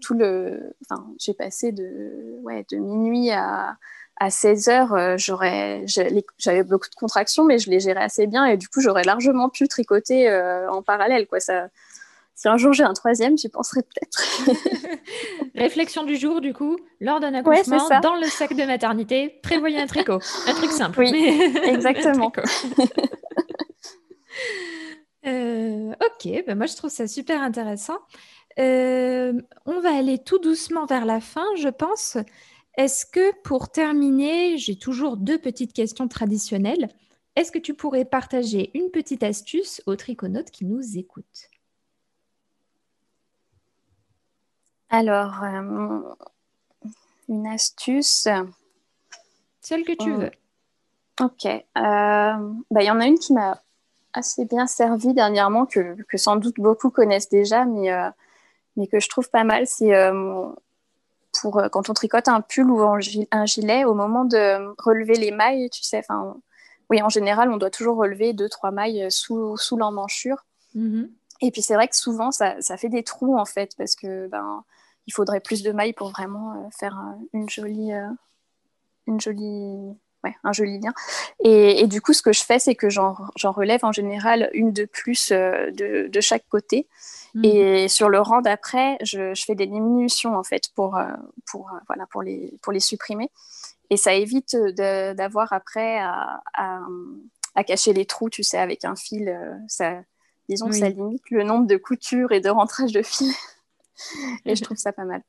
tout 0.00 0.14
le, 0.14 0.72
enfin, 0.88 1.04
j'ai 1.18 1.34
passé 1.34 1.72
de, 1.72 2.38
ouais, 2.42 2.64
de 2.70 2.76
minuit 2.76 3.32
à, 3.32 3.76
à 4.18 4.30
16 4.30 4.68
heures, 4.68 5.18
j'aurais, 5.18 5.84
j'avais 6.38 6.62
beaucoup 6.62 6.88
de 6.88 6.94
contractions, 6.94 7.44
mais 7.44 7.58
je 7.58 7.68
les 7.68 7.80
gérais 7.80 8.04
assez 8.04 8.28
bien 8.28 8.46
et 8.46 8.56
du 8.56 8.68
coup, 8.68 8.80
j'aurais 8.80 9.04
largement 9.04 9.48
pu 9.48 9.66
tricoter 9.66 10.32
en 10.70 10.80
parallèle, 10.82 11.26
quoi. 11.26 11.40
Ça, 11.40 11.66
si 12.34 12.48
un 12.48 12.56
jour 12.56 12.72
j'ai 12.72 12.84
un 12.84 12.92
troisième, 12.92 13.36
j'y 13.36 13.48
penserai 13.48 13.82
peut-être. 13.82 14.46
Réflexion 15.54 16.04
du 16.04 16.16
jour, 16.16 16.40
du 16.40 16.54
coup, 16.54 16.76
lors 17.00 17.20
d'un 17.20 17.34
accouchement, 17.34 17.88
dans 18.02 18.16
le 18.16 18.26
sac 18.26 18.54
de 18.54 18.64
maternité, 18.64 19.38
prévoyez 19.42 19.78
un 19.78 19.86
tricot. 19.86 20.18
Un 20.46 20.54
truc 20.54 20.70
simple. 20.70 21.00
Oui, 21.00 21.12
exactement. 21.64 22.32
Euh, 25.24 25.92
ok, 25.92 26.44
ben 26.48 26.56
moi 26.56 26.66
je 26.66 26.74
trouve 26.74 26.90
ça 26.90 27.06
super 27.06 27.40
intéressant. 27.42 27.98
Euh, 28.58 29.32
on 29.66 29.78
va 29.78 29.94
aller 29.94 30.18
tout 30.18 30.40
doucement 30.40 30.84
vers 30.84 31.04
la 31.04 31.20
fin, 31.20 31.46
je 31.56 31.68
pense. 31.68 32.16
Est-ce 32.76 33.06
que 33.06 33.32
pour 33.42 33.70
terminer, 33.70 34.58
j'ai 34.58 34.76
toujours 34.76 35.16
deux 35.16 35.38
petites 35.38 35.74
questions 35.74 36.08
traditionnelles. 36.08 36.88
Est-ce 37.36 37.52
que 37.52 37.60
tu 37.60 37.74
pourrais 37.74 38.04
partager 38.04 38.70
une 38.74 38.90
petite 38.90 39.22
astuce 39.22 39.80
aux 39.86 39.94
triconautes 39.94 40.50
qui 40.50 40.64
nous 40.64 40.98
écoutent? 40.98 41.51
Alors, 44.92 45.42
euh, 45.42 46.00
une 47.30 47.46
astuce. 47.46 48.28
Celle 49.62 49.84
que 49.84 49.92
tu 49.92 50.12
euh, 50.12 50.16
veux. 50.16 50.30
Ok. 51.18 51.46
Euh, 51.46 51.62
bah, 51.74 52.82
il 52.82 52.84
y 52.84 52.90
en 52.90 53.00
a 53.00 53.06
une 53.06 53.18
qui 53.18 53.32
m'a 53.32 53.62
assez 54.12 54.44
bien 54.44 54.66
servi 54.66 55.14
dernièrement, 55.14 55.64
que, 55.64 55.96
sans 56.16 56.36
doute 56.36 56.56
beaucoup 56.58 56.90
connaissent 56.90 57.30
déjà, 57.30 57.64
mais, 57.64 57.90
mais 58.76 58.86
que 58.86 59.00
je 59.00 59.08
trouve 59.08 59.30
pas 59.30 59.44
mal. 59.44 59.66
C'est 59.66 59.94
pour 61.40 61.62
quand 61.72 61.88
on 61.88 61.94
tricote 61.94 62.28
un 62.28 62.42
pull 62.42 62.70
ou 62.70 62.82
un 62.82 63.46
gilet, 63.46 63.84
au 63.84 63.94
moment 63.94 64.26
de 64.26 64.74
relever 64.82 65.14
les 65.14 65.30
mailles, 65.30 65.70
tu 65.70 65.82
sais, 65.82 66.00
enfin, 66.00 66.36
oui, 66.90 67.00
en 67.00 67.08
général, 67.08 67.50
on 67.50 67.56
doit 67.56 67.70
toujours 67.70 67.96
relever 67.96 68.34
deux, 68.34 68.50
trois 68.50 68.70
mailles 68.70 69.10
sous, 69.10 69.56
sous 69.56 69.78
l'emmanchure. 69.78 70.44
Mm-hmm. 70.76 71.08
Et 71.40 71.50
puis 71.50 71.62
c'est 71.62 71.74
vrai 71.74 71.88
que 71.88 71.96
souvent, 71.96 72.30
ça, 72.30 72.60
ça, 72.60 72.76
fait 72.76 72.90
des 72.90 73.02
trous, 73.02 73.38
en 73.38 73.46
fait, 73.46 73.74
parce 73.78 73.96
que 73.96 74.28
ben, 74.28 74.62
il 75.06 75.12
faudrait 75.12 75.40
plus 75.40 75.62
de 75.62 75.72
mailles 75.72 75.92
pour 75.92 76.10
vraiment 76.10 76.52
euh, 76.52 76.68
faire 76.78 76.98
une 77.32 77.48
jolie, 77.48 77.92
euh, 77.92 78.08
une 79.06 79.20
jolie 79.20 79.96
un 80.44 80.52
joli 80.52 80.78
lien. 80.78 80.92
Et, 81.44 81.88
du 81.88 82.00
coup, 82.00 82.12
ce 82.12 82.22
que 82.22 82.32
je 82.32 82.44
fais, 82.44 82.60
c'est 82.60 82.76
que 82.76 82.88
j'en 82.88 83.16
relève 83.42 83.84
en 83.84 83.90
général 83.90 84.50
une 84.52 84.72
de 84.72 84.84
plus 84.84 85.32
de, 85.32 86.20
chaque 86.20 86.46
côté. 86.48 86.86
Hmm. 87.34 87.44
Et 87.44 87.88
sur 87.88 88.08
le 88.08 88.20
rang 88.20 88.40
d'après, 88.40 88.98
je, 89.02 89.34
fais 89.34 89.56
des 89.56 89.66
diminutions 89.66 90.36
en 90.36 90.44
fait 90.44 90.68
pour, 90.76 90.96
pour, 91.50 91.72
voilà, 91.88 92.06
pour, 92.06 92.22
les, 92.22 92.56
pour 92.62 92.72
les 92.72 92.78
supprimer. 92.78 93.32
Et 93.90 93.96
ça 93.96 94.14
évite 94.14 94.56
d'avoir 94.56 95.52
après 95.52 95.98
à, 95.98 96.40
à, 96.54 97.64
cacher 97.64 97.92
les 97.92 98.06
trous, 98.06 98.30
tu 98.30 98.44
sais, 98.44 98.58
avec 98.58 98.84
un 98.84 98.94
fil. 98.94 99.36
Ça, 99.66 100.02
disons 100.48 100.68
que 100.68 100.76
ça 100.76 100.88
limite 100.88 101.28
le 101.30 101.42
nombre 101.42 101.66
de 101.66 101.76
coutures 101.76 102.30
et 102.30 102.40
de 102.40 102.48
rentrages 102.50 102.92
de 102.92 103.02
fils. 103.02 103.36
et 104.44 104.56
je 104.56 104.62
trouve 104.62 104.76
ça 104.76 104.92
pas 104.92 105.04
mal. 105.04 105.22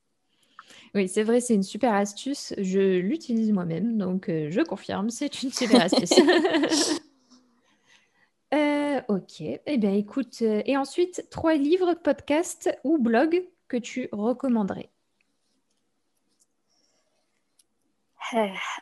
Oui, 0.95 1.07
c'est 1.07 1.23
vrai, 1.23 1.41
c'est 1.41 1.55
une 1.55 1.63
super 1.63 1.93
astuce. 1.93 2.53
Je 2.57 2.99
l'utilise 2.99 3.51
moi-même, 3.51 3.97
donc 3.97 4.29
euh, 4.29 4.49
je 4.51 4.61
confirme, 4.61 5.09
c'est 5.09 5.41
une 5.41 5.51
super 5.51 5.81
astuce. 5.81 6.13
Euh, 8.53 9.01
ok, 9.07 9.41
eh 9.41 9.77
bien 9.79 9.93
écoute, 9.93 10.43
euh, 10.43 10.61
et 10.67 10.77
ensuite, 10.77 11.25
trois 11.31 11.55
livres, 11.55 11.95
podcasts 11.95 12.69
ou 12.83 12.99
blogs 12.99 13.43
que 13.67 13.77
tu 13.77 14.09
recommanderais? 14.11 14.91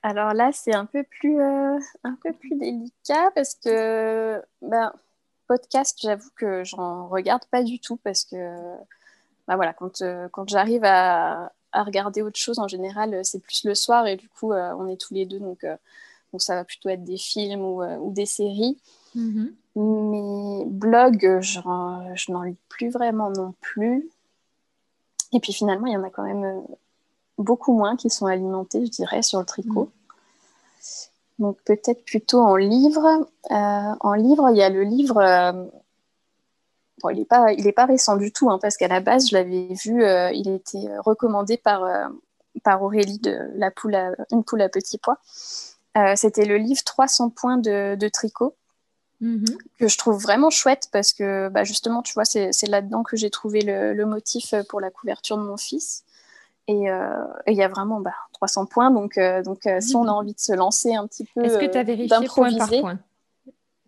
Alors 0.03 0.33
là, 0.33 0.51
c'est 0.51 0.73
un 0.73 0.85
peu 0.85 1.03
plus, 1.03 1.39
un 1.41 2.17
peu 2.21 2.33
plus 2.33 2.57
délicat 2.57 3.31
parce 3.33 3.55
que 3.55 4.41
ben, 4.61 4.91
podcast, 5.47 5.99
j'avoue 6.01 6.29
que 6.35 6.65
j'en 6.65 7.07
regarde 7.07 7.45
pas 7.45 7.63
du 7.63 7.79
tout 7.79 7.97
parce 7.97 8.25
que 8.25 8.35
ben 9.47 9.55
voilà, 9.55 9.73
quand, 9.73 10.03
quand 10.31 10.49
j'arrive 10.49 10.83
à, 10.83 11.51
à 11.71 11.83
regarder 11.83 12.21
autre 12.21 12.37
chose 12.37 12.59
en 12.59 12.67
général, 12.67 13.13
euh, 13.13 13.21
c'est 13.23 13.39
plus 13.39 13.63
le 13.63 13.75
soir 13.75 14.07
et 14.07 14.15
du 14.15 14.27
coup, 14.29 14.51
euh, 14.51 14.73
on 14.77 14.87
est 14.87 14.99
tous 14.99 15.13
les 15.13 15.25
deux, 15.25 15.39
donc, 15.39 15.63
euh, 15.63 15.75
donc 16.31 16.41
ça 16.41 16.55
va 16.55 16.63
plutôt 16.63 16.89
être 16.89 17.03
des 17.03 17.17
films 17.17 17.61
ou, 17.61 17.83
ou 17.83 18.11
des 18.11 18.25
séries. 18.25 18.77
Mm-hmm. 19.15 19.51
Mais 19.75 20.65
blog, 20.65 21.39
je 21.41 21.59
n'en 22.31 22.43
lis 22.43 22.57
plus 22.69 22.89
vraiment 22.89 23.29
non 23.29 23.53
plus. 23.61 24.09
Et 25.33 25.39
puis 25.39 25.53
finalement, 25.53 25.87
il 25.87 25.93
y 25.93 25.97
en 25.97 26.03
a 26.03 26.09
quand 26.09 26.23
même 26.23 26.61
beaucoup 27.37 27.73
moins 27.73 27.95
qui 27.95 28.09
sont 28.09 28.25
alimentés, 28.25 28.85
je 28.85 28.91
dirais, 28.91 29.21
sur 29.21 29.39
le 29.39 29.45
tricot. 29.45 29.85
Mm. 29.85 31.41
Donc 31.43 31.57
peut-être 31.65 32.03
plutôt 32.05 32.41
en 32.41 32.55
livre. 32.55 33.27
en 33.49 34.13
livre, 34.13 34.49
il 34.51 34.57
y 34.57 34.61
a 34.61 34.69
le 34.69 34.83
livre 34.83 35.71
il 37.09 37.19
n'est 37.19 37.25
pas, 37.25 37.51
il 37.53 37.67
est 37.67 37.71
pas 37.71 37.85
récent 37.85 38.17
du 38.17 38.31
tout, 38.31 38.49
hein, 38.49 38.59
parce 38.61 38.77
qu'à 38.77 38.87
la 38.87 38.99
base, 38.99 39.29
je 39.29 39.35
l'avais 39.35 39.67
vu, 39.83 40.03
euh, 40.03 40.31
il 40.31 40.49
était 40.49 40.87
recommandé 40.99 41.57
par, 41.57 41.83
euh, 41.83 42.07
par 42.63 42.81
Aurélie 42.83 43.19
de 43.19 43.49
la 43.55 43.71
poule 43.71 43.97
Une 44.31 44.43
poule 44.43 44.61
à 44.61 44.69
petits 44.69 44.97
pois. 44.97 45.17
Euh, 45.97 46.13
c'était 46.15 46.45
le 46.45 46.57
livre 46.57 46.83
300 46.83 47.29
points 47.29 47.57
de, 47.57 47.95
de 47.95 48.07
tricot, 48.07 48.55
mm-hmm. 49.21 49.57
que 49.79 49.87
je 49.87 49.97
trouve 49.97 50.21
vraiment 50.21 50.49
chouette, 50.49 50.87
parce 50.91 51.13
que 51.13 51.49
bah, 51.49 51.63
justement, 51.63 52.01
tu 52.01 52.13
vois, 52.13 52.25
c'est, 52.25 52.51
là-dedans 52.67 53.03
que 53.03 53.17
j'ai 53.17 53.29
trouvé 53.29 53.61
le, 53.61 53.93
le, 53.93 54.05
motif 54.05 54.53
pour 54.69 54.79
la 54.79 54.91
couverture 54.91 55.37
de 55.37 55.43
mon 55.43 55.57
fils. 55.57 56.03
Et 56.67 56.85
il 57.47 57.53
y 57.57 57.63
a 57.63 57.67
vraiment 57.67 57.99
bah, 57.99 58.13
300 58.33 58.65
points, 58.67 58.91
donc, 58.91 59.19
donc 59.43 59.67
si 59.81 59.95
on 59.95 60.03
a 60.03 60.05
mm-hmm. 60.05 60.09
envie 60.09 60.33
de 60.33 60.39
se 60.39 60.53
lancer 60.53 60.95
un 60.95 61.05
petit 61.07 61.25
peu, 61.25 61.43
Est-ce 61.43 61.57
que 61.57 61.65
tu 61.65 61.77
as 61.77 61.83
vérifié 61.83 62.27
point 62.27 62.55
par 62.55 62.69
point? 62.69 62.99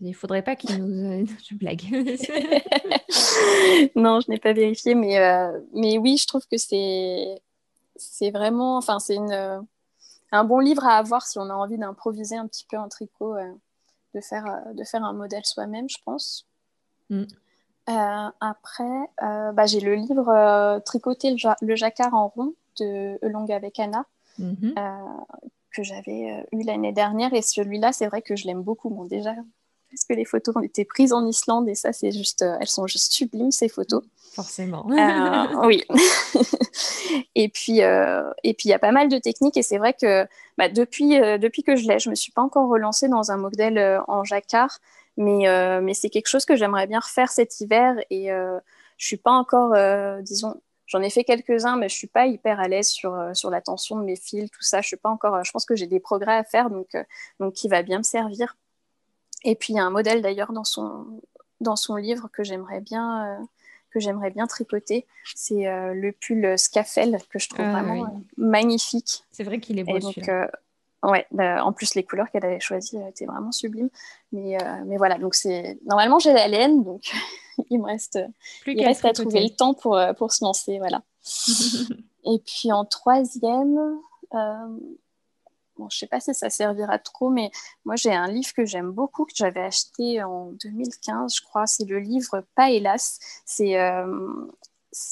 Il 0.04 0.10
ne 0.10 0.16
faudrait 0.16 0.42
pas 0.42 0.56
qu'il 0.56 0.84
nous. 0.84 1.26
Je 1.50 1.56
blague. 1.56 1.82
non, 3.96 4.20
je 4.20 4.30
n'ai 4.30 4.38
pas 4.38 4.54
vérifié, 4.54 4.96
mais, 4.96 5.18
euh, 5.18 5.60
mais 5.74 5.98
oui, 5.98 6.18
je 6.18 6.28
trouve 6.28 6.46
que 6.48 6.58
c'est, 6.58 7.42
c'est 7.96 8.32
vraiment. 8.32 8.78
Enfin, 8.78 9.00
c'est 9.00 9.16
une, 9.16 9.66
un 10.32 10.44
bon 10.44 10.60
livre 10.60 10.86
à 10.86 10.98
avoir 10.98 11.26
si 11.26 11.40
on 11.40 11.50
a 11.50 11.54
envie 11.54 11.78
d'improviser 11.78 12.36
un 12.36 12.48
petit 12.48 12.66
peu 12.70 12.78
un 12.78 12.90
tricot, 12.90 13.36
euh, 13.36 13.52
de, 14.14 14.22
faire, 14.22 14.46
euh, 14.46 14.74
de 14.74 14.84
faire 14.84 15.04
un 15.04 15.14
modèle 15.14 15.46
soi-même, 15.46 15.90
je 15.90 15.98
pense. 16.04 16.48
Mm. 17.10 17.24
après, 17.88 19.10
bah, 19.20 19.66
j'ai 19.66 19.82
le 19.82 19.96
livre 19.96 20.80
Tricoter 20.86 21.36
le, 21.62 21.76
jacquard 21.76 22.14
en 22.14 22.30
rond 22.30 22.54
de 22.80 23.20
Elong 23.22 23.52
avec 23.52 23.80
Anna. 23.80 24.06
Mm-hmm. 24.40 24.74
que 25.76 25.84
j'avais 25.84 26.44
eu 26.52 26.64
l'année 26.64 26.92
dernière 26.92 27.36
et 27.36 27.44
celui-là 27.44 27.92
c'est 27.92 28.08
vrai 28.08 28.24
que 28.24 28.36
je 28.36 28.48
l'aime 28.48 28.64
beaucoup 28.64 28.90
bon 28.90 29.06
déjà 29.06 29.36
parce 29.94 30.06
que 30.06 30.14
les 30.14 30.26
photos 30.26 30.56
ont 30.56 30.62
été 30.62 30.86
prises 30.86 31.14
en 31.14 31.26
Islande 31.28 31.70
et 31.70 31.76
ça, 31.76 31.94
c'est 31.94 32.12
juste, 32.12 32.42
euh, 32.42 32.58
elles 32.60 32.68
sont 32.68 32.88
juste 32.88 33.14
sublimes 33.14 33.52
ces 33.52 33.70
photos. 33.70 34.04
Forcément. 34.34 34.88
Euh, 34.90 35.46
oui. 35.68 35.84
et 37.36 37.48
puis, 37.48 37.84
euh, 37.84 38.24
et 38.44 38.56
puis 38.56 38.70
il 38.70 38.72
y 38.72 38.74
a 38.74 38.80
pas 38.80 38.92
mal 38.92 39.08
de 39.08 39.20
techniques 39.20 39.56
et 39.56 39.62
c'est 39.62 39.78
vrai 39.78 39.94
que 39.94 40.26
bah, 40.58 40.68
depuis, 40.68 41.20
depuis 41.40 41.62
que 41.62 41.76
je 41.76 41.88
l'ai, 41.88 42.00
je 42.00 42.10
me 42.10 42.16
suis 42.16 42.32
pas 42.32 42.42
encore 42.42 42.70
relancée 42.70 43.08
dans 43.08 43.32
un 43.32 43.38
modèle 43.38 44.02
en 44.08 44.24
jacquard, 44.24 44.80
mais, 45.16 45.46
mais 45.82 45.94
c'est 45.94 46.10
quelque 46.10 46.28
chose 46.28 46.46
que 46.46 46.56
j'aimerais 46.56 46.88
bien 46.88 47.00
refaire 47.00 47.32
cet 47.32 47.62
hiver 47.62 47.96
et 48.10 48.30
je 48.30 49.06
suis 49.06 49.18
pas 49.18 49.32
encore, 49.32 49.76
disons, 50.22 50.60
J'en 50.86 51.02
ai 51.02 51.10
fait 51.10 51.24
quelques-uns, 51.24 51.78
mais 51.78 51.90
je 51.90 51.96
suis 51.96 52.08
pas 52.08 52.28
hyper 52.28 52.60
à 52.60 52.68
l'aise 52.68 52.90
sur, 52.90 53.18
sur 53.34 53.50
la 53.50 53.62
tension 53.62 53.96
de 53.96 54.04
mes 54.04 54.18
fils, 54.18 54.52
tout 54.52 54.62
ça. 54.62 54.82
Je 54.82 54.88
suis 54.88 54.98
pas 54.98 55.10
encore. 55.10 55.44
Je 55.44 55.52
pense 55.52 55.66
que 55.66 55.76
j'ai 55.76 55.88
des 55.88 56.00
progrès 56.02 56.36
à 56.36 56.44
faire, 56.44 56.70
donc, 56.70 56.90
donc 57.40 57.54
qui 57.54 57.68
va 57.68 57.82
bien 57.82 58.00
me 58.00 58.04
servir 58.04 58.58
et 59.44 59.56
puis 59.56 59.74
il 59.74 59.76
y 59.78 59.80
a 59.80 59.84
un 59.84 59.90
modèle 59.90 60.22
d'ailleurs 60.22 60.54
dans 60.54 60.64
son, 60.64 61.06
dans 61.60 61.76
son 61.76 61.96
livre 61.96 62.30
que 62.32 62.44
j'aimerais 62.44 62.82
bien, 62.82 63.26
euh, 63.26 63.44
que 63.92 64.00
j'aimerais 64.00 64.32
bien 64.32 64.48
tricoter. 64.48 65.06
C'est 65.36 65.68
euh, 65.68 65.94
le 65.94 66.12
pull 66.12 66.58
Scafel 66.58 67.20
que 67.30 67.40
je 67.40 67.50
trouve 67.50 67.66
ah 67.66 67.82
vraiment 67.82 68.06
euh, 68.06 68.18
magnifique. 68.38 69.24
C'est 69.32 69.44
vrai 69.44 69.60
qu'il 69.60 69.80
est 69.80 69.84
beau. 69.84 70.00
donc, 70.00 70.18
ouais, 71.04 71.26
bah, 71.32 71.66
en 71.66 71.74
plus 71.74 71.96
les 71.96 72.04
couleurs 72.04 72.30
qu'elle 72.32 72.46
avait 72.46 72.60
choisies 72.60 72.98
étaient 73.10 73.26
vraiment 73.26 73.52
sublimes. 73.52 73.90
Mais, 74.32 74.58
mais 74.86 74.98
voilà, 74.98 75.18
donc 75.18 75.36
c'est 75.36 75.80
normalement 75.86 76.20
j'ai 76.20 76.34
la 76.34 76.48
laine, 76.48 76.84
donc 76.84 77.12
il 77.70 77.80
me 77.80 77.86
reste, 77.86 78.20
Plus 78.62 78.74
il 78.74 78.86
reste 78.86 79.06
à 79.06 79.14
trouver 79.14 79.42
le 79.42 79.50
temps 79.50 79.74
pour, 79.74 80.00
pour 80.18 80.32
se 80.32 80.44
lancer, 80.44 80.78
voilà. 80.78 81.02
Et 82.26 82.40
puis 82.46 82.72
en 82.72 82.86
troisième, 82.86 84.00
Bon, 85.78 85.90
je 85.90 85.98
sais 85.98 86.08
pas 86.08 86.20
si 86.20 86.34
ça 86.34 86.50
servira 86.50 87.00
trop, 87.00 87.30
mais 87.30 87.50
moi 87.84 87.96
j'ai 87.96 88.14
un 88.14 88.28
livre 88.28 88.54
que 88.54 88.66
j'aime 88.66 88.92
beaucoup 88.92 89.26
que 89.26 89.32
j'avais 89.36 89.62
acheté 89.62 90.22
en 90.24 90.52
2015, 90.64 91.36
je 91.36 91.42
crois. 91.42 91.66
C'est 91.66 91.86
le 91.86 92.00
livre 92.00 92.44
Pas 92.56 92.70
hélas. 92.70 93.20
C'est 93.46 93.80
euh, 93.80 94.06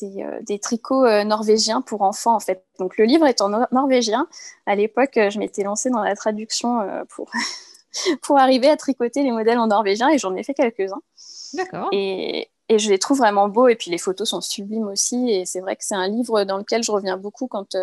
euh, 0.04 0.42
des 0.44 0.60
tricots 0.60 1.06
euh, 1.06 1.24
norvégiens 1.24 1.82
pour 1.82 2.04
enfants 2.04 2.36
en 2.36 2.40
fait. 2.40 2.64
Donc 2.78 2.98
le 2.98 3.06
livre 3.06 3.26
est 3.26 3.42
en 3.42 3.50
norvégien. 3.72 4.28
À 4.68 4.76
l'époque, 4.76 5.14
je 5.16 5.40
m'étais 5.40 5.64
lancée 5.64 5.90
dans 5.90 6.04
la 6.04 6.16
traduction 6.16 6.80
pour 7.10 7.32
pour 8.22 8.38
arriver 8.38 8.70
à 8.70 8.78
tricoter 8.78 9.24
les 9.24 9.32
modèles 9.32 9.58
en 9.58 9.68
norvégien 9.68 10.10
et 10.10 10.20
j'en 10.20 10.36
ai 10.36 10.44
fait 10.44 10.54
quelques-uns. 10.54 11.02
D'accord. 11.54 11.90
Et, 11.92 12.52
et 12.70 12.80
je 12.80 12.90
les 12.90 13.00
trouve 13.00 13.18
vraiment 13.18 13.50
beaux 13.50 13.68
et 13.68 13.76
puis 13.76 13.90
les 13.90 13.98
photos 13.98 14.30
sont 14.30 14.42
sublimes 14.42 14.88
aussi 14.88 15.32
et 15.32 15.46
c'est 15.46 15.60
vrai 15.60 15.76
que 15.76 15.84
c'est 15.84 15.96
un 15.96 16.08
livre 16.08 16.44
dans 16.44 16.58
lequel 16.58 16.84
je 16.84 16.92
reviens 16.92 17.18
beaucoup 17.18 17.48
quand 17.48 17.76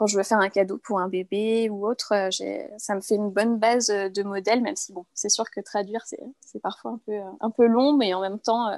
quand 0.00 0.06
je 0.06 0.16
veux 0.16 0.22
faire 0.22 0.38
un 0.38 0.48
cadeau 0.48 0.78
pour 0.78 0.98
un 0.98 1.10
bébé 1.10 1.68
ou 1.68 1.86
autre, 1.86 2.14
euh, 2.14 2.30
ça 2.78 2.94
me 2.94 3.02
fait 3.02 3.16
une 3.16 3.28
bonne 3.28 3.58
base 3.58 3.90
euh, 3.90 4.08
de 4.08 4.22
modèle, 4.22 4.62
même 4.62 4.74
si 4.74 4.94
bon, 4.94 5.04
c'est 5.12 5.28
sûr 5.28 5.44
que 5.50 5.60
traduire, 5.60 6.06
c'est 6.06 6.58
parfois 6.62 6.92
un 6.92 7.00
peu, 7.04 7.12
euh, 7.12 7.30
un 7.40 7.50
peu 7.50 7.66
long, 7.66 7.94
mais 7.98 8.14
en 8.14 8.22
même 8.22 8.38
temps, 8.38 8.70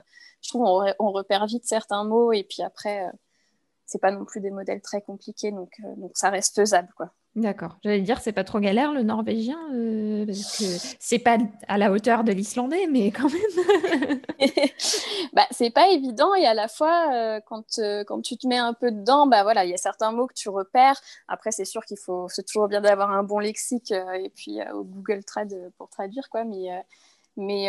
je 0.43 0.49
trouve 0.49 0.63
on, 0.63 0.85
on 0.99 1.13
repère 1.13 1.47
vite 1.47 1.65
certains 1.65 2.03
mots 2.03 2.33
et 2.33 2.43
puis 2.43 2.65
après, 2.65 3.09
c'est 3.87 4.01
pas 4.01 4.11
non 4.11 4.25
plus 4.25 4.41
des 4.41 4.51
modèles 4.51 4.81
très 4.81 5.01
compliqués, 5.01 5.53
donc, 5.53 5.71
donc 5.97 6.11
ça 6.15 6.29
reste 6.29 6.57
faisable. 6.57 6.89
Quoi. 6.97 7.13
D'accord. 7.35 7.79
J'allais 7.83 8.03
dire, 8.03 8.21
c'est 8.21 8.33
pas 8.33 8.45
trop 8.45 8.61
galère 8.61 8.93
le 8.93 9.03
norvégien, 9.03 9.59
euh, 9.73 10.27
parce 10.27 10.59
que 10.59 10.65
c'est 10.99 11.19
pas 11.19 11.39
à 11.67 11.79
la 11.79 11.91
hauteur 11.91 12.25
de 12.25 12.33
l'islandais, 12.33 12.87
mais 12.91 13.11
quand 13.11 13.31
même. 13.31 14.21
bah, 15.33 15.47
c'est 15.51 15.71
pas 15.71 15.89
évident 15.89 16.35
et 16.35 16.45
à 16.45 16.53
la 16.53 16.69
fois, 16.69 17.11
euh, 17.15 17.41
quand, 17.47 17.79
euh, 17.79 18.05
quand 18.05 18.21
tu 18.21 18.37
te 18.37 18.47
mets 18.47 18.59
un 18.59 18.75
peu 18.75 18.91
dedans, 18.91 19.27
bah 19.27 19.45
voilà, 19.45 19.65
il 19.65 19.71
y 19.71 19.75
a 19.75 19.79
certains 19.79 20.13
mots 20.13 20.27
que 20.27 20.35
tu 20.35 20.51
repères. 20.51 21.01
Après, 21.27 21.53
c'est 21.53 21.65
sûr 21.65 21.87
qu'il 21.87 21.97
faut, 21.97 22.29
c'est 22.29 22.45
toujours 22.45 22.69
bien 22.69 22.83
d'avoir 22.83 23.11
un 23.11 23.23
bon 23.23 23.39
lexique 23.39 23.93
et 23.93 24.29
puis 24.29 24.59
au 24.75 24.85
Google 24.85 25.25
Trad 25.25 25.73
pour 25.79 25.89
traduire, 25.89 26.29
quoi. 26.29 26.45
Mais, 26.45 26.69
mais 27.39 27.69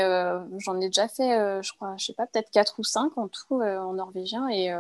j'en 0.57 0.81
ai 0.81 0.87
déjà 0.87 1.07
fait, 1.07 1.61
je 1.63 1.71
crois, 1.71 1.95
je 1.97 2.07
sais 2.07 2.13
pas, 2.13 2.27
peut-être 2.27 2.51
quatre 2.51 2.79
ou 2.79 2.83
cinq 2.83 3.17
en 3.17 3.29
tout 3.29 3.61
en 3.61 3.93
norvégien 3.93 4.49
et 4.49 4.73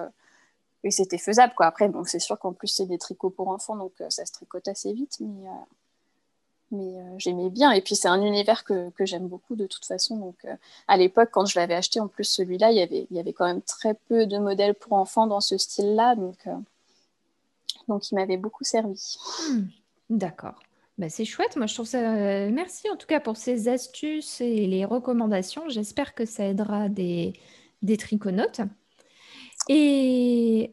et 0.83 0.91
c'était 0.91 1.17
faisable 1.17 1.53
quoi. 1.55 1.65
Après 1.67 1.87
bon 1.87 2.03
c'est 2.05 2.19
sûr 2.19 2.37
qu'en 2.37 2.53
plus 2.53 2.67
c'est 2.67 2.85
des 2.85 2.97
tricots 2.97 3.29
pour 3.29 3.47
enfants 3.49 3.75
donc 3.75 3.93
euh, 4.01 4.09
ça 4.09 4.25
se 4.25 4.31
tricote 4.31 4.67
assez 4.67 4.93
vite 4.93 5.17
mais 5.19 5.47
euh, 5.47 6.75
euh, 6.75 7.15
j'aimais 7.17 7.49
bien 7.49 7.71
et 7.71 7.81
puis 7.81 7.95
c'est 7.95 8.07
un 8.07 8.21
univers 8.21 8.63
que, 8.63 8.91
j'aime 9.01 9.27
beaucoup 9.27 9.55
de 9.55 9.67
toute 9.67 9.85
façon 9.85 10.17
donc 10.17 10.45
à 10.87 10.97
l'époque 10.97 11.29
quand 11.31 11.45
je 11.45 11.59
l'avais 11.59 11.75
acheté 11.75 11.99
en 11.99 12.07
plus 12.07 12.23
celui-là 12.23 12.71
il 12.71 12.77
y 12.77 12.81
avait 12.81 13.07
y 13.11 13.19
avait 13.19 13.33
quand 13.33 13.45
même 13.45 13.61
très 13.61 13.93
peu 13.93 14.25
de 14.25 14.37
modèles 14.37 14.73
pour 14.73 14.93
enfants 14.93 15.27
dans 15.27 15.41
ce 15.41 15.57
style-là 15.57 16.15
donc 16.15 16.47
donc 17.87 18.11
il 18.11 18.15
m'avait 18.15 18.37
beaucoup 18.37 18.63
servi. 18.63 19.17
Hmm. 19.49 19.63
D'accord. 20.09 20.55
Bah, 20.97 21.09
c'est 21.09 21.25
chouette, 21.25 21.57
moi 21.57 21.65
je 21.65 21.73
trouve 21.73 21.87
ça. 21.87 21.99
Merci 22.49 22.89
en 22.89 22.95
tout 22.95 23.07
cas 23.07 23.19
pour 23.19 23.35
ces 23.35 23.67
astuces 23.67 24.39
et 24.39 24.67
les 24.67 24.85
recommandations. 24.85 25.67
J'espère 25.67 26.15
que 26.15 26.23
ça 26.23 26.45
aidera 26.45 26.87
des, 26.87 27.33
des 27.81 27.97
triconautes. 27.97 28.61
Et 29.69 30.71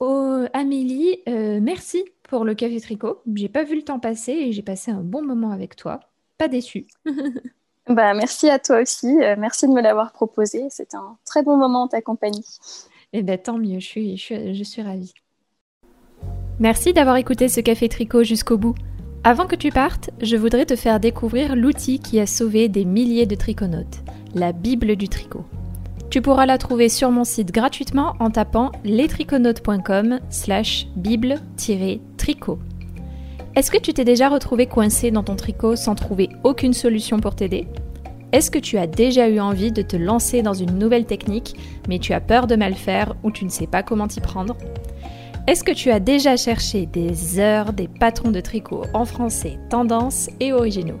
oh, 0.00 0.44
Amélie, 0.52 1.18
euh, 1.28 1.60
merci 1.60 2.04
pour 2.24 2.44
le 2.44 2.54
café 2.54 2.80
tricot. 2.80 3.20
J'ai 3.34 3.48
pas 3.48 3.64
vu 3.64 3.76
le 3.76 3.82
temps 3.82 4.00
passer 4.00 4.32
et 4.32 4.52
j'ai 4.52 4.62
passé 4.62 4.90
un 4.90 5.02
bon 5.02 5.22
moment 5.22 5.50
avec 5.50 5.76
toi. 5.76 6.00
Pas 6.38 6.48
déçu. 6.48 6.86
bah, 7.88 8.14
merci 8.14 8.50
à 8.50 8.58
toi 8.58 8.80
aussi. 8.82 9.22
Euh, 9.22 9.36
merci 9.38 9.66
de 9.66 9.72
me 9.72 9.80
l'avoir 9.80 10.12
proposé. 10.12 10.66
C'était 10.70 10.96
un 10.96 11.16
très 11.24 11.42
bon 11.42 11.56
moment 11.56 11.82
en 11.82 11.88
ta 11.88 12.02
compagnie. 12.02 12.44
Eh 13.12 13.22
ben, 13.22 13.38
tant 13.38 13.58
mieux, 13.58 13.78
je 13.78 13.86
suis, 13.86 14.16
je 14.16 14.64
suis 14.64 14.82
ravie. 14.82 15.14
Merci 16.58 16.92
d'avoir 16.92 17.16
écouté 17.16 17.48
ce 17.48 17.60
café 17.60 17.88
tricot 17.88 18.24
jusqu'au 18.24 18.58
bout. 18.58 18.74
Avant 19.24 19.46
que 19.46 19.56
tu 19.56 19.70
partes, 19.70 20.10
je 20.20 20.36
voudrais 20.36 20.66
te 20.66 20.76
faire 20.76 21.00
découvrir 21.00 21.56
l'outil 21.56 21.98
qui 21.98 22.20
a 22.20 22.26
sauvé 22.26 22.68
des 22.68 22.84
milliers 22.84 23.26
de 23.26 23.34
triconautes, 23.34 24.02
la 24.34 24.52
Bible 24.52 24.96
du 24.96 25.08
tricot. 25.08 25.44
Tu 26.14 26.22
pourras 26.22 26.46
la 26.46 26.58
trouver 26.58 26.88
sur 26.88 27.10
mon 27.10 27.24
site 27.24 27.50
gratuitement 27.50 28.14
en 28.20 28.30
tapant 28.30 28.70
lestriconautes.com 28.84 30.20
slash 30.30 30.86
bible-tricot. 30.94 32.60
Est-ce 33.56 33.72
que 33.72 33.78
tu 33.78 33.92
t'es 33.92 34.04
déjà 34.04 34.28
retrouvé 34.28 34.66
coincé 34.66 35.10
dans 35.10 35.24
ton 35.24 35.34
tricot 35.34 35.74
sans 35.74 35.96
trouver 35.96 36.28
aucune 36.44 36.72
solution 36.72 37.18
pour 37.18 37.34
t'aider? 37.34 37.66
Est-ce 38.30 38.52
que 38.52 38.60
tu 38.60 38.78
as 38.78 38.86
déjà 38.86 39.28
eu 39.28 39.40
envie 39.40 39.72
de 39.72 39.82
te 39.82 39.96
lancer 39.96 40.42
dans 40.42 40.54
une 40.54 40.78
nouvelle 40.78 41.04
technique 41.04 41.56
mais 41.88 41.98
tu 41.98 42.12
as 42.12 42.20
peur 42.20 42.46
de 42.46 42.54
mal 42.54 42.74
faire 42.74 43.16
ou 43.24 43.32
tu 43.32 43.44
ne 43.44 43.50
sais 43.50 43.66
pas 43.66 43.82
comment 43.82 44.06
t'y 44.06 44.20
prendre? 44.20 44.56
Est-ce 45.48 45.64
que 45.64 45.72
tu 45.72 45.90
as 45.90 45.98
déjà 45.98 46.36
cherché 46.36 46.86
des 46.86 47.40
heures 47.40 47.72
des 47.72 47.88
patrons 47.88 48.30
de 48.30 48.38
tricot 48.38 48.82
en 48.94 49.04
français, 49.04 49.58
tendance 49.68 50.30
et 50.38 50.52
originaux? 50.52 51.00